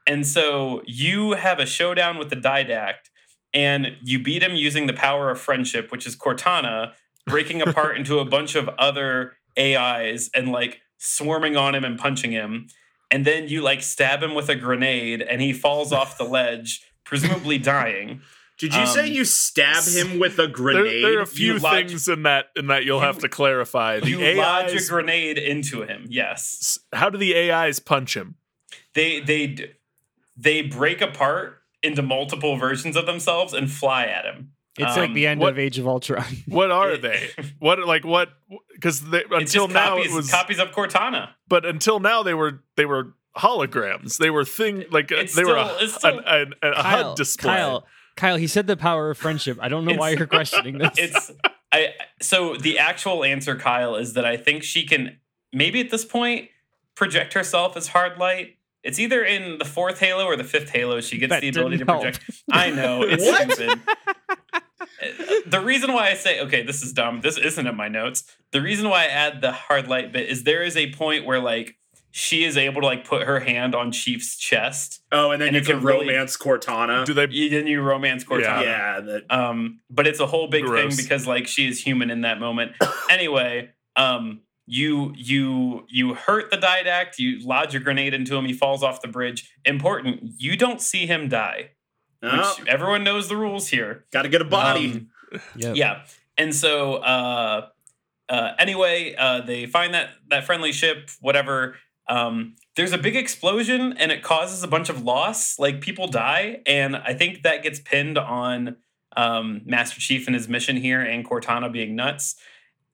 [0.06, 3.10] And so you have a showdown with the Didact,
[3.54, 6.92] and you beat him using the power of friendship, which is Cortana,
[7.26, 12.32] breaking apart into a bunch of other AIs and like swarming on him and punching
[12.32, 12.66] him.
[13.10, 16.82] And then you like stab him with a grenade, and he falls off the ledge,
[17.04, 18.20] presumably dying.
[18.58, 21.04] Did you say Um, you stab him with a grenade?
[21.04, 23.98] there are a few lodge- things in that in that you'll You- have to clarify.
[24.00, 26.06] The You lodge a grenade into him.
[26.08, 26.78] Yes.
[26.92, 28.36] how do the AIs punch him?
[28.94, 29.72] they they
[30.36, 34.50] they break apart into multiple versions of themselves and fly at him.
[34.76, 36.24] It's like Um, the end what- of Age of Ultron.
[36.48, 37.28] What are they?
[37.60, 38.30] What like what?
[38.74, 41.30] Because It's until just now copies, it was, copies of Cortana.
[41.48, 44.16] but until now they were they were holograms.
[44.18, 47.08] They were thing like uh, It's they were a, it's still- an, an, a Kyle,
[47.10, 47.52] HUD display.
[47.54, 47.86] Kyle,
[48.16, 49.58] Kyle, he said the power of friendship.
[49.60, 50.90] I don't know why you're questioning this.
[50.98, 51.30] It's
[51.72, 51.88] I
[52.20, 55.18] so the actual answer, Kyle, is that I think she can
[55.52, 56.48] maybe at this point
[56.94, 58.56] project herself as hard light.
[58.84, 61.00] It's either in the fourth Halo or the fifth Halo.
[61.00, 62.02] She gets That the ability to didn't help.
[62.02, 62.42] project.
[62.52, 63.50] I know it's What?
[63.52, 63.80] stupid.
[65.46, 67.20] the reason why I say okay, this is dumb.
[67.20, 68.24] This isn't in my notes.
[68.52, 71.40] The reason why I add the hard light bit is there is a point where
[71.40, 71.76] like
[72.10, 75.00] she is able to like put her hand on Chief's chest.
[75.10, 77.04] oh, and then and you it's a can really- romance Cortana.
[77.04, 77.26] Do they?
[77.28, 78.62] You- Then you romance Cortana.
[78.62, 80.94] yeah, that Um, but it's a whole big Gross.
[80.94, 82.72] thing because like she is human in that moment.
[83.10, 88.52] anyway, um, you you you hurt the didact, you lodge a grenade into him, he
[88.52, 89.50] falls off the bridge.
[89.64, 91.70] Important, you don't see him die.
[92.22, 94.04] oh, Which everyone knows the rules here.
[94.12, 94.92] got to get a body.
[94.92, 95.10] Um,
[95.56, 95.76] Yep.
[95.76, 96.02] yeah.
[96.38, 97.66] And so uh
[98.28, 101.76] uh anyway, uh they find that that friendly ship, whatever.
[102.08, 106.60] Um there's a big explosion and it causes a bunch of loss, like people die,
[106.66, 108.76] and I think that gets pinned on
[109.16, 112.36] um Master Chief and his mission here and Cortana being nuts.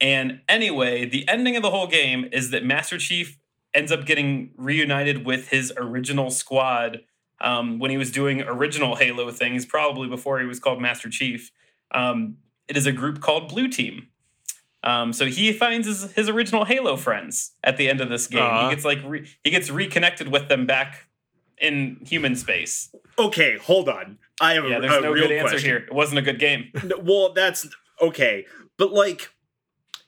[0.01, 3.37] And anyway, the ending of the whole game is that Master Chief
[3.73, 7.01] ends up getting reunited with his original squad
[7.39, 11.51] um, when he was doing original Halo things, probably before he was called Master Chief.
[11.91, 12.37] Um,
[12.67, 14.07] it is a group called Blue Team.
[14.83, 18.41] Um, so he finds his, his original Halo friends at the end of this game.
[18.41, 18.69] Aw.
[18.69, 21.07] He gets like re- he gets reconnected with them back
[21.59, 22.93] in human space.
[23.19, 24.17] Okay, hold on.
[24.39, 25.69] I have Yeah, a, there's a no real good answer question.
[25.69, 25.77] here.
[25.77, 26.71] It wasn't a good game.
[27.03, 27.67] Well, that's
[28.01, 28.47] okay,
[28.79, 29.29] but like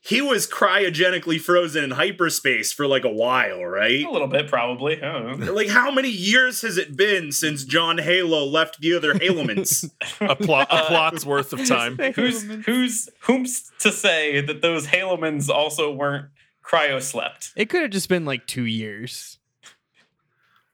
[0.06, 4.04] he was cryogenically frozen in hyperspace for like a while, right?
[4.04, 5.02] A little bit, probably.
[5.02, 5.54] I don't know.
[5.54, 9.90] Like how many years has it been since John Halo left the other Halomans?
[10.20, 11.98] A, plot, a Uh, plot's worth of time.
[12.16, 16.28] who's who's whom's to say that those Halomans also weren't
[16.66, 17.54] cryo slept?
[17.56, 19.40] It could have just been like two years.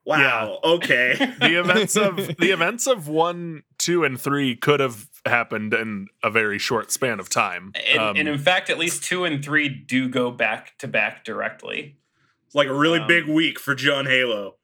[0.05, 0.59] Wow.
[0.63, 1.13] Okay.
[1.39, 6.29] the events of the events of one, two and three could have happened in a
[6.29, 7.73] very short span of time.
[7.89, 11.23] And, Um, and in fact, at least two and three do go back to back
[11.25, 11.97] directly.
[12.45, 14.55] It's like a really Um, big week for John Halo.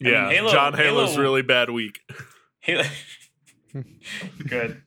[0.00, 2.00] mean, yeah, Halo- John Halo's Halo- really bad week.
[2.60, 2.82] He-
[4.48, 4.82] Good.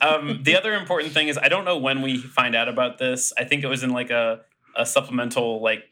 [0.00, 3.32] Um, the other important thing is I don't know when we find out about this.
[3.38, 4.40] I think it was in like a,
[4.76, 5.84] a supplemental like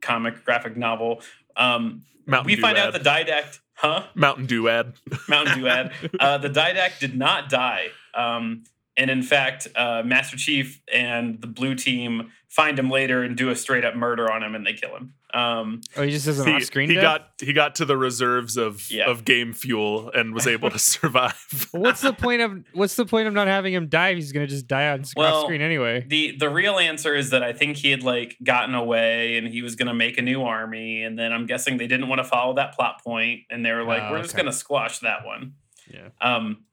[0.00, 1.22] comic graphic novel.
[1.56, 2.86] Um, Mountain we Dew find ad.
[2.88, 4.04] out the Didact, huh?
[4.14, 4.94] Mountain Dew ad.
[5.28, 5.92] Mountain Dew ad.
[6.20, 7.86] Uh, the Didact did not die.
[8.14, 8.64] Um,
[8.96, 13.48] and in fact, uh, Master Chief and the blue team find him later and do
[13.48, 15.14] a straight up murder on him and they kill him.
[15.32, 17.02] Um, Oh, he just has an He, off-screen he death?
[17.02, 19.08] got he got to the reserves of Yeah.
[19.08, 21.68] of game fuel and was able to survive.
[21.72, 24.10] What's the point of what's the point of not having him die?
[24.10, 26.04] if He's gonna just die on Well, screen anyway.
[26.06, 29.62] the the real answer is that I think he had like gotten away and he
[29.62, 32.24] was going to make a new army and then I'm guessing they didn't want to
[32.24, 35.24] follow that plot point and they were like Oh, we're just going to squash that
[35.24, 35.54] one.
[35.90, 36.08] Yeah.
[36.20, 36.64] Um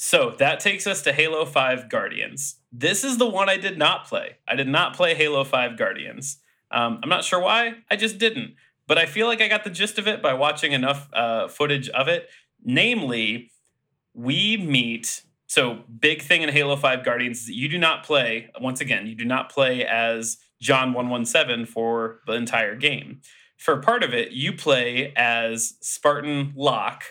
[0.00, 2.60] so that takes us to Halo 5 Guardians.
[2.70, 4.36] This is the one I did not play.
[4.46, 6.38] I did not play Halo 5 Guardians.
[6.70, 7.78] Um, I'm not sure why.
[7.90, 8.54] I just didn't.
[8.86, 11.88] But I feel like I got the gist of it by watching enough uh, footage
[11.88, 12.28] of it.
[12.64, 13.50] Namely,
[14.14, 15.22] we meet.
[15.48, 19.08] So, big thing in Halo 5 Guardians is that you do not play, once again,
[19.08, 23.20] you do not play as John 117 for the entire game.
[23.56, 27.02] For part of it, you play as Spartan Locke.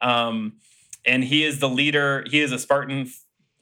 [0.00, 0.54] Um,
[1.10, 2.24] and he is the leader.
[2.30, 3.10] He is a Spartan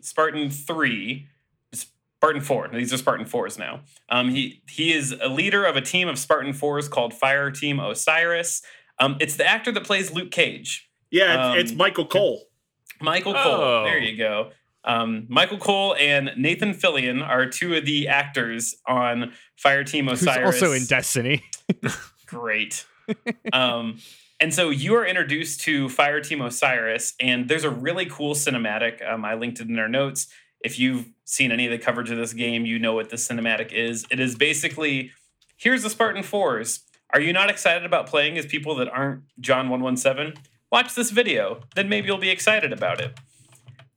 [0.00, 1.26] Spartan 3,
[1.72, 2.68] Spartan 4.
[2.74, 3.80] These are Spartan 4s now.
[4.10, 7.80] Um, he he is a leader of a team of Spartan 4s called Fire Team
[7.80, 8.62] Osiris.
[9.00, 10.90] Um, it's the actor that plays Luke Cage.
[11.10, 12.44] Yeah, it's, Um, it's Michael Cole.
[13.00, 13.60] Michael Cole.
[13.60, 13.84] Oh.
[13.84, 14.50] There you go.
[14.84, 20.20] Um, Michael Cole and Nathan Fillion are two of the actors on Fire Team Osiris.
[20.20, 20.62] Who's Osiris.
[20.62, 21.44] also in Destiny.
[22.26, 22.84] Great.
[23.52, 23.98] um,
[24.40, 29.06] and so you are introduced to Fire Team Osiris, and there's a really cool cinematic.
[29.09, 30.28] Um, I linked it in our notes.
[30.60, 33.73] If you've seen any of the coverage of this game, you know what this cinematic
[33.73, 34.06] is.
[34.10, 35.12] It is basically
[35.56, 36.81] here's the Spartan Fours.
[37.10, 40.35] Are you not excited about playing as people that aren't John 117?
[40.70, 43.19] Watch this video, then maybe you'll be excited about it.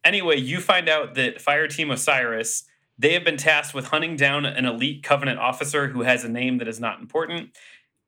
[0.03, 2.63] Anyway, you find out that Fire Team Osiris,
[2.97, 6.57] they have been tasked with hunting down an elite Covenant officer who has a name
[6.57, 7.49] that is not important.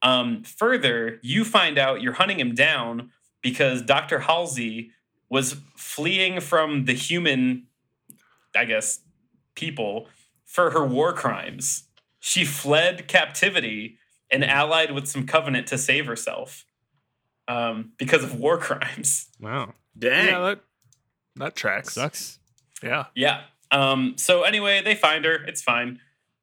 [0.04, 3.10] Um, further, you find out you're hunting him down
[3.42, 4.20] because Dr.
[4.20, 4.92] Halsey
[5.30, 7.64] was fleeing from the human,
[8.56, 9.00] I guess,
[9.56, 10.08] people
[10.46, 11.84] for her war crimes.
[12.20, 13.98] She fled captivity
[14.30, 16.66] and allied with some Covenant to save herself
[17.48, 19.28] um, because of war crimes.
[19.40, 20.28] Wow, Dang.
[20.28, 20.60] Yeah, that
[21.36, 21.94] that tracks.
[21.94, 22.40] sucks.
[22.84, 23.06] Yeah.
[23.16, 23.42] Yeah.
[23.72, 25.44] Um, so anyway, they find her.
[25.46, 26.00] It's fine.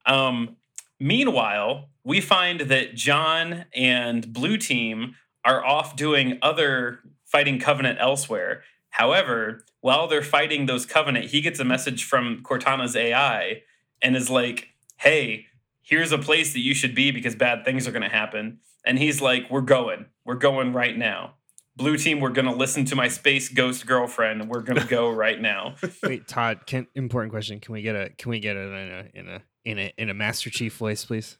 [0.06, 0.56] Um,
[1.00, 8.62] meanwhile, we find that John and Blue Team are off doing other fighting Covenant elsewhere.
[8.90, 13.62] However, while they're fighting those Covenant, he gets a message from Cortana's AI
[14.02, 15.46] and is like, "Hey,
[15.82, 18.98] here's a place that you should be because bad things are going to happen." And
[18.98, 20.06] he's like, "We're going.
[20.24, 21.34] We're going right now."
[21.76, 24.50] Blue team, we're gonna listen to my space ghost girlfriend.
[24.50, 25.76] We're gonna go right now.
[26.02, 26.66] Wait, Todd.
[26.66, 27.58] Can important question?
[27.58, 30.10] Can we get a can we get it in a in a in a in
[30.10, 31.38] a Master Chief voice, please?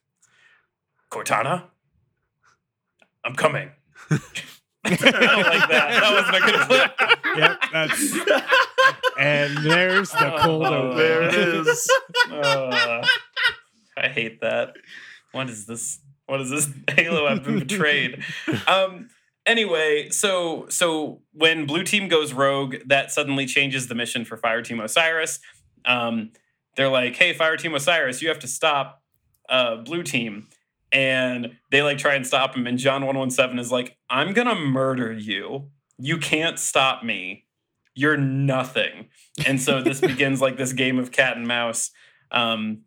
[1.11, 1.65] Cortana,
[3.25, 3.71] I'm coming.
[4.11, 4.19] I
[4.85, 6.01] don't like that.
[6.01, 6.93] That wasn't a good clip.
[7.37, 8.15] Yep, that's
[9.19, 10.97] and there's the cold Oh, open.
[10.97, 11.91] There it is.
[12.31, 13.07] Uh,
[13.97, 14.75] I hate that.
[15.33, 16.01] What is this?
[16.27, 16.69] What is this?
[16.97, 18.23] Halo, I've been betrayed.
[18.67, 19.09] Um.
[19.47, 24.63] Anyway, so so when Blue Team goes rogue, that suddenly changes the mission for Fire
[24.63, 25.41] Team Osiris.
[25.85, 26.31] Um,
[26.81, 29.03] they're like, "Hey, Fire Team Osiris, you have to stop
[29.49, 30.49] uh, Blue Team,"
[30.91, 32.67] and they like try and stop him.
[32.67, 35.71] And John One One Seven is like, "I'm gonna murder you.
[35.99, 37.45] You can't stop me.
[37.95, 39.09] You're nothing."
[39.47, 41.91] And so this begins like this game of cat and mouse.
[42.33, 42.83] Um,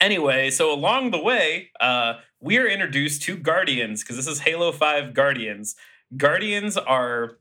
[0.00, 4.72] anyway, so along the way, uh, we are introduced to Guardians because this is Halo
[4.72, 5.76] 5 Guardians.
[6.16, 7.38] Guardians are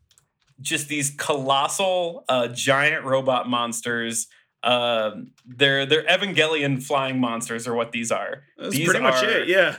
[0.62, 4.28] just these colossal, uh, giant robot monsters.
[4.64, 5.12] Uh,
[5.46, 8.44] they're they're Evangelion flying monsters, are what these are.
[8.58, 9.48] That's These pretty much it.
[9.48, 9.78] Yeah.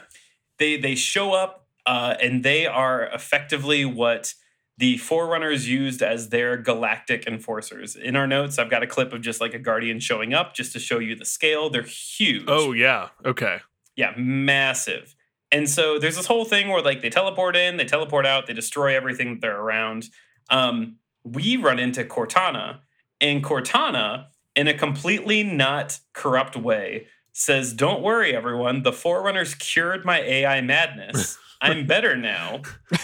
[0.58, 4.34] They they show up uh, and they are effectively what
[4.78, 7.94] the Forerunners used as their galactic enforcers.
[7.94, 10.72] In our notes, I've got a clip of just like a Guardian showing up just
[10.72, 11.70] to show you the scale.
[11.70, 12.44] They're huge.
[12.48, 13.10] Oh yeah.
[13.24, 13.58] Okay.
[13.96, 15.14] Yeah, massive.
[15.50, 18.54] And so there's this whole thing where like they teleport in, they teleport out, they
[18.54, 20.08] destroy everything that they're around.
[20.48, 22.80] Um, we run into Cortana,
[23.20, 28.82] and Cortana, in a completely not corrupt way, says, Don't worry, everyone.
[28.82, 31.38] The Forerunners cured my AI madness.
[31.62, 32.62] I'm better now.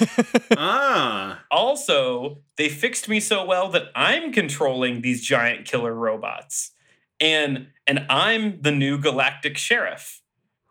[0.57, 6.73] ah, Also, they fixed me so well that I'm controlling these giant killer robots.
[7.21, 10.23] And and I'm the new galactic sheriff.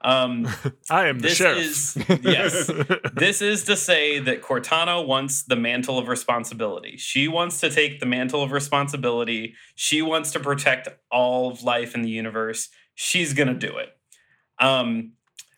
[0.03, 0.47] Um,
[0.89, 1.57] I am the this sheriff.
[1.57, 2.69] is yes.
[3.13, 6.97] this is to say that Cortana wants the mantle of responsibility.
[6.97, 9.55] She wants to take the mantle of responsibility.
[9.75, 12.69] She wants to protect all of life in the universe.
[12.95, 13.89] She's gonna do it.
[14.59, 15.13] Um,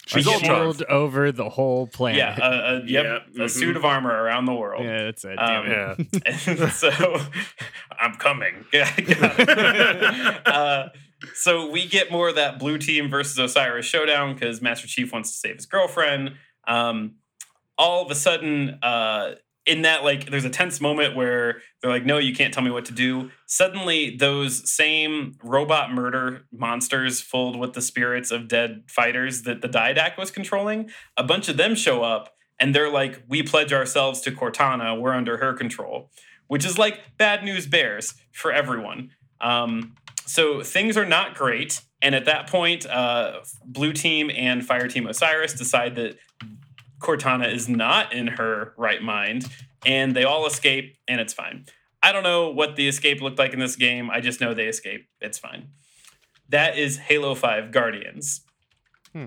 [0.08, 0.64] She's we a get Ultron.
[0.66, 2.18] more- shield over the whole planet.
[2.18, 4.84] Yeah, uh, uh, yep, Yeah, a suit of armor around the world.
[4.84, 5.38] yeah, that's it.
[5.38, 6.70] Um, damn yeah.
[6.72, 6.90] So
[8.00, 8.66] I'm coming.
[8.74, 8.90] Yeah,
[10.46, 10.90] uh,
[11.34, 15.32] so we get more of that blue team versus Osiris showdown because Master Chief wants
[15.32, 16.34] to save his girlfriend.
[16.68, 17.16] Um,
[17.78, 19.36] all of a sudden, uh,
[19.66, 22.72] in that like, there's a tense moment where they're like, "No, you can't tell me
[22.72, 28.84] what to do." Suddenly, those same robot murder monsters, filled with the spirits of dead
[28.88, 33.24] fighters that the Didact was controlling, a bunch of them show up, and they're like,
[33.28, 35.00] "We pledge ourselves to Cortana.
[35.00, 36.10] We're under her control."
[36.50, 39.12] which is like bad news bears for everyone.
[39.40, 39.96] Um,
[40.30, 41.82] so things are not great.
[42.04, 46.18] And at that point, uh, Blue Team and Fire Team Osiris decide that
[47.00, 49.48] Cortana is not in her right mind,
[49.86, 51.66] and they all escape, and it's fine.
[52.04, 54.12] I don't know what the escape looked like in this game.
[54.12, 55.08] I just know they escape.
[55.20, 55.70] It's fine.
[56.48, 58.42] That is Halo 5 Guardians.
[59.14, 59.26] Hmm.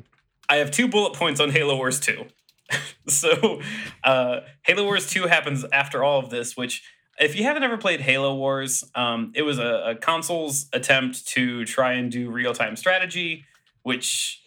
[0.49, 2.27] I have two bullet points on Halo Wars 2.
[3.09, 3.61] so,
[4.05, 6.85] uh, Halo Wars 2 happens after all of this, which
[7.21, 11.65] if you haven't ever played Halo Wars, um, it was a, a console's attempt to
[11.65, 13.45] try and do real time strategy,
[13.83, 14.43] which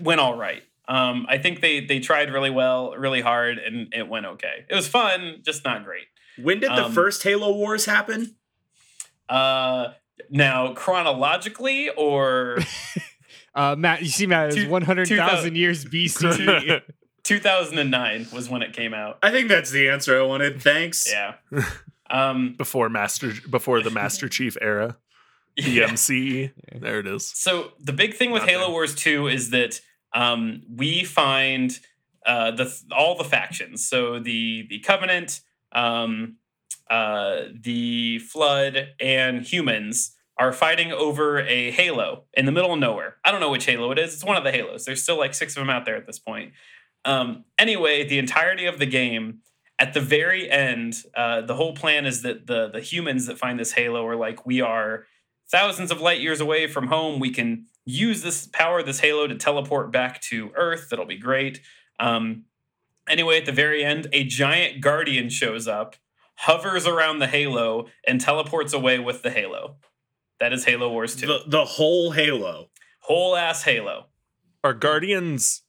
[0.00, 0.62] went all right.
[0.88, 4.64] Um, I think they they tried really well, really hard, and it went okay.
[4.68, 6.06] It was fun, just not great.
[6.40, 8.36] when did the Um, first Halo Wars happen?
[9.28, 9.92] Uh,
[10.30, 12.58] now chronologically, or
[13.54, 16.80] Uh, Matt, you see, Matt, it's Two- 100,000 years BC.
[17.24, 19.18] 2009 was when it came out.
[19.22, 20.62] I think that's the answer I wanted.
[20.62, 21.10] Thanks.
[21.10, 21.34] Yeah.
[22.10, 24.98] Um, before Master before the Master Chief era.
[25.56, 25.86] yeah.
[25.86, 26.52] DMC.
[26.78, 27.26] There it is.
[27.26, 28.72] So the big thing with Not Halo there.
[28.72, 29.80] Wars 2 is that
[30.14, 31.78] um, we find
[32.26, 33.88] uh, the all the factions.
[33.88, 35.40] So the the Covenant,
[35.72, 36.36] um,
[36.90, 43.16] uh, the Flood, and humans are fighting over a Halo in the middle of nowhere.
[43.24, 44.14] I don't know which Halo it is.
[44.14, 44.84] It's one of the Halos.
[44.84, 46.52] There's still like six of them out there at this point.
[47.04, 49.40] Um, anyway, the entirety of the game.
[49.78, 53.58] At the very end, uh, the whole plan is that the the humans that find
[53.58, 55.06] this Halo are like, we are
[55.50, 57.18] thousands of light years away from home.
[57.18, 60.88] We can use this power this halo to teleport back to Earth.
[60.88, 61.60] That'll be great.
[61.98, 62.44] Um,
[63.08, 65.96] anyway, at the very end, a giant guardian shows up,
[66.36, 69.76] hovers around the halo, and teleports away with the halo.
[70.40, 71.26] That is Halo Wars 2.
[71.26, 72.70] The, the whole Halo.
[73.00, 74.06] Whole ass halo.
[74.64, 75.62] Are Guardians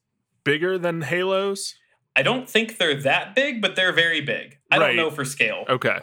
[0.44, 1.76] bigger than Halos?
[2.16, 4.58] I don't think they're that big, but they're very big.
[4.72, 4.88] I Right.
[4.88, 5.66] don't know for scale.
[5.68, 6.00] Okay.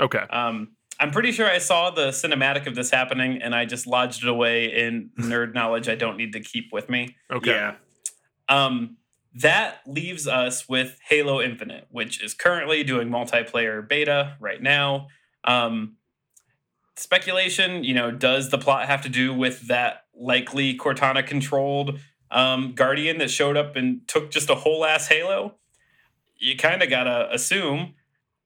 [0.00, 0.24] Okay.
[0.30, 4.22] Um, I'm pretty sure I saw the cinematic of this happening and I just lodged
[4.22, 7.16] it away in nerd knowledge I don't need to keep with me.
[7.30, 7.50] Okay.
[7.50, 7.74] Yeah.
[8.48, 8.96] Um,
[9.34, 15.08] that leaves us with Halo Infinite, which is currently doing multiplayer beta right now.
[15.42, 15.96] Um,
[16.96, 21.98] speculation, you know, does the plot have to do with that likely Cortana controlled
[22.34, 25.54] um, Guardian that showed up and took just a whole ass Halo?
[26.36, 27.94] You kind of gotta assume.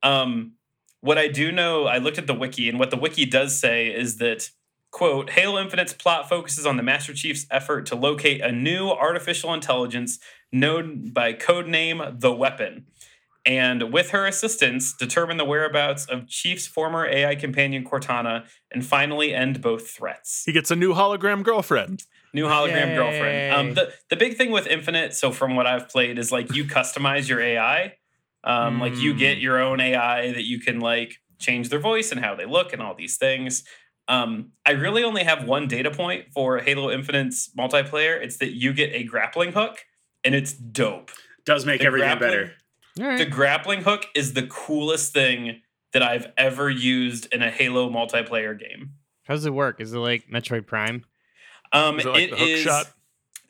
[0.02, 0.52] Um,
[1.00, 3.88] what I do know, I looked at the wiki, and what the wiki does say
[3.88, 4.50] is that
[4.90, 9.52] quote halo infinite's plot focuses on the master chief's effort to locate a new artificial
[9.52, 10.18] intelligence
[10.50, 12.86] known by codename the weapon
[13.44, 19.34] and with her assistance determine the whereabouts of chief's former ai companion cortana and finally
[19.34, 22.04] end both threats He gets a new hologram girlfriend.
[22.34, 22.94] New hologram Yay.
[22.94, 26.54] girlfriend um, the, the big thing with infinite so from what i've played is like
[26.54, 27.94] you customize your ai
[28.44, 29.42] um, like you get Mm.
[29.42, 32.80] your own ai that you can like change their voice and how they look and
[32.82, 33.64] all these things
[34.10, 38.18] um, I really only have one data point for Halo Infinite's multiplayer.
[38.18, 39.80] It's that you get a grappling hook,
[40.24, 41.10] and it's dope.
[41.44, 42.54] Does make The everything better.
[42.98, 45.60] All The grappling hook is the coolest thing
[45.92, 48.92] that I've ever used in a Halo multiplayer game.
[49.24, 49.78] How does it work?
[49.78, 51.04] Is it like Metroid Prime?
[51.72, 52.86] Um, Is it like it the hook is- shot?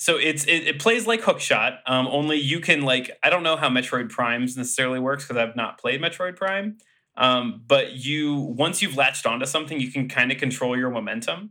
[0.01, 1.79] So it's it, it plays like Hookshot.
[1.85, 5.57] Um, only you can like I don't know how Metroid Primes necessarily works because I've
[5.57, 6.79] not played Metroid Prime.
[7.17, 11.51] Um, but you once you've latched onto something, you can kind of control your momentum.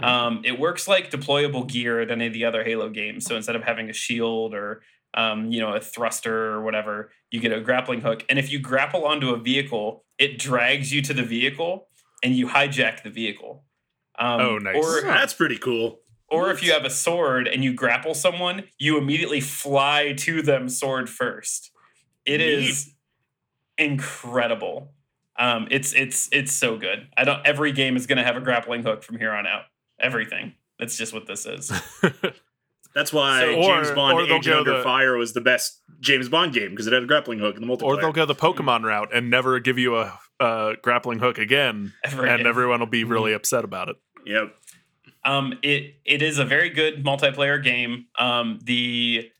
[0.00, 3.24] Um, it works like deployable gear at any of the other Halo games.
[3.24, 4.82] So instead of having a shield or
[5.14, 8.24] um, you know a thruster or whatever, you get a grappling hook.
[8.28, 11.88] And if you grapple onto a vehicle, it drags you to the vehicle
[12.22, 13.64] and you hijack the vehicle.
[14.18, 14.76] Um, Oh, nice.
[14.76, 16.00] Or That's pretty cool.
[16.30, 20.68] Or if you have a sword and you grapple someone, you immediately fly to them
[20.68, 21.70] sword first.
[22.26, 22.92] It is
[23.78, 24.92] incredible.
[25.38, 27.08] Um, it's it's it's so good.
[27.16, 27.46] I don't.
[27.46, 29.62] Every game is going to have a grappling hook from here on out.
[30.00, 30.54] Everything.
[30.78, 31.72] That's just what this is.
[32.94, 36.52] That's why So- James Bond or Agent Under the- Fire was the best James Bond
[36.52, 37.82] game because it had a grappling hook in the multiplayer.
[37.84, 41.92] or they'll go the Pokemon route and never give you a, a grappling hook again,
[42.04, 42.46] Ever and again.
[42.46, 43.96] everyone will be really upset about it.
[44.28, 44.54] Yep.
[45.24, 48.06] Um, it it is a very good multiplayer game.
[48.18, 49.30] Um, the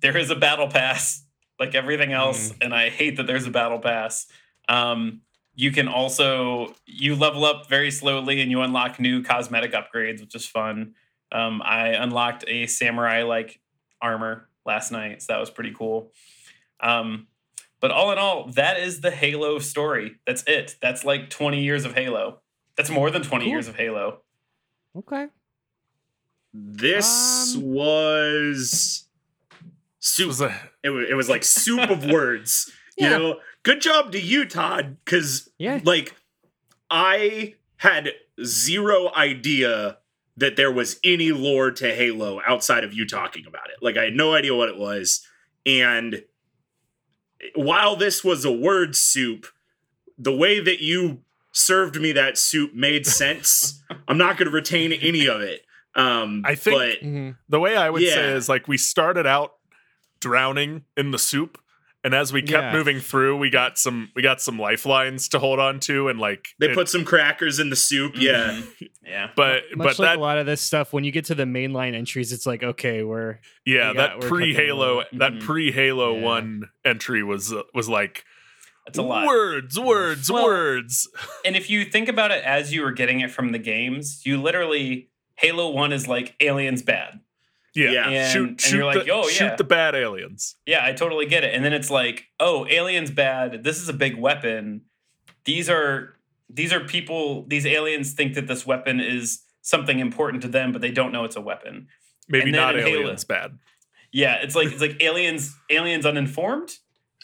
[0.00, 1.22] there is a battle pass
[1.58, 4.26] like everything else, and I hate that there's a battle pass.
[4.68, 5.20] Um,
[5.54, 10.34] you can also you level up very slowly, and you unlock new cosmetic upgrades, which
[10.34, 10.94] is fun.
[11.30, 13.60] Um, I unlocked a samurai like
[14.00, 16.10] armor last night, so that was pretty cool.
[16.80, 17.26] Um,
[17.80, 20.16] but all in all, that is the Halo story.
[20.26, 20.76] That's it.
[20.80, 22.40] That's like 20 years of Halo.
[22.80, 23.52] That's more than 20 Cool.
[23.52, 24.20] years of Halo.
[24.96, 25.26] Okay.
[26.54, 29.06] This Um, was
[29.52, 29.66] It
[29.98, 30.28] soup.
[30.28, 32.72] was a- It was, it was like soup of words.
[32.96, 33.10] Yeah.
[33.10, 35.80] You know, good job to you, Todd, because Yeah.
[35.84, 36.14] like
[36.90, 39.98] I had zero idea
[40.38, 43.76] that there was any lore to Halo outside of you talking about it.
[43.82, 45.26] Like I had no idea what it was.
[45.66, 46.24] And
[47.54, 49.46] while this was a word soup,
[50.18, 51.22] the way that you
[51.52, 53.82] served me that soup made sense.
[54.08, 55.62] I'm not going to retain any of it.
[55.94, 57.36] Um, I think- but Mhm.
[57.48, 59.54] the way I would say is like we started out
[60.20, 61.58] drowning in the soup,
[62.04, 62.72] and as we kept Yeah.
[62.72, 66.48] moving through, we got some we got some lifelines to hold on to, and like
[66.58, 68.12] they it- put some crackers in the soup.
[68.16, 68.60] Yeah.
[68.60, 68.88] Mhm.
[69.04, 69.30] yeah.
[69.34, 71.44] but Much but like that a lot of this stuff, when you get to the
[71.44, 75.40] mainline entries, it's like, okay, we're yeah we got- that pre Halo cooking that Mhm.
[75.40, 76.22] pre Halo Yeah.
[76.22, 78.24] one entry was uh, was like
[78.92, 79.26] That's a lot.
[79.26, 81.08] words words Well- words.
[81.44, 84.40] And if you think about it as you were getting it from the games, you
[84.40, 87.20] literally Halo 1 is like aliens bad.
[87.74, 88.08] Yeah, Yeah.
[88.08, 90.56] And- shoot and shoot you're like, the, "Oh, yeah." shoot the bad aliens.
[90.66, 91.54] Yeah, I totally get it.
[91.54, 93.62] And then it's like, oh, aliens bad.
[93.64, 94.82] This is a big weapon.
[95.44, 96.16] These are
[96.52, 100.80] these are people, these aliens think that this weapon is something important to them, but
[100.80, 101.86] they don't know it's a weapon.
[102.28, 103.56] Maybe And not in Halo- aliens bad.
[104.12, 106.72] Yeah, it's like it's like aliens aliens uninformed.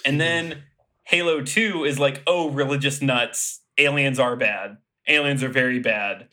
[0.05, 0.63] And then
[1.07, 3.61] Halo 2 is like, oh, religious nuts.
[3.79, 4.79] Aliens are bad.
[5.07, 6.27] Aliens are very bad.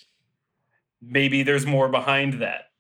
[1.00, 2.72] Maybe there's more behind that.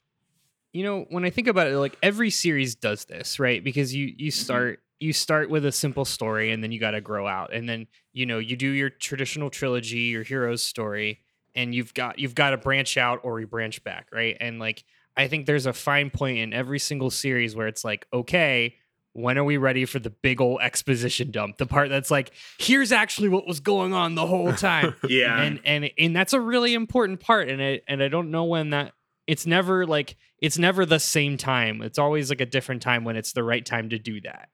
[0.72, 4.14] you know when i think about it like every series does this right because you
[4.18, 4.44] you mm-hmm.
[4.44, 7.70] start you start with a simple story and then you got to grow out and
[7.70, 11.20] then you know you do your traditional trilogy your hero's story
[11.54, 14.84] and you've got you've got to branch out or you branch back right and like
[15.16, 18.76] i think there's a fine point in every single series where it's like okay
[19.14, 22.92] when are we ready for the big old exposition dump the part that's like here's
[22.92, 25.42] actually what was going on the whole time Yeah.
[25.42, 28.72] and and and that's a really important part and i and i don't know when
[28.72, 28.94] that
[29.28, 33.16] it's never like it's never the same time it's always like a different time when
[33.16, 34.50] it's the right time to do that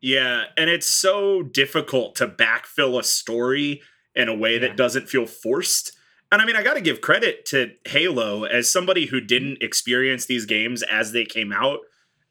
[0.00, 3.80] Yeah, and it's so difficult to backfill a story
[4.14, 4.60] in a way Yeah.
[4.68, 5.92] that doesn't feel forced.
[6.30, 10.26] And I mean, I got to give credit to Halo as somebody who didn't experience
[10.26, 11.78] these games as they came out.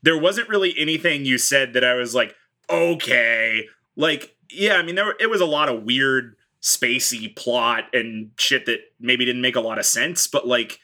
[0.03, 2.35] There wasn't really anything you said that I was like,
[2.69, 3.65] okay.
[3.95, 8.31] Like, yeah, I mean, there were- it was a lot of weird, spacey plot and
[8.37, 10.79] shit that maybe didn't make a lot of sense, but like,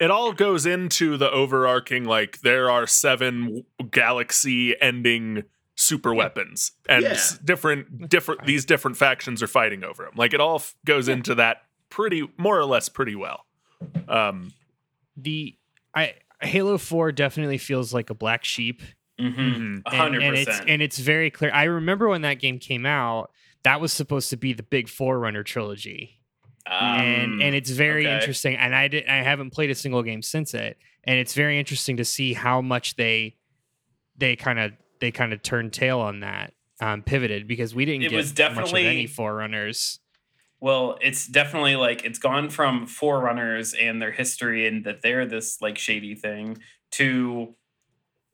[0.00, 5.44] it all goes into the overarching like there are seven galaxy ending
[5.76, 7.20] super weapons and Yeah.
[7.44, 11.34] different different these different factions are fighting over them like it all f- goes into
[11.36, 13.46] that pretty more or less pretty well
[14.08, 14.52] um
[15.16, 15.56] the
[15.94, 16.14] i
[16.44, 18.82] halo 4 definitely feels like a black sheep
[19.20, 19.40] Mm-hmm.
[19.40, 19.82] mhm.
[19.86, 23.30] A and, and it's and it's very clear i remember when that game came out
[23.62, 26.18] that was supposed to be the big forerunner trilogy
[26.66, 28.14] Um, and and it's very okay.
[28.16, 31.60] interesting and i did i haven't played a single game since it and it's very
[31.60, 33.36] interesting to see how much they
[34.16, 38.02] they kind of they kind of turned tail on that um pivoted because we didn't
[38.02, 40.00] It get was much of any forerunners
[40.64, 45.60] Well, it's definitely like it's gone from forerunners and their history and that they're this
[45.60, 46.56] like shady thing
[46.92, 47.54] to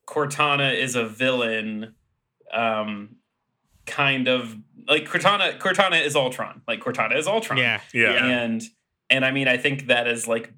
[0.06, 1.96] Cortana is a villain,
[2.54, 3.16] um,
[3.84, 5.58] kind of like Cortana.
[5.58, 6.62] Cortana is Ultron.
[6.68, 7.58] Like Cortana is Ultron.
[7.58, 8.26] yeah yeah Yeah.
[8.26, 8.62] and
[9.10, 10.52] and I mean I think that is like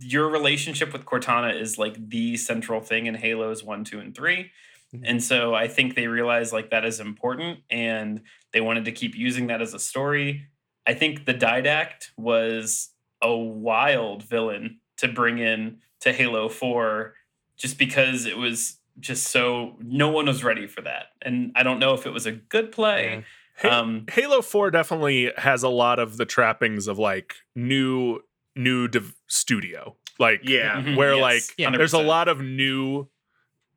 [0.00, 4.50] your relationship with Cortana is like the central thing in Halos one, two, and 3
[4.94, 5.02] Mhm.
[5.04, 9.14] And so I think they realized like that is important and they wanted to keep
[9.14, 10.46] using that as a story.
[10.86, 12.90] I think the Didact was
[13.22, 17.14] a wild villain to bring in to Halo 4
[17.56, 21.06] just because it was just so no one was ready for that.
[21.22, 23.24] And I don't know if it was a good play.
[23.58, 28.20] Ha- Um halo 4 definitely has a lot of the trappings of like new
[28.56, 29.96] new div- studio.
[30.18, 30.82] Like Yeah.
[30.82, 31.70] Mhm, where yes, like Yeah.
[31.76, 33.08] there's a lot of new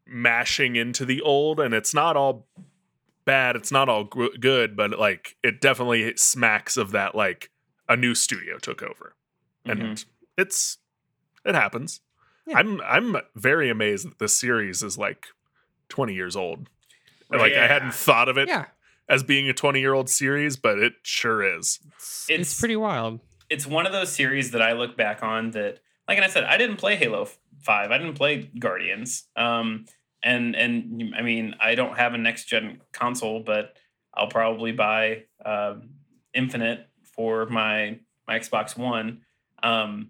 [0.07, 2.47] mashing into the old and it's not all
[3.25, 7.49] bad it's not all gr- good but like it definitely smacks of that like
[7.89, 9.15] a new studio took over
[9.65, 10.05] and Mhm.
[10.37, 10.77] it's
[11.43, 12.01] it happens
[12.45, 12.59] Yeah.
[12.59, 15.25] i'm i'm very amazed that this series is like
[15.89, 16.69] 20 years old
[17.31, 17.41] Right.
[17.41, 18.65] like i hadn't thought of it Yeah,
[19.09, 22.75] as being a 20 year old series but it sure is it's, It's- it's pretty
[22.75, 23.21] wild.
[23.49, 26.43] it's one of those series that I look back on that, like and I said,
[26.45, 27.27] I didn't play Halo
[27.61, 27.91] Five.
[27.91, 29.27] I didn't play Guardians.
[29.35, 29.85] Um,
[30.23, 33.75] and and I mean, I don't have a next gen console, but
[34.13, 35.89] I'll probably buy um,
[36.33, 39.21] Infinite for my my Xbox One.
[39.61, 40.09] Um,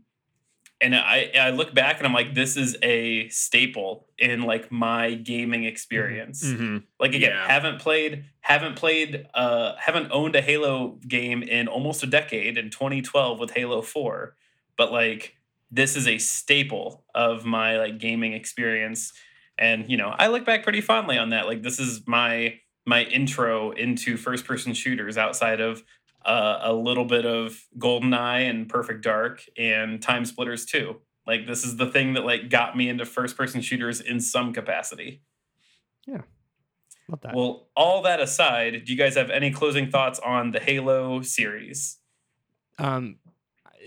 [0.82, 5.14] and I I look back and I'm like, this is a staple in like my
[5.16, 6.84] gaming experience Mhm.
[7.00, 7.48] like again Yeah.
[7.48, 12.70] haven't played haven't played uh haven't owned a halo game in almost a decade in
[12.70, 14.36] 2012 with halo 4
[14.78, 15.36] but like
[15.72, 19.14] this is a staple of my like gaming experience.
[19.58, 21.48] And you know i look back pretty fondly on that.
[21.48, 25.84] Like this is my my intro into first person shooters outside of
[26.26, 30.96] uh, a little bit of goldeneye and perfect dark and TimeSplitters 2.
[31.28, 34.54] Like this is the thing that like got me into first person shooters in some
[34.54, 35.22] capacity.
[37.08, 37.36] Love that.
[37.36, 41.98] well, all that aside, do you guys have any closing thoughts on the Halo series?
[42.78, 43.18] um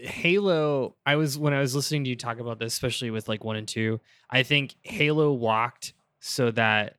[0.03, 3.43] halo i was when i was listening to you talk about this especially with like
[3.45, 4.01] one and two
[4.31, 6.97] i think halo walked so that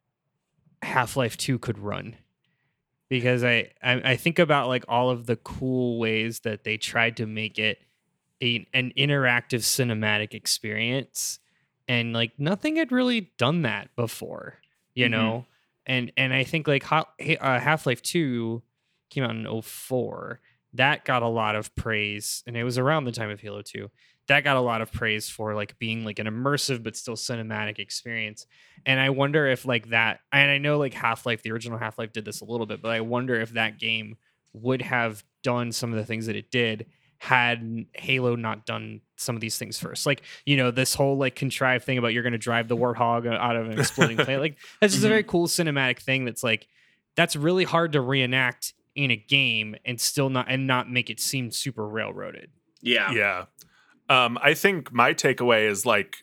[0.81, 2.15] half-life 2 could run
[3.09, 7.17] because I, I i think about like all of the cool ways that they tried
[7.17, 7.79] to make it
[8.41, 11.39] a, an interactive cinematic experience
[11.87, 14.59] and like nothing had really done that before
[14.95, 15.11] you Mhm.
[15.11, 15.45] know
[15.85, 17.03] and and i think like uh,
[17.59, 18.61] half-life 2
[19.09, 20.39] came out in 04
[20.73, 23.89] that got a lot of praise and it was around the time of halo 2
[24.27, 27.79] that got a lot of praise for like being like an immersive but still cinematic
[27.79, 28.45] experience.
[28.85, 32.25] And i wonder if like that and i know like half-life the original half-life did
[32.25, 34.17] this a little bit but i wonder if that game
[34.53, 36.85] would have done some of the things that it did
[37.19, 40.05] had halo not done some of these things first.
[40.05, 43.27] Like you know this whole like contrived thing about you're going to drive the warthog
[43.27, 45.11] out of an exploding plane like that's just a mm-hmm.
[45.11, 46.67] very cool cinematic thing that's like
[47.15, 51.19] that's really hard to reenact in a game and still not and not make it
[51.21, 52.49] seem super railroaded
[52.81, 53.11] Yeah.
[53.13, 53.45] Yeah.
[54.09, 56.17] Um, I think my takeaway is like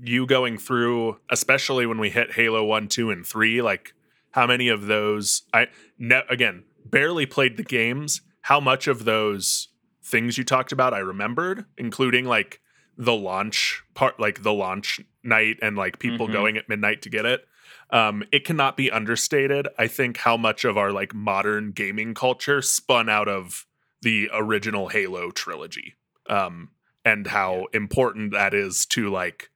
[0.00, 3.94] you going through, especially when we hit Halo 1, 2, and 3, like
[4.32, 5.68] how many of those I
[5.98, 9.68] ne- again barely played the games, how much of those
[10.04, 12.60] things you talked about I remembered, including like
[12.96, 16.32] the launch part, like the launch night and like people Mhm.
[16.32, 17.46] going at midnight to get it.
[17.90, 19.68] Um, it cannot be understated.
[19.78, 23.66] I think how much of our like modern gaming culture spun out of
[24.02, 25.94] the original Halo trilogy.
[26.28, 26.70] Um,
[27.04, 29.50] and how important that is to like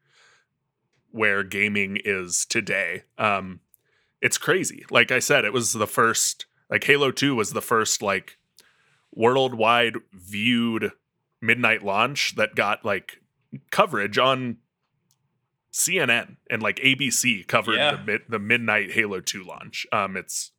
[1.10, 3.02] where gaming is today.
[3.18, 3.60] Um,
[4.22, 4.84] it's crazy.
[4.90, 8.38] Like I said, it was the first like Halo 2 was the first like
[9.14, 10.92] worldwide viewed
[11.42, 13.20] midnight launch that got like
[13.70, 14.56] coverage on
[15.72, 17.96] CNN and like ABC covered Yeah.
[17.96, 19.86] the mid, the midnight Halo 2 launch.
[19.92, 20.52] Um it's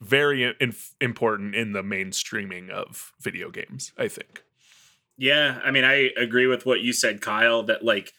[0.00, 4.42] very in- important in the mainstreaming of video games, I think.
[5.16, 8.12] Yeah, I mean, I agree with what you said, Kyle, that like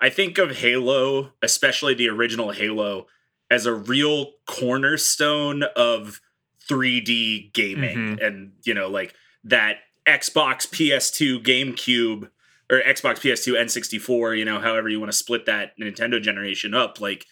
[0.00, 3.06] I think of Halo, especially the original Halo,
[3.50, 6.20] as a real cornerstone of
[6.68, 8.18] 3D gaming.
[8.20, 9.14] And, you know, like
[9.44, 12.30] that Xbox PS2 GameCube
[12.70, 17.00] or Xbox PS2 N64, you know, however you want to split that Nintendo generation up,
[17.00, 17.26] like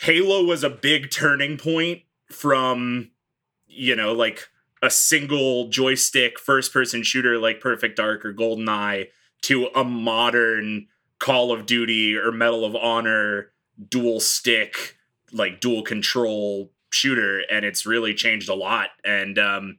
[0.00, 3.12] Halo was a big turning point from,
[3.68, 4.48] you know, like
[4.82, 9.08] a single joystick first person shooter like Perfect Dark or GoldenEye
[9.42, 10.88] to a modern
[11.20, 13.52] Call of Duty or Medal of Honor
[13.88, 14.96] dual stick,
[15.32, 17.42] like dual control shooter.
[17.50, 18.88] And it's really changed a lot.
[19.04, 19.78] And um,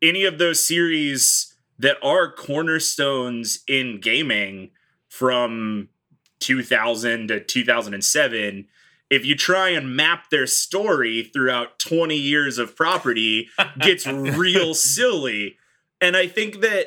[0.00, 1.51] any of those series
[1.82, 4.70] that are cornerstones in gaming
[5.08, 5.88] from
[6.40, 8.66] 2000 to 2007
[9.10, 15.56] if you try and map their story throughout 20 years of property gets real silly.
[16.00, 16.86] And i think that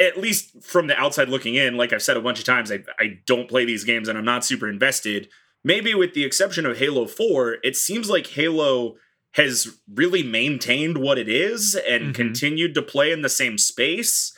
[0.00, 2.82] at least from the outside looking in like i've said a bunch of times i,
[2.98, 5.28] I don't play these games and i'm not super invested.
[5.64, 8.96] Maybe with the exception of halo 4 it seems like halo
[9.32, 12.14] has really maintained what it is and Mhm.
[12.14, 14.32] continued to play in the same space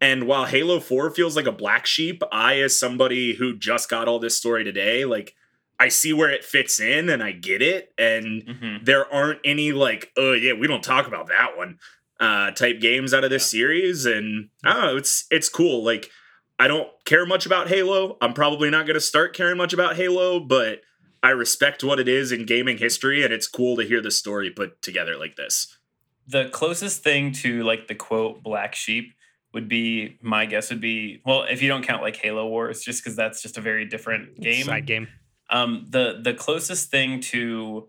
[0.00, 4.08] and while halo 4 feels like a black sheep i as somebody who just got
[4.08, 5.34] all this story today like
[5.82, 7.94] I see where it fits in and I get it.
[7.96, 8.84] And Mhm.
[8.84, 11.78] there aren't any like, oh yeah, we don't talk about that one.
[12.20, 15.82] uh, type games out of this series, and I don't know, it's it's cool.
[15.82, 16.10] Like
[16.58, 18.18] I don't care much about Halo.
[18.20, 20.82] I'm probably not going to start caring much about Halo, but
[21.22, 24.50] I respect what it is in gaming history, and it's cool to hear the story
[24.50, 25.76] put together like this.
[26.26, 29.12] the closest thing to like the quote black sheep
[29.52, 33.02] would be my guess would be well if you don't count like halo wars just
[33.02, 35.08] because that's just a very different game Side game.
[35.50, 37.88] um the the closest thing to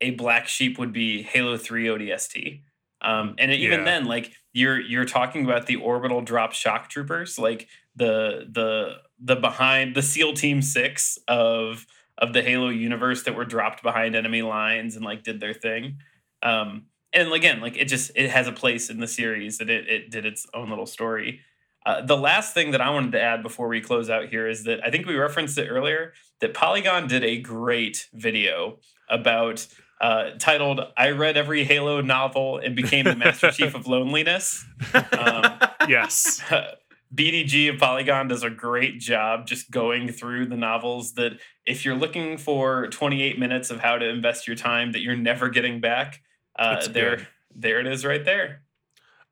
[0.00, 2.60] a black sheep would be halo 3 odst
[3.02, 3.84] um and even Yeah.
[3.84, 9.36] then like you're you're talking about the orbital drop shock troopers like the the the
[9.36, 11.86] behind the seal team 6 of
[12.18, 15.98] of the halo universe that were dropped behind enemy lines and like did their thing.
[16.42, 19.88] Um and again like it just it has a place in the series and it,
[19.88, 21.40] it did its own little story.
[21.84, 24.64] Uh, the last thing that i wanted to add before we close out here is
[24.64, 28.76] that i think we referenced it earlier that polygon did a great video
[29.08, 29.64] about
[30.00, 34.64] uh, titled i read every halo novel and became the master chief of loneliness.
[35.12, 36.42] Um, yes.
[37.14, 41.94] BDG of Polygon does a great job just going through the novels that if you're
[41.94, 46.20] looking for 28 minutes of how to invest your time that you're never getting back,
[46.58, 47.26] uh, there, good.
[47.54, 48.62] there it is right there.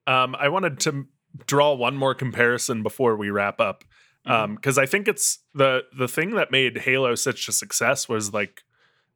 [0.06, 1.06] Um, I wanted to
[1.46, 3.84] draw one more comparison before we wrap up,
[4.26, 4.54] Mm-hmm.
[4.54, 8.62] because I think it's the the thing that made Halo such a success was like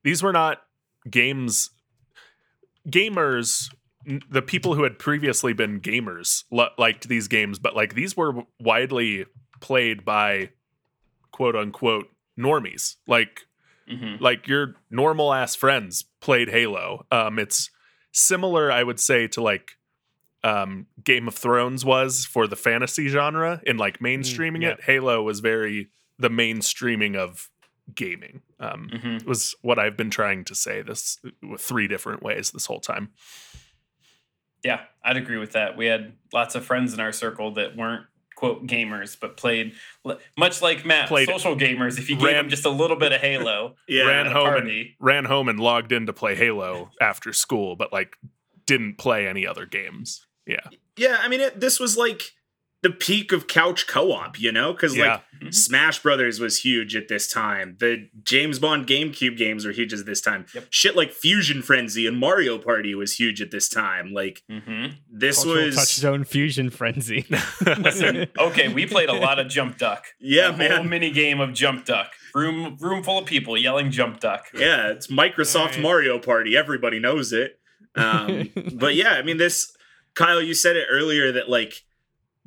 [0.05, 0.59] these were not
[1.09, 1.70] games.
[2.86, 3.70] Gamers,
[4.30, 8.42] the people who had previously been gamers li- liked these games, but like these were
[8.60, 9.26] widely
[9.60, 10.50] played by
[11.32, 12.08] quote unquote
[12.38, 12.96] normies.
[13.06, 13.42] Like
[13.90, 14.20] Mhm.
[14.20, 17.06] like your normal ass friends played Halo.
[17.10, 17.70] Um, it's
[18.12, 19.72] similar, I would say, to like
[20.44, 24.70] um, Game of Thrones was for the fantasy genre in like mainstreaming yeah.
[24.70, 24.82] it.
[24.84, 25.88] Halo was very
[26.18, 27.50] the mainstreaming of
[27.94, 28.42] gaming.
[28.60, 29.24] Um, Mhm.
[29.24, 33.10] was what I've been trying to say this with three different ways this whole time.
[34.64, 35.76] Yeah, I'd agree with that.
[35.76, 38.05] We had lots of friends in our circle that weren't
[38.35, 39.72] quote gamers, but played
[40.36, 41.98] much like Matt, Played- social gamers.
[41.98, 44.55] If you gave them just a little bit of Halo, Yeah, ran at a home
[44.55, 48.16] and ran home and logged in to play Halo after school, but like
[48.66, 50.26] didn't play any other games.
[50.47, 50.60] Yeah,
[50.97, 51.18] yeah.
[51.20, 52.32] I mean, it, this was like
[52.82, 55.20] the peak of couch co-op, you know, because yeah.
[55.42, 57.76] like Smash Brothers was huge at this time.
[57.80, 60.46] The James Bond GameCube games were huge at this time.
[60.55, 60.66] Yep.
[60.70, 64.12] Shit like Fusion Frenzy and Mario Party was huge at this time.
[64.12, 64.94] Like Mhm.
[65.10, 67.26] this Cultural was touchstone fusion frenzy.
[67.78, 70.05] Listen, okay, we played a lot of jump duck.
[70.20, 70.88] Yeah, a whole man.
[70.88, 72.12] mini game of jump duck.
[72.34, 74.46] Room room full of people yelling jump duck.
[74.55, 75.80] Yeah, it's Microsoft Alright.
[75.80, 76.56] Mario Party.
[76.56, 77.59] Everybody knows it.
[77.96, 79.74] Um, but yeah, I mean, this,
[80.14, 81.84] Kyle, you said it earlier that like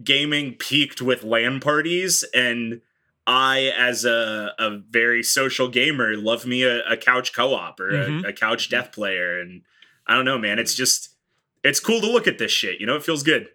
[0.03, 2.23] gaming peaked with LAN parties.
[2.33, 2.81] And
[3.27, 7.91] I, as a, a very social gamer, love me a, a couch co op or
[7.91, 8.25] Mhm.
[8.25, 9.39] a, a couch death player.
[9.39, 9.61] And
[10.07, 11.09] I don't know, man, it's just,
[11.63, 12.79] it's cool to look at this shit.
[12.79, 13.49] You know, it feels good.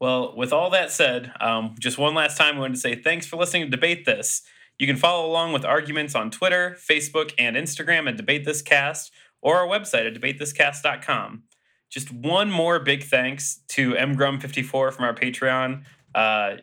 [0.00, 3.26] Well, with all that said, um, just one last time, I wanted to say thanks
[3.26, 4.42] for listening to Debate This.
[4.78, 9.10] You can follow along with arguments on Twitter, Facebook, and Instagram at Debate This Cast
[9.40, 11.42] or our website at debatethiscast.com.
[11.90, 15.84] Just one more big thanks to mgrum54 from our Patreon.
[16.14, 16.56] Uh,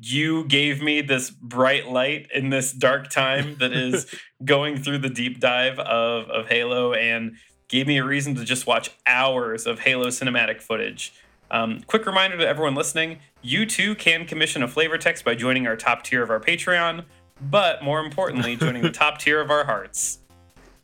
[0.00, 4.12] you gave me this bright light in this dark time that is
[4.44, 7.36] going through the deep dive of, of Halo and
[7.68, 11.14] gave me a reason to just watch hours of Halo cinematic footage.
[11.50, 15.66] Um, quick reminder to everyone listening you too can commission a flavor text by joining
[15.66, 17.04] our top tier of our Patreon,
[17.40, 20.20] but more importantly, joining the top tier of our hearts.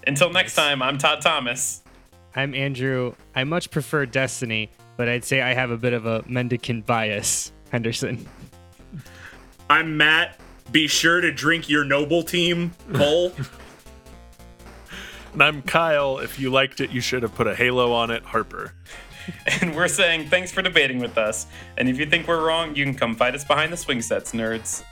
[0.07, 1.83] Until next time, I'm Todd Thomas.
[2.35, 3.15] I'm Andrew.
[3.35, 7.53] I much prefer Destiny, but I'd say I have a bit of a Mendicant bias,
[7.71, 8.27] Henderson.
[9.69, 10.39] I'm Matt.
[10.71, 13.33] Be sure to drink your noble team, Cole.
[15.33, 16.19] And I'm Kyle.
[16.19, 18.75] If you liked it, you should have put a halo on it, Harper.
[19.61, 21.47] And we're saying thanks for debating with us.
[21.77, 24.33] And if you think we're wrong, you can come fight us behind the swing sets,
[24.33, 24.85] nerds.